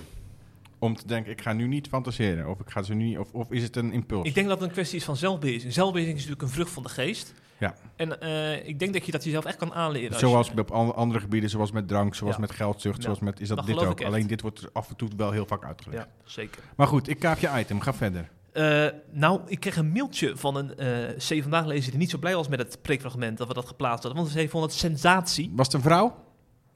Om 0.79 0.97
te 0.97 1.07
denken, 1.07 1.33
ik 1.33 1.41
ga 1.41 1.53
nu 1.53 1.67
niet 1.67 1.89
fantaseren. 1.89 2.49
Of, 2.49 2.61
ik 2.61 2.71
ga 2.71 2.83
ze 2.83 2.95
nu 2.95 3.05
niet, 3.05 3.19
of, 3.19 3.33
of 3.33 3.51
is 3.51 3.63
het 3.63 3.77
een 3.77 3.93
impuls? 3.93 4.27
Ik 4.27 4.35
denk 4.35 4.49
dat 4.49 4.59
het 4.59 4.69
een 4.69 4.75
kwestie 4.75 4.99
is 4.99 5.05
van 5.05 5.17
zelfbeheersing. 5.17 5.73
Zelfbeheersing 5.73 6.19
is 6.19 6.25
natuurlijk 6.27 6.49
een 6.49 6.55
vrucht 6.57 6.73
van 6.75 6.83
de 6.83 6.89
geest. 6.89 7.35
Ja. 7.59 7.75
En 7.97 8.21
eh, 8.21 8.69
ik 8.69 8.79
denk 8.79 8.93
dat 8.93 9.07
je 9.07 9.13
dat 9.13 9.25
jezelf 9.25 9.45
echt 9.45 9.57
kan 9.57 9.73
aanleren. 9.75 10.11
als 10.11 10.19
Zoals 10.21 10.49
je- 10.49 10.59
op 10.59 10.71
an- 10.71 10.95
andere 10.95 11.21
gebieden, 11.21 11.51
zoals 11.51 11.73
met 11.73 11.89
drank, 11.89 12.15
zoals 12.15 12.35
Ja. 12.35 12.41
met 12.41 12.51
geldzucht, 12.51 12.97
Ja. 12.97 13.03
zoals 13.03 13.19
met... 13.19 13.41
Is 13.41 13.49
dat 13.49 13.57
Dat 13.57 13.67
dit 13.67 13.79
ook? 13.85 14.03
Alleen 14.05 14.27
dit 14.27 14.41
wordt 14.41 14.75
af 14.75 14.89
en 14.89 14.97
toe 14.97 15.09
wel 15.17 15.31
heel 15.31 15.47
vaak 15.47 15.65
uitgelegd. 15.65 16.03
Ja, 16.03 16.09
zeker. 16.25 16.63
Maar 16.77 16.87
goed, 16.87 17.09
ik 17.09 17.19
kaap 17.19 17.39
je 17.39 17.51
item. 17.59 17.81
Ga 17.81 17.95
verder. 17.95 18.29
Eh, 18.53 18.87
nou, 19.13 19.41
ik 19.47 19.61
kreeg 19.61 19.77
een 19.77 19.93
mailtje 19.93 20.37
van 20.37 20.57
een 20.57 20.77
eh 20.77 21.39
C 21.39 21.43
Vandaag 21.43 21.65
lezer 21.67 21.91
die 21.91 21.99
niet 22.01 22.11
zo 22.11 22.19
blij 22.19 22.35
was 22.35 22.49
met 22.49 22.59
het 22.59 22.79
preekfragment 22.83 23.39
dat 23.39 23.49
we 23.49 23.55
dat 23.55 23.67
geplaatst 23.67 24.03
hadden. 24.03 24.23
Want 24.23 24.35
ze 24.35 24.49
vond 24.49 24.65
het 24.65 24.73
sensatie. 24.75 25.53
Was 25.57 25.67
het 25.67 25.75
een 25.75 25.83
vrouw? 25.83 26.15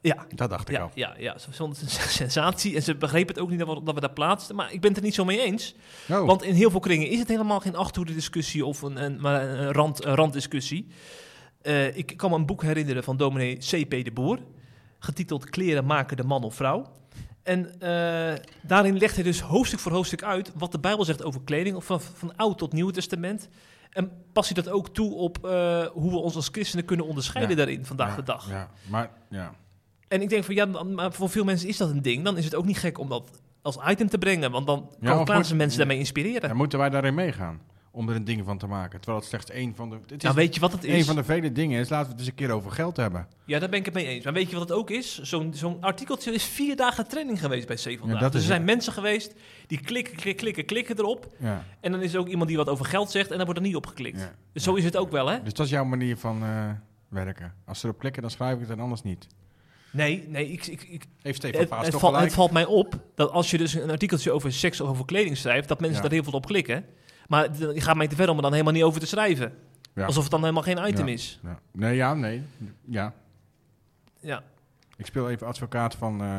Ja, 0.03 0.27
Dat 0.35 0.51
dacht 0.51 0.69
ik 0.69 0.75
ja, 0.75 0.83
al. 0.83 0.91
ja, 0.95 1.15
ja, 1.19 1.39
ze 1.39 1.49
het 1.51 1.83
een 1.83 1.89
sensatie 2.25 2.77
en 2.77 2.83
ze 2.83 2.95
begreep 2.95 3.29
het 3.29 3.39
ook 3.39 3.51
niet 3.51 3.59
dat 3.59 3.69
we, 3.69 3.83
dat 3.85 3.95
we 3.95 4.01
dat 4.01 4.15
plaatsten. 4.15 4.57
Maar 4.57 4.73
ik 4.73 4.81
ben 4.81 4.89
het 4.91 4.99
er 4.99 5.05
niet 5.05 5.15
zo 5.15 5.25
mee 5.25 5.41
eens. 5.41 5.75
Oh. 6.11 6.27
Want 6.27 6.43
in 6.43 6.55
heel 6.55 6.71
veel 6.71 6.81
kringen 6.81 7.09
is 7.09 7.19
het 7.19 7.29
helemaal 7.29 7.61
geen 7.61 7.77
achterhoede 7.77 8.15
discussie 8.15 8.65
of 8.67 8.83
een, 8.83 9.05
een, 9.05 9.21
maar 9.21 9.43
een, 9.43 9.73
rand, 9.73 10.05
een 10.05 10.15
randdiscussie. 10.15 10.87
Eh, 11.63 11.97
ik 11.97 12.17
kan 12.17 12.31
me 12.31 12.37
een 12.37 12.47
boek 12.47 12.63
herinneren 12.63 13.05
van 13.05 13.17
dominee 13.17 13.57
C.P. 13.57 13.91
de 13.91 14.11
Boer, 14.13 14.39
getiteld 14.99 15.51
Kleren 15.51 15.87
maken 15.87 16.17
de 16.17 16.25
man 16.25 16.45
of 16.45 16.55
vrouw. 16.55 16.93
En 17.43 17.81
eh, 17.81 18.35
daarin 18.63 18.99
legt 18.99 19.15
hij 19.15 19.25
dus 19.25 19.41
hoofdstuk 19.41 19.79
voor 19.79 19.93
hoofdstuk 19.93 20.23
uit 20.23 20.53
wat 20.55 20.73
de 20.73 20.79
Bijbel 20.79 21.05
zegt 21.05 21.25
over 21.25 21.41
kleding, 21.45 21.77
of 21.77 21.85
van, 21.85 22.01
van 22.01 22.37
Oud 22.37 22.59
tot 22.59 22.73
Nieuw 22.73 22.91
Testament. 22.91 23.49
En 23.91 24.11
past 24.33 24.55
hij 24.55 24.63
dat 24.63 24.73
ook 24.73 24.89
toe 24.89 25.15
op 25.15 25.47
eh, 25.47 25.87
hoe 25.87 26.11
we 26.11 26.17
ons 26.17 26.35
als 26.35 26.49
christenen 26.53 26.85
kunnen 26.85 27.07
onderscheiden 27.07 27.57
Ja. 27.57 27.65
daarin 27.65 27.87
vandaag 27.87 28.09
ja, 28.11 28.17
de 28.17 28.23
dag. 28.23 28.51
Ja, 28.51 28.71
maar 28.89 29.11
ja. 29.29 29.55
En 30.13 30.23
ik 30.23 30.29
denk 30.29 30.45
van 30.45 30.55
ja, 30.55 30.67
dan- 30.67 30.95
maar 30.95 31.13
voor 31.13 31.31
veel 31.31 31.45
mensen 31.45 31.69
is 31.69 31.77
dat 31.77 31.91
een 31.91 32.03
ding. 32.03 32.25
Dan 32.25 32.37
is 32.39 32.45
het 32.45 32.55
ook 32.55 32.65
niet 32.65 32.79
gek 32.79 32.99
om 32.99 33.09
dat 33.09 33.31
als 33.63 33.79
item 33.89 34.09
te 34.09 34.19
brengen, 34.19 34.51
want 34.51 34.67
dan 34.67 34.91
Ja, 35.01 35.09
kan 35.09 35.37
moet- 35.37 35.55
mensen 35.57 35.71
ja. 35.71 35.77
daarmee 35.77 35.99
inspireren. 35.99 36.49
ja. 36.49 36.55
Moeten 36.55 36.79
wij 36.79 36.91
daarin 36.91 37.15
meegaan? 37.15 37.61
om 37.95 38.09
er 38.09 38.17
een 38.17 38.25
ding 38.25 38.45
van 38.45 38.59
te 38.59 38.67
maken. 38.67 38.99
Terwijl 39.01 39.19
het 39.19 39.29
slechts 39.29 39.51
één 39.51 39.75
van 39.75 39.91
de... 39.91 39.95
Het 40.03 40.11
is 40.13 40.23
Nou, 40.23 40.35
weet 40.35 40.55
je 40.55 40.61
wat 40.61 40.73
het 40.73 40.85
is? 40.85 41.07
van 41.07 41.17
de 41.17 41.25
vele 41.25 41.53
dingen 41.53 41.81
is. 41.81 41.89
Laten 41.89 42.07
we 42.07 42.11
het 42.13 42.21
eens 42.21 42.29
een 42.29 42.35
keer 42.35 42.51
over 42.51 42.71
geld 42.71 42.97
hebben. 42.97 43.27
Ja, 43.45 43.59
daar 43.59 43.69
ben 43.69 43.79
ik 43.79 43.85
het 43.85 43.95
mee 43.95 44.07
eens. 44.07 44.25
Maar 44.25 44.33
weet 44.33 44.51
je 44.51 44.57
wat 44.59 44.69
het 44.69 44.79
ook 44.79 44.91
is? 44.91 45.21
Zo'n 45.23 45.55
zo'n 45.55 45.77
artikeltje 45.81 46.33
is 46.33 46.45
vier 46.45 46.77
dagen 46.77 47.09
training 47.09 47.41
geweest 47.41 47.67
bij 47.67 47.77
C 47.77 47.99
vandaag. 47.99 48.21
dat 48.21 48.33
dus 48.33 48.41
er 48.41 48.47
zijn 48.47 48.61
het. 48.63 48.71
mensen 48.71 48.93
geweest 48.93 49.35
die 49.67 49.81
klikken, 49.81 50.15
klikken, 50.17 50.35
klikken, 50.37 50.65
klikken 50.65 50.99
erop. 50.99 51.27
Ja. 51.39 51.65
En 51.81 51.93
dan 51.93 52.03
is 52.03 52.15
er 52.15 52.21
ook 52.21 52.29
iemand 52.29 52.49
die 52.49 52.57
wat 52.57 52.69
over 52.69 52.85
geld 52.85 53.11
zegt 53.11 53.31
en 53.31 53.37
dan 53.37 53.45
wordt 53.45 53.61
er 53.61 53.67
niet 53.67 53.77
op 53.77 53.87
geklikt. 53.87 54.19
Ja. 54.21 54.33
Dus 54.53 54.63
zo 54.63 54.75
is 54.75 54.85
het 54.85 54.97
ook 54.97 55.11
wel, 55.11 55.27
hè? 55.29 55.43
Dus 55.43 55.55
dat 55.55 55.67
is 55.67 55.73
jouw 55.73 55.85
manier 55.85 56.17
van 56.17 56.43
eh, 56.43 56.71
werken. 57.09 57.55
Als 57.67 57.81
ze 57.81 57.87
erop 57.87 57.99
klikken, 57.99 58.23
dan 58.23 58.31
schrijf 58.31 58.55
ik 58.55 58.61
het 58.61 58.71
en 58.71 58.81
anders 58.81 59.03
niet. 59.03 59.27
Nee, 59.93 60.25
nee, 60.29 60.49
ik, 60.53 60.67
ik, 60.67 60.83
ik, 60.83 61.05
Heeft 61.23 61.37
Stefan 61.39 61.61
het, 61.61 61.69
Paas 61.69 61.83
het, 61.83 61.91
toch 61.93 62.01
gelijk? 62.01 62.25
het 62.25 62.33
valt 62.35 62.51
mij 62.51 62.65
op 62.65 62.95
dat 63.15 63.31
als 63.31 63.51
je 63.51 63.59
dus 63.59 63.75
een 63.75 63.91
artikeltje 63.91 64.33
over 64.33 64.53
seks 64.53 64.81
of 64.81 64.89
over 64.89 65.05
kleding 65.05 65.37
schrijft, 65.37 65.69
dat 65.69 65.81
mensen 65.81 65.97
Ja. 65.97 66.03
daar 66.03 66.13
heel 66.13 66.23
veel 66.25 66.33
op 66.33 66.47
klikken. 66.47 66.85
Maar 67.29 67.49
je 67.59 67.81
gaat 67.81 67.97
mij 67.97 68.09
te 68.09 68.17
ver 68.17 68.29
om 68.29 68.37
er 68.37 68.43
dan 68.43 68.53
helemaal 68.53 68.73
niet 68.73 68.83
over 68.83 69.01
te 69.01 69.07
schrijven. 69.07 69.53
Ja. 69.95 70.05
Alsof 70.07 70.23
het 70.23 70.31
dan 70.33 70.41
helemaal 70.41 70.63
geen 70.63 70.87
item 70.89 71.07
Ja. 71.07 71.13
is. 71.13 71.39
Ja. 71.43 71.59
Nee, 71.73 71.97
ja, 71.97 72.15
nee. 72.15 72.43
Ja. 72.85 73.15
Ja. 74.21 74.43
Ik 74.97 75.07
speel 75.07 75.31
even 75.31 75.47
advocaat 75.47 75.95
van... 75.95 76.21
eh, 76.23 76.39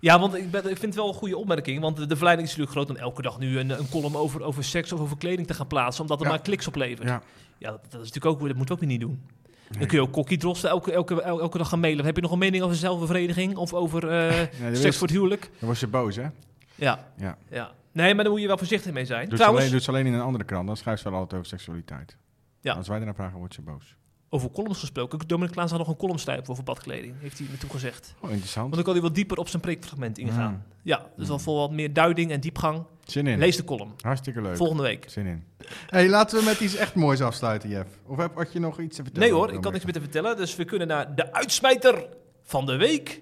Ja, 0.00 0.18
want 0.20 0.34
ik, 0.34 0.50
ben, 0.50 0.60
ik 0.60 0.66
vind 0.66 0.82
het 0.82 0.94
wel 0.94 1.08
een 1.08 1.14
goede 1.14 1.36
opmerking. 1.36 1.80
Want 1.80 1.96
de, 1.96 2.06
de 2.06 2.14
verleiding 2.16 2.48
is 2.48 2.56
natuurlijk 2.56 2.84
groot 2.86 2.96
om 2.96 3.02
elke 3.04 3.22
dag 3.22 3.38
nu 3.38 3.58
een, 3.58 3.70
een 3.70 3.88
column 3.88 4.16
over, 4.16 4.42
over 4.42 4.64
seks 4.64 4.92
of 4.92 5.00
over 5.00 5.16
kleding 5.18 5.46
te 5.46 5.54
gaan 5.54 5.66
plaatsen. 5.66 6.02
Omdat 6.02 6.18
het 6.18 6.26
Ja. 6.28 6.34
maar 6.34 6.42
kliks 6.42 6.66
oplevert. 6.66 7.08
Ja, 7.08 7.22
ja. 7.58 7.70
dat, 7.70 7.82
dat 7.82 8.00
is 8.00 8.12
natuurlijk 8.12 8.26
ook, 8.26 8.38
dat 8.48 8.56
moeten 8.56 8.66
we 8.66 8.72
ook 8.72 8.88
weer 8.88 8.88
niet 8.88 9.00
doen. 9.00 9.22
Nee. 9.70 9.78
Dan 9.78 9.88
kun 9.88 9.98
je 9.98 10.04
ook 10.04 10.12
kokkie 10.12 10.38
drosten 10.38 10.70
elke, 10.70 10.92
elke, 10.92 11.22
elke, 11.22 11.40
elke 11.42 11.58
dag 11.58 11.68
gaan 11.68 11.80
mailen. 11.80 12.04
Heb 12.04 12.16
je 12.16 12.22
nog 12.22 12.30
een 12.32 12.38
mening 12.38 12.62
over 12.62 12.76
zelfbevrediging? 12.76 13.56
Of 13.56 13.74
over 13.74 14.00
dan 14.00 14.76
seks 14.76 14.96
voor 14.96 15.06
het 15.06 15.16
huwelijk? 15.16 15.42
Dan 15.58 15.68
word 15.68 15.78
je 15.78 15.86
boos, 15.86 16.16
hè? 16.16 16.26
Ja, 16.74 17.06
Ja. 17.16 17.36
ja. 17.50 17.70
Nee, 17.92 18.14
maar 18.14 18.24
daar 18.24 18.32
moet 18.32 18.42
je 18.42 18.46
wel 18.48 18.58
voorzichtig 18.58 18.92
mee 18.92 19.04
zijn. 19.04 19.20
Doet 19.22 19.30
ze, 19.30 19.36
Trouwens, 19.36 19.60
alleen, 19.60 19.74
doet 19.76 19.82
ze 19.84 19.90
alleen 19.90 20.06
in 20.06 20.12
een 20.12 20.20
andere 20.20 20.44
krant. 20.44 20.66
Dan 20.66 20.76
schrijft 20.76 21.02
ze 21.02 21.10
wel 21.10 21.18
altijd 21.18 21.40
over 21.40 21.46
seksualiteit. 21.52 22.16
Ja. 22.60 22.72
Als 22.74 22.88
wij 22.88 22.98
ernaar 22.98 23.14
vragen, 23.14 23.38
wordt 23.38 23.54
ze 23.54 23.62
boos. 23.62 23.96
over 24.28 24.50
columns 24.50 24.78
gesproken. 24.78 25.18
Dominic 25.26 25.52
Klaas 25.52 25.70
had 25.70 25.78
nog 25.78 25.88
een 25.88 25.96
column 25.96 26.18
schrijven 26.18 26.48
over 26.48 26.64
badkleding. 26.64 27.14
Heeft 27.18 27.38
hij 27.38 27.46
me 27.50 27.58
toegezegd. 27.58 28.14
Oh, 28.20 28.30
interessant. 28.30 28.62
Want 28.62 28.74
dan 28.74 28.84
kan 28.84 28.92
hij 28.92 29.02
wat 29.02 29.14
dieper 29.14 29.38
op 29.38 29.48
zijn 29.48 29.62
preekfragment 29.62 30.18
ingaan. 30.18 30.52
Mm. 30.52 30.62
Ja, 30.82 31.06
dus 31.16 31.28
wel 31.28 31.38
voor 31.38 31.56
wat 31.56 31.70
meer 31.70 31.92
duiding 31.92 32.30
en 32.30 32.40
diepgang. 32.40 32.82
Zin 33.10 33.26
in. 33.26 33.38
Lees 33.38 33.56
de 33.56 33.64
column. 33.64 33.94
Hartstikke 34.00 34.42
leuk. 34.42 34.56
Volgende 34.56 34.82
week. 34.82 35.04
Zin 35.08 35.26
in. 35.26 35.44
hey, 35.86 36.08
laten 36.08 36.38
we 36.38 36.44
met 36.44 36.60
iets 36.60 36.74
echt 36.76 36.94
moois 36.94 37.20
afsluiten, 37.20 37.68
Jeff. 37.68 37.88
Of 38.06 38.16
heb, 38.16 38.34
had 38.34 38.52
je 38.52 38.60
nog 38.60 38.80
iets 38.80 38.96
te 38.96 39.02
vertellen? 39.02 39.28
Nee 39.28 39.38
hoor, 39.38 39.52
ik 39.52 39.60
kan 39.60 39.72
niks 39.72 39.84
meer 39.84 39.92
te 39.94 40.00
vertellen. 40.00 40.36
Dus 40.36 40.56
we 40.56 40.64
kunnen 40.64 40.88
naar 40.88 41.14
de 41.14 41.32
uitsmijter 41.32 42.06
van 42.42 42.66
de 42.66 42.76
week. 42.76 43.20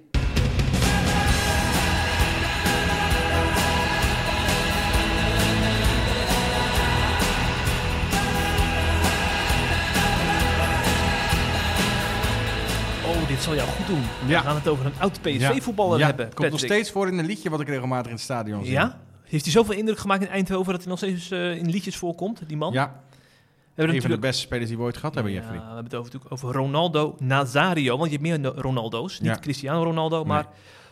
Oh, 13.07 13.28
dit 13.28 13.43
zal 13.43 13.55
jou 13.55 13.68
goed 13.68 13.87
doen. 13.87 14.03
Ja. 14.26 14.41
We 14.41 14.47
gaan 14.47 14.55
het 14.57 14.68
over 14.68 14.87
een 14.87 14.93
oud. 14.99 15.20
PSV-voetballer 15.22 15.99
Ja, 15.99 16.07
hebben. 16.07 16.34
komt 16.34 16.51
nog 16.51 16.59
steeds 16.61 16.91
voor 16.91 17.09
in 17.09 17.18
een 17.18 17.26
liedje 17.26 17.51
wat 17.51 17.61
ik 17.61 17.68
regelmatig 17.68 18.07
in 18.07 18.12
het 18.12 18.20
stadion 18.20 18.64
zie. 18.64 18.72
Ja? 18.72 18.99
Heeft 19.29 19.45
hij 19.45 19.53
zoveel 19.53 19.74
indruk 19.74 19.99
gemaakt 19.99 20.22
in 20.22 20.29
Eindhoven 20.29 20.72
dat 20.72 20.81
hij 20.81 20.91
nog 20.91 20.99
steeds 20.99 21.31
eh, 21.31 21.57
in 21.57 21.70
liedjes 21.70 21.97
voorkomt, 21.97 22.41
die 22.49 22.57
man? 22.57 22.72
Ja, 22.72 23.01
we 23.11 23.83
hebben 23.83 23.95
een 23.97 24.03
van 24.03 24.11
de 24.11 24.18
beste 24.18 24.41
spelers 24.43 24.68
die 24.68 24.77
we 24.77 24.83
ooit 24.83 24.97
gehad 24.97 25.14
hebben, 25.14 25.33
Ja, 25.33 25.39
Jeffrey. 25.39 25.59
we 25.59 25.64
hebben 25.64 25.85
het 25.85 25.95
over, 25.95 26.12
natuurlijk 26.12 26.33
over 26.33 26.53
Ronaldo 26.53 27.16
Nazario. 27.18 27.97
Want 27.99 28.11
je 28.11 28.18
hebt 28.18 28.43
meer 28.43 28.53
Ronaldo's. 28.55 29.20
Niet 29.20 29.31
Ja. 29.31 29.39
Cristiano 29.39 29.83
Ronaldo, 29.83 30.24
maar 30.24 30.47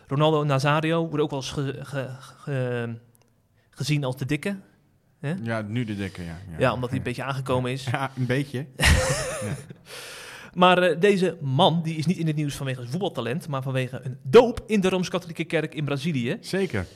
Ronaldo 0.06 0.44
Nazario 0.44 1.06
wordt 1.08 1.22
ook 1.24 1.30
wel 1.30 1.38
eens 1.38 1.50
ge- 1.50 1.78
ge- 1.82 2.10
ge- 2.38 2.98
gezien 3.70 4.04
als 4.04 4.16
de 4.16 4.26
dikke. 4.26 4.56
Ja, 5.42 5.60
nu 5.62 5.84
de 5.84 5.96
dikke, 5.96 6.22
ja. 6.22 6.36
Ja, 6.58 6.72
omdat 6.72 6.88
hij 6.88 6.98
een 6.98 7.04
beetje 7.10 7.22
aangekomen 7.22 7.70
is. 7.72 7.84
Ja, 7.84 8.10
een 8.16 8.26
beetje. 8.26 8.66
Maar 10.54 10.78
eh, 10.82 11.00
deze 11.00 11.36
man 11.40 11.82
die 11.82 11.96
is 11.96 12.06
niet 12.06 12.16
in 12.16 12.26
het 12.26 12.36
nieuws 12.36 12.54
vanwege 12.54 12.78
zijn 12.78 12.90
voetbaltalent, 12.90 13.48
maar 13.48 13.62
vanwege 13.62 14.00
een 14.04 14.18
doop 14.22 14.62
in 14.66 14.80
de 14.80 14.88
Rooms-Katholieke 14.88 15.44
Kerk 15.44 15.74
in 15.74 15.84
Brazilië. 15.84 16.36
Zeker. 16.40 16.86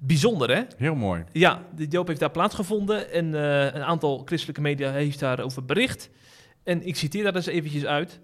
Bijzonder, 0.00 0.50
hè? 0.56 0.62
Heel 0.76 0.94
mooi. 0.94 1.24
Ja, 1.32 1.62
de 1.74 1.88
doop 1.88 2.06
heeft 2.06 2.20
daar 2.20 2.30
plaatsgevonden 2.30 3.12
en 3.12 3.34
eh, 3.34 3.74
een 3.74 3.82
aantal 3.82 4.22
christelijke 4.24 4.60
media 4.60 4.90
heeft 4.90 5.20
daarover 5.20 5.64
bericht. 5.64 6.10
En 6.62 6.86
ik 6.86 6.96
citeer 6.96 7.24
daar 7.24 7.34
eens 7.34 7.46
eventjes 7.46 7.84
uit, 7.84 8.20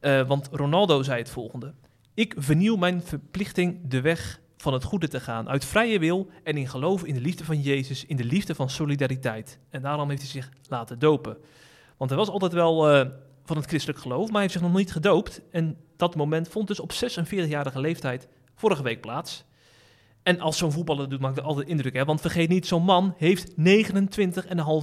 eh, 0.00 0.26
want 0.26 0.48
Ronaldo 0.52 1.02
zei 1.02 1.18
het 1.18 1.30
volgende. 1.30 1.74
Ik 2.14 2.34
vernieuw 2.36 2.76
mijn 2.76 3.02
verplichting 3.02 3.80
de 3.88 4.00
weg 4.00 4.40
van 4.56 4.72
het 4.72 4.84
goede 4.84 5.08
te 5.08 5.20
gaan, 5.20 5.48
uit 5.48 5.64
vrije 5.64 5.98
wil 5.98 6.30
en 6.44 6.56
in 6.56 6.68
geloof 6.68 7.04
in 7.04 7.14
de 7.14 7.20
liefde 7.20 7.44
van 7.44 7.60
Jezus, 7.60 8.04
in 8.06 8.16
de 8.16 8.24
liefde 8.24 8.54
van 8.54 8.70
solidariteit. 8.70 9.58
En 9.70 9.82
daarom 9.82 10.08
heeft 10.08 10.22
hij 10.22 10.30
zich 10.30 10.50
laten 10.68 10.98
dopen. 10.98 11.36
Want 11.96 12.10
hij 12.10 12.18
was 12.18 12.28
altijd 12.28 12.52
wel 12.52 12.90
eh, 12.90 13.08
van 13.44 13.56
het 13.56 13.66
christelijk 13.66 13.98
geloof, 13.98 14.24
maar 14.24 14.32
hij 14.32 14.40
heeft 14.40 14.52
zich 14.52 14.62
nog 14.62 14.74
niet 14.74 14.92
gedoopt. 14.92 15.40
En 15.50 15.76
dat 15.96 16.16
moment 16.16 16.48
vond 16.48 16.68
dus 16.68 16.80
op 16.80 16.92
46-jarige 16.92 17.80
leeftijd 17.80 18.28
vorige 18.54 18.82
week 18.82 19.00
plaats. 19.00 19.44
En 20.28 20.40
als 20.40 20.58
zo'n 20.58 20.72
voetballer 20.72 21.02
dat 21.02 21.10
doet, 21.10 21.20
maakt 21.20 21.36
het 21.36 21.44
altijd 21.44 21.68
indruk. 21.68 21.94
Hè? 21.94 22.04
Want 22.04 22.20
vergeet 22.20 22.48
niet, 22.48 22.66
zo'n 22.66 22.82
man 22.82 23.14
heeft 23.16 23.50
29,5 23.50 23.56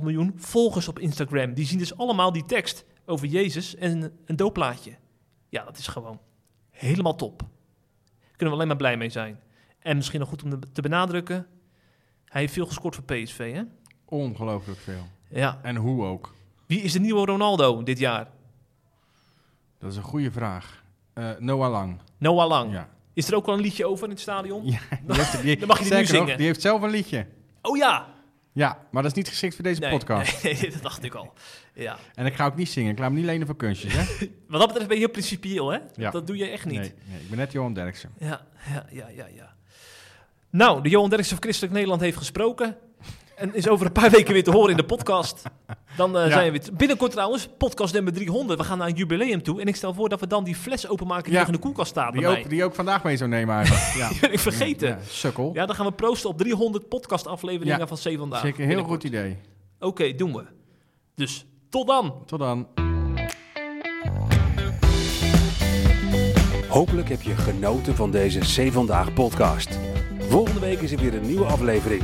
miljoen 0.04 0.34
volgers 0.36 0.88
op 0.88 1.00
Instagram. 1.00 1.54
Die 1.54 1.66
zien 1.66 1.78
dus 1.78 1.98
allemaal 1.98 2.32
die 2.32 2.46
tekst 2.46 2.86
over 3.06 3.28
Jezus 3.28 3.76
en 3.76 4.14
een, 4.26 4.36
doopplaatje. 4.36 4.96
Ja, 5.50 5.64
dat 5.64 5.78
is 5.78 5.88
gewoon 5.88 6.20
helemaal 6.72 7.16
top. 7.16 7.41
Kunnen 8.28 8.48
we 8.48 8.54
alleen 8.54 8.68
maar 8.68 8.76
blij 8.76 8.98
mee 8.98 9.10
zijn. 9.10 9.39
En 9.80 9.96
misschien 9.96 10.20
nog 10.20 10.30
goed 10.30 10.43
om 10.43 10.60
te 10.74 10.82
benadrukken. 10.82 11.48
Hij 12.26 12.41
heeft 12.41 12.54
veel 12.54 12.66
gescoord 12.66 12.96
voor 12.96 13.04
PSV, 13.04 13.54
hè? 13.54 13.62
Ongelooflijk 14.06 14.80
veel. 14.80 15.08
Ja. 15.30 15.60
En 15.62 15.76
hoe 15.76 16.06
ook? 16.06 16.34
Wie 16.66 16.82
is 16.82 16.91
de 16.91 17.00
nieuwe 17.00 17.26
Ronaldo 17.26 17.84
dit 17.84 18.00
jaar? 18.00 18.28
Dat 19.78 19.91
is 19.91 19.98
een 19.98 20.04
goede 20.04 20.32
vraag. 20.32 20.84
Eh, 21.14 21.30
Noah 21.39 21.72
Lang. 21.72 22.00
Noah 22.18 22.48
Lang. 22.48 22.72
Ja. 22.72 22.89
Is 23.16 23.28
er 23.28 23.36
ook 23.36 23.45
wel 23.45 23.55
een 23.55 23.61
liedje 23.61 23.86
over 23.86 24.03
in 24.03 24.09
het 24.09 24.20
stadion? 24.20 24.66
Ja, 24.66 24.80
die 25.05 25.16
heeft, 25.16 25.41
die, 25.41 25.57
Dan 25.59 25.68
mag 25.68 25.78
je 25.78 25.84
die 25.84 25.93
nu 25.93 25.99
nog, 25.99 26.07
zingen. 26.09 26.38
die 26.38 26.45
heeft 26.45 26.61
zelf 26.61 26.82
een 26.82 26.89
liedje. 26.89 27.26
Oh 27.61 27.78
ja! 27.78 28.13
Ja, 28.51 28.80
maar 28.91 29.01
dat 29.01 29.11
is 29.11 29.18
niet 29.18 29.28
geschikt 29.28 29.55
voor 29.55 29.63
deze 29.63 29.80
Nee, 29.80 29.89
podcast. 29.89 30.43
nee, 30.43 30.72
dat 30.74 30.82
dacht 30.82 31.03
ik 31.03 31.13
al. 31.16 31.34
Ja. 31.74 31.97
En 32.13 32.26
ik 32.26 32.34
ga 32.34 32.45
ook 32.45 32.55
niet 32.55 32.70
zingen. 32.70 32.91
Ik 32.91 32.99
laat 32.99 33.09
me 33.11 33.16
niet 33.16 33.26
lenen 33.26 33.47
voor 33.47 33.55
kunstjes, 33.55 33.93
hè? 33.93 33.99
Wat 34.47 34.59
dat 34.59 34.68
betreft 34.68 34.88
ben 34.88 34.97
je 34.97 35.03
heel 35.03 35.11
principieel, 35.11 35.72
hè? 35.72 35.80
Ja. 35.95 36.11
Dat 36.11 36.28
doe 36.28 36.38
je 36.38 36.45
echt 36.45 36.66
niet. 36.66 36.80
Nee, 36.80 36.93
nee, 37.09 37.20
ik 37.22 37.30
ben 37.30 37.38
net 37.38 37.51
Johan 37.51 37.74
Derksen. 37.74 38.11
Ja, 38.18 38.45
ja, 38.74 38.86
ja, 38.91 39.07
ja, 39.16 39.26
ja. 39.36 39.53
Nou, 40.49 40.82
de 40.84 40.89
Johan 40.89 41.09
Derksen 41.09 41.34
van 41.34 41.43
Christelijk 41.43 41.74
Nederland 41.74 42.01
heeft 42.01 42.18
gesproken. 42.18 42.78
En 43.36 43.56
is 43.56 43.68
over 43.68 43.86
een 43.86 43.92
paar 43.92 44.10
weken 44.10 44.34
weer 44.34 44.44
te 44.44 44.52
horen 44.52 44.70
in 44.72 44.78
de 44.78 44.84
podcast. 44.86 45.44
Dan 45.98 46.18
eh, 46.18 46.24
Ja. 46.26 46.32
zijn 46.32 46.52
we 46.52 46.60
weer... 46.60 46.70
Binnenkort 46.74 47.12
trouwens, 47.12 47.50
podcast 47.58 47.94
nummer 47.94 48.14
300. 48.14 48.60
We 48.60 48.66
gaan 48.66 48.78
naar 48.78 48.88
een 48.88 48.94
jubileum 48.96 49.44
toe. 49.44 49.62
En 49.62 49.68
ik 49.68 49.76
stel 49.76 49.94
voor 49.94 50.10
dat 50.10 50.20
we 50.20 50.28
dan 50.28 50.44
die 50.44 50.56
fles 50.56 50.88
openmaken 50.88 51.24
die 51.24 51.34
Ja. 51.34 51.40
nog 51.40 51.48
in 51.48 51.54
de 51.54 51.60
koelkast 51.60 51.90
staat 51.90 52.12
Die 52.12 52.22
bij 52.22 52.30
ook, 52.30 52.36
mij. 52.40 52.48
die 52.50 52.64
ook 52.64 52.76
vandaag 52.76 53.04
mee 53.04 53.18
zou 53.18 53.30
nemen 53.30 53.56
eigenlijk. 53.56 53.86
Ja. 53.98 54.10
Die 54.10 54.20
ben 54.20 54.34
ik 54.34 54.40
vergeten. 54.40 54.88
Ja, 54.88 54.98
sukkel. 55.08 55.50
Ja, 55.54 55.66
dan 55.66 55.76
gaan 55.76 55.86
we 55.86 55.92
proosten 55.92 56.30
op 56.30 56.38
300 56.38 56.88
podcastafleveringen 56.90 57.80
Ja. 57.80 57.88
van 57.88 57.98
C 57.98 58.18
vandaag. 58.18 58.42
Zeker 58.42 58.64
een 58.64 58.70
heel 58.70 58.84
goed 58.84 59.04
idee. 59.04 59.38
Oké, 59.80 60.14
doen 60.16 60.34
we. 60.34 60.44
Dus 61.16 61.46
tot 61.70 61.88
dan. 61.88 62.14
Tot 62.26 62.40
dan. 62.40 62.68
Hopelijk 66.68 67.10
heb 67.10 67.22
je 67.22 67.36
genoten 67.36 67.96
van 67.96 68.12
deze 68.12 68.40
C 68.40 68.72
Vandaag 68.72 69.14
podcast. 69.14 69.80
Volgende 70.20 70.60
week 70.60 70.80
is 70.82 70.92
er 70.92 70.98
weer 71.00 71.14
een 71.14 71.26
nieuwe 71.28 71.46
aflevering. 71.46 72.04